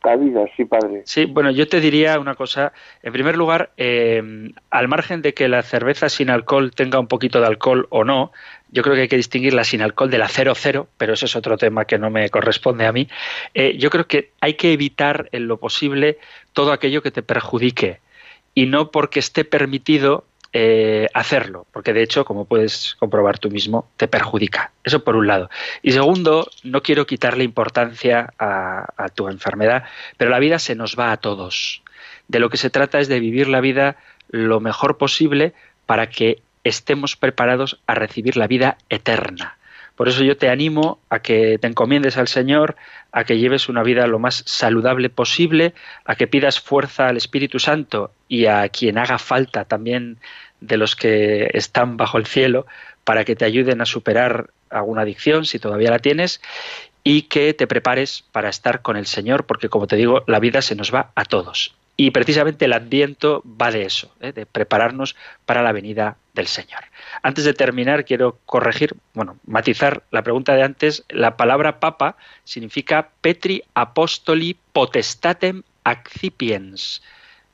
La 0.04 0.16
vida, 0.16 0.44
sí, 0.56 0.64
padre. 0.64 1.02
Sí, 1.04 1.24
bueno, 1.24 1.50
yo 1.50 1.66
te 1.66 1.80
diría 1.80 2.20
una 2.20 2.36
cosa. 2.36 2.72
En 3.02 3.12
primer 3.12 3.36
lugar, 3.36 3.70
eh, 3.76 4.52
al 4.70 4.88
margen 4.88 5.22
de 5.22 5.34
que 5.34 5.48
la 5.48 5.62
cerveza 5.62 6.08
sin 6.08 6.30
alcohol 6.30 6.70
tenga 6.72 7.00
un 7.00 7.08
poquito 7.08 7.40
de 7.40 7.46
alcohol 7.46 7.88
o 7.90 8.04
no, 8.04 8.30
yo 8.70 8.82
creo 8.82 8.94
que 8.94 9.02
hay 9.02 9.08
que 9.08 9.16
distinguir 9.16 9.54
la 9.54 9.64
sin 9.64 9.82
alcohol 9.82 10.10
de 10.10 10.18
la 10.18 10.28
cero 10.28 10.52
cero, 10.54 10.88
pero 10.96 11.14
eso 11.14 11.26
es 11.26 11.34
otro 11.34 11.56
tema 11.56 11.84
que 11.84 11.98
no 11.98 12.10
me 12.10 12.28
corresponde 12.30 12.86
a 12.86 12.92
mí. 12.92 13.08
Eh, 13.54 13.76
yo 13.76 13.90
creo 13.90 14.06
que 14.06 14.30
hay 14.40 14.54
que 14.54 14.72
evitar 14.72 15.28
en 15.32 15.48
lo 15.48 15.56
posible 15.56 16.18
todo 16.52 16.72
aquello 16.72 17.02
que 17.02 17.10
te 17.10 17.22
perjudique 17.22 18.00
y 18.54 18.66
no 18.66 18.90
porque 18.90 19.18
esté 19.18 19.44
permitido 19.44 20.24
eh, 20.52 21.08
hacerlo, 21.14 21.66
porque 21.72 21.92
de 21.92 22.02
hecho, 22.02 22.24
como 22.24 22.46
puedes 22.46 22.96
comprobar 22.98 23.38
tú 23.38 23.50
mismo, 23.50 23.88
te 23.96 24.08
perjudica. 24.08 24.72
Eso 24.82 25.04
por 25.04 25.16
un 25.16 25.26
lado. 25.26 25.50
Y 25.82 25.92
segundo, 25.92 26.48
no 26.64 26.82
quiero 26.82 27.06
quitarle 27.06 27.44
importancia 27.44 28.32
a, 28.38 28.86
a 28.96 29.08
tu 29.08 29.28
enfermedad, 29.28 29.84
pero 30.16 30.30
la 30.30 30.38
vida 30.38 30.58
se 30.58 30.74
nos 30.74 30.98
va 30.98 31.12
a 31.12 31.18
todos. 31.18 31.82
De 32.28 32.38
lo 32.38 32.50
que 32.50 32.56
se 32.56 32.70
trata 32.70 32.98
es 32.98 33.08
de 33.08 33.20
vivir 33.20 33.48
la 33.48 33.60
vida 33.60 33.96
lo 34.30 34.60
mejor 34.60 34.98
posible 34.98 35.54
para 35.86 36.10
que 36.10 36.42
estemos 36.64 37.16
preparados 37.16 37.80
a 37.86 37.94
recibir 37.94 38.36
la 38.36 38.46
vida 38.46 38.78
eterna. 38.88 39.58
Por 39.96 40.08
eso 40.08 40.22
yo 40.22 40.36
te 40.36 40.48
animo 40.48 41.00
a 41.10 41.18
que 41.18 41.58
te 41.58 41.66
encomiendes 41.66 42.16
al 42.18 42.28
Señor, 42.28 42.76
a 43.12 43.24
que 43.24 43.38
lleves 43.38 43.68
una 43.68 43.82
vida 43.82 44.06
lo 44.06 44.18
más 44.18 44.42
saludable 44.46 45.10
posible, 45.10 45.74
a 46.04 46.14
que 46.14 46.26
pidas 46.26 46.60
fuerza 46.60 47.08
al 47.08 47.16
Espíritu 47.16 47.58
Santo 47.58 48.12
y 48.28 48.46
a 48.46 48.68
quien 48.68 48.98
haga 48.98 49.18
falta 49.18 49.64
también 49.64 50.18
de 50.60 50.76
los 50.76 50.96
que 50.96 51.50
están 51.54 51.96
bajo 51.96 52.18
el 52.18 52.26
cielo 52.26 52.66
para 53.04 53.24
que 53.24 53.36
te 53.36 53.44
ayuden 53.44 53.80
a 53.80 53.86
superar 53.86 54.50
alguna 54.70 55.02
adicción 55.02 55.46
si 55.46 55.58
todavía 55.58 55.90
la 55.90 55.98
tienes 55.98 56.42
y 57.04 57.22
que 57.22 57.54
te 57.54 57.66
prepares 57.66 58.24
para 58.32 58.50
estar 58.50 58.82
con 58.82 58.96
el 58.96 59.06
Señor 59.06 59.46
porque 59.46 59.68
como 59.68 59.86
te 59.86 59.96
digo 59.96 60.24
la 60.26 60.40
vida 60.40 60.60
se 60.60 60.74
nos 60.74 60.92
va 60.92 61.12
a 61.14 61.24
todos 61.24 61.74
y 62.00 62.12
precisamente 62.12 62.66
el 62.66 62.74
Adviento 62.74 63.42
va 63.44 63.72
de 63.72 63.82
eso, 63.82 64.14
¿eh? 64.20 64.30
de 64.32 64.46
prepararnos 64.46 65.16
para 65.44 65.64
la 65.64 65.72
venida 65.72 66.16
del 66.32 66.46
Señor. 66.46 66.84
Antes 67.24 67.44
de 67.44 67.54
terminar, 67.54 68.04
quiero 68.04 68.38
corregir, 68.46 68.94
bueno, 69.14 69.36
matizar 69.44 70.04
la 70.12 70.22
pregunta 70.22 70.54
de 70.54 70.62
antes. 70.62 71.04
La 71.08 71.36
palabra 71.36 71.80
papa 71.80 72.16
significa 72.44 73.10
Petri 73.20 73.64
Apostoli 73.74 74.56
Potestatem 74.72 75.64
Accipiens, 75.82 77.02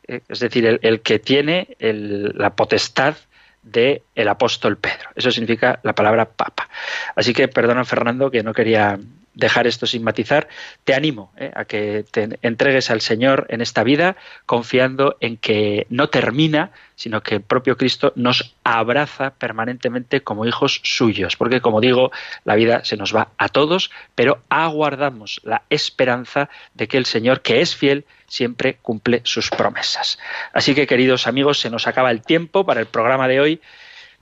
¿eh? 0.09 0.21
es 0.29 0.41
decir, 0.41 0.79
el, 0.83 1.01
que 1.01 1.19
tiene 1.19 1.75
la 1.81 2.55
potestad 2.55 3.17
del 3.63 4.03
el 4.15 4.29
apóstol 4.29 4.77
Pedro. 4.77 5.09
Eso 5.15 5.31
significa 5.31 5.81
la 5.83 5.95
palabra 5.95 6.27
papa. 6.27 6.69
Así 7.17 7.33
que 7.33 7.49
perdona, 7.49 7.87
Fernando, 7.87 8.31
que 8.31 8.43
no 8.43 8.53
quería 8.53 8.99
dejar 9.35 9.67
esto 9.67 9.87
sin 9.87 10.03
matizar, 10.03 10.49
te 10.85 10.95
animo 10.95 11.33
¿eh? 11.37 11.51
a 11.55 11.65
que 11.65 12.05
te 12.11 12.39
entregues 12.43 12.91
al 12.91 13.01
Señor 13.01 13.47
en 13.51 13.61
esta 13.61 13.83
vida, 13.83 14.17
confiando 14.47 15.17
en 15.21 15.37
que 15.37 15.87
no 15.91 16.09
termina, 16.09 16.71
sino 16.97 17.23
que 17.23 17.37
el 17.37 17.43
propio 17.43 17.77
Cristo 17.77 18.13
nos 18.15 18.55
abraza 18.63 19.35
permanentemente 19.35 20.23
como 20.23 20.47
hijos 20.47 20.81
suyos, 20.85 21.37
porque 21.37 21.61
como 21.61 21.81
digo, 21.81 22.13
la 22.45 22.55
vida 22.55 22.85
se 22.85 22.97
nos 22.97 23.15
va 23.15 23.31
a 23.37 23.49
todos, 23.49 23.91
pero 24.15 24.43
aguardamos 24.49 25.41
la 25.45 25.63
esperanza 25.71 26.49
de 26.75 26.89
que 26.89 26.97
el 26.97 27.07
Señor, 27.07 27.43
que 27.43 27.61
es 27.61 27.75
fiel, 27.75 28.05
siempre 28.27 28.79
cumple 28.81 29.21
sus 29.25 29.51
promesas. 29.51 30.19
Así 30.53 30.75
que, 30.75 30.87
queridos 30.87 31.27
amigos, 31.27 31.61
se 31.61 31.71
nos 31.71 31.87
acaba 31.87 32.11
el 32.11 32.23
tiempo 32.23 32.65
para 32.65 32.81
el 32.81 32.87
programa 32.87 33.29
de 33.29 33.41
hoy. 33.41 33.61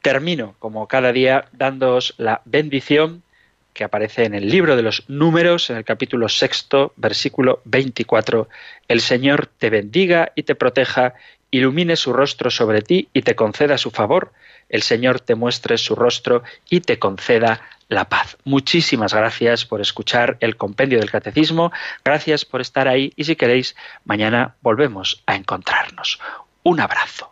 Termino, 0.01 0.55
como 0.59 0.89
cada 0.89 1.13
día, 1.13 1.47
dándoos 1.53 2.15
la 2.19 2.43
bendición 2.45 3.23
que 3.73 3.85
aparece 3.85 4.25
en 4.25 4.35
el 4.35 4.49
libro 4.49 4.77
de 4.77 4.83
los 4.83 5.05
números, 5.09 5.71
en 5.71 5.77
el 5.77 5.85
capítulo 5.85 6.29
sexto, 6.29 6.93
versículo 6.97 7.61
24. 7.65 8.49
El 8.89 9.01
Señor 9.01 9.47
te 9.47 9.71
bendiga 9.71 10.33
y 10.35 10.43
te 10.43 10.55
proteja, 10.55 11.15
ilumine 11.51 11.97
su 11.97 12.13
rostro 12.13 12.51
sobre 12.51 12.83
ti 12.83 13.09
y 13.13 13.23
te 13.23 13.35
conceda 13.35 13.79
su 13.79 13.91
favor. 13.91 14.33
El 14.69 14.83
Señor 14.83 15.21
te 15.21 15.35
muestre 15.35 15.79
su 15.79 15.95
rostro 15.95 16.43
y 16.69 16.81
te 16.81 16.99
conceda 16.99 17.61
la 17.89 18.09
paz. 18.09 18.39
Muchísimas 18.45 19.13
gracias 19.15 19.67
por 19.67 19.81
escuchar 19.81 20.39
el 20.41 20.57
compendio 20.57 20.99
del 20.99 21.11
catecismo, 21.11 21.73
gracias 22.05 22.45
por 22.45 22.61
estar 22.61 22.89
ahí 22.89 23.13
y 23.17 23.25
si 23.25 23.37
queréis, 23.37 23.77
mañana 24.05 24.57
volvemos 24.63 25.23
a 25.27 25.37
encontrarnos. 25.37 26.19
Un 26.63 26.81
abrazo. 26.81 27.32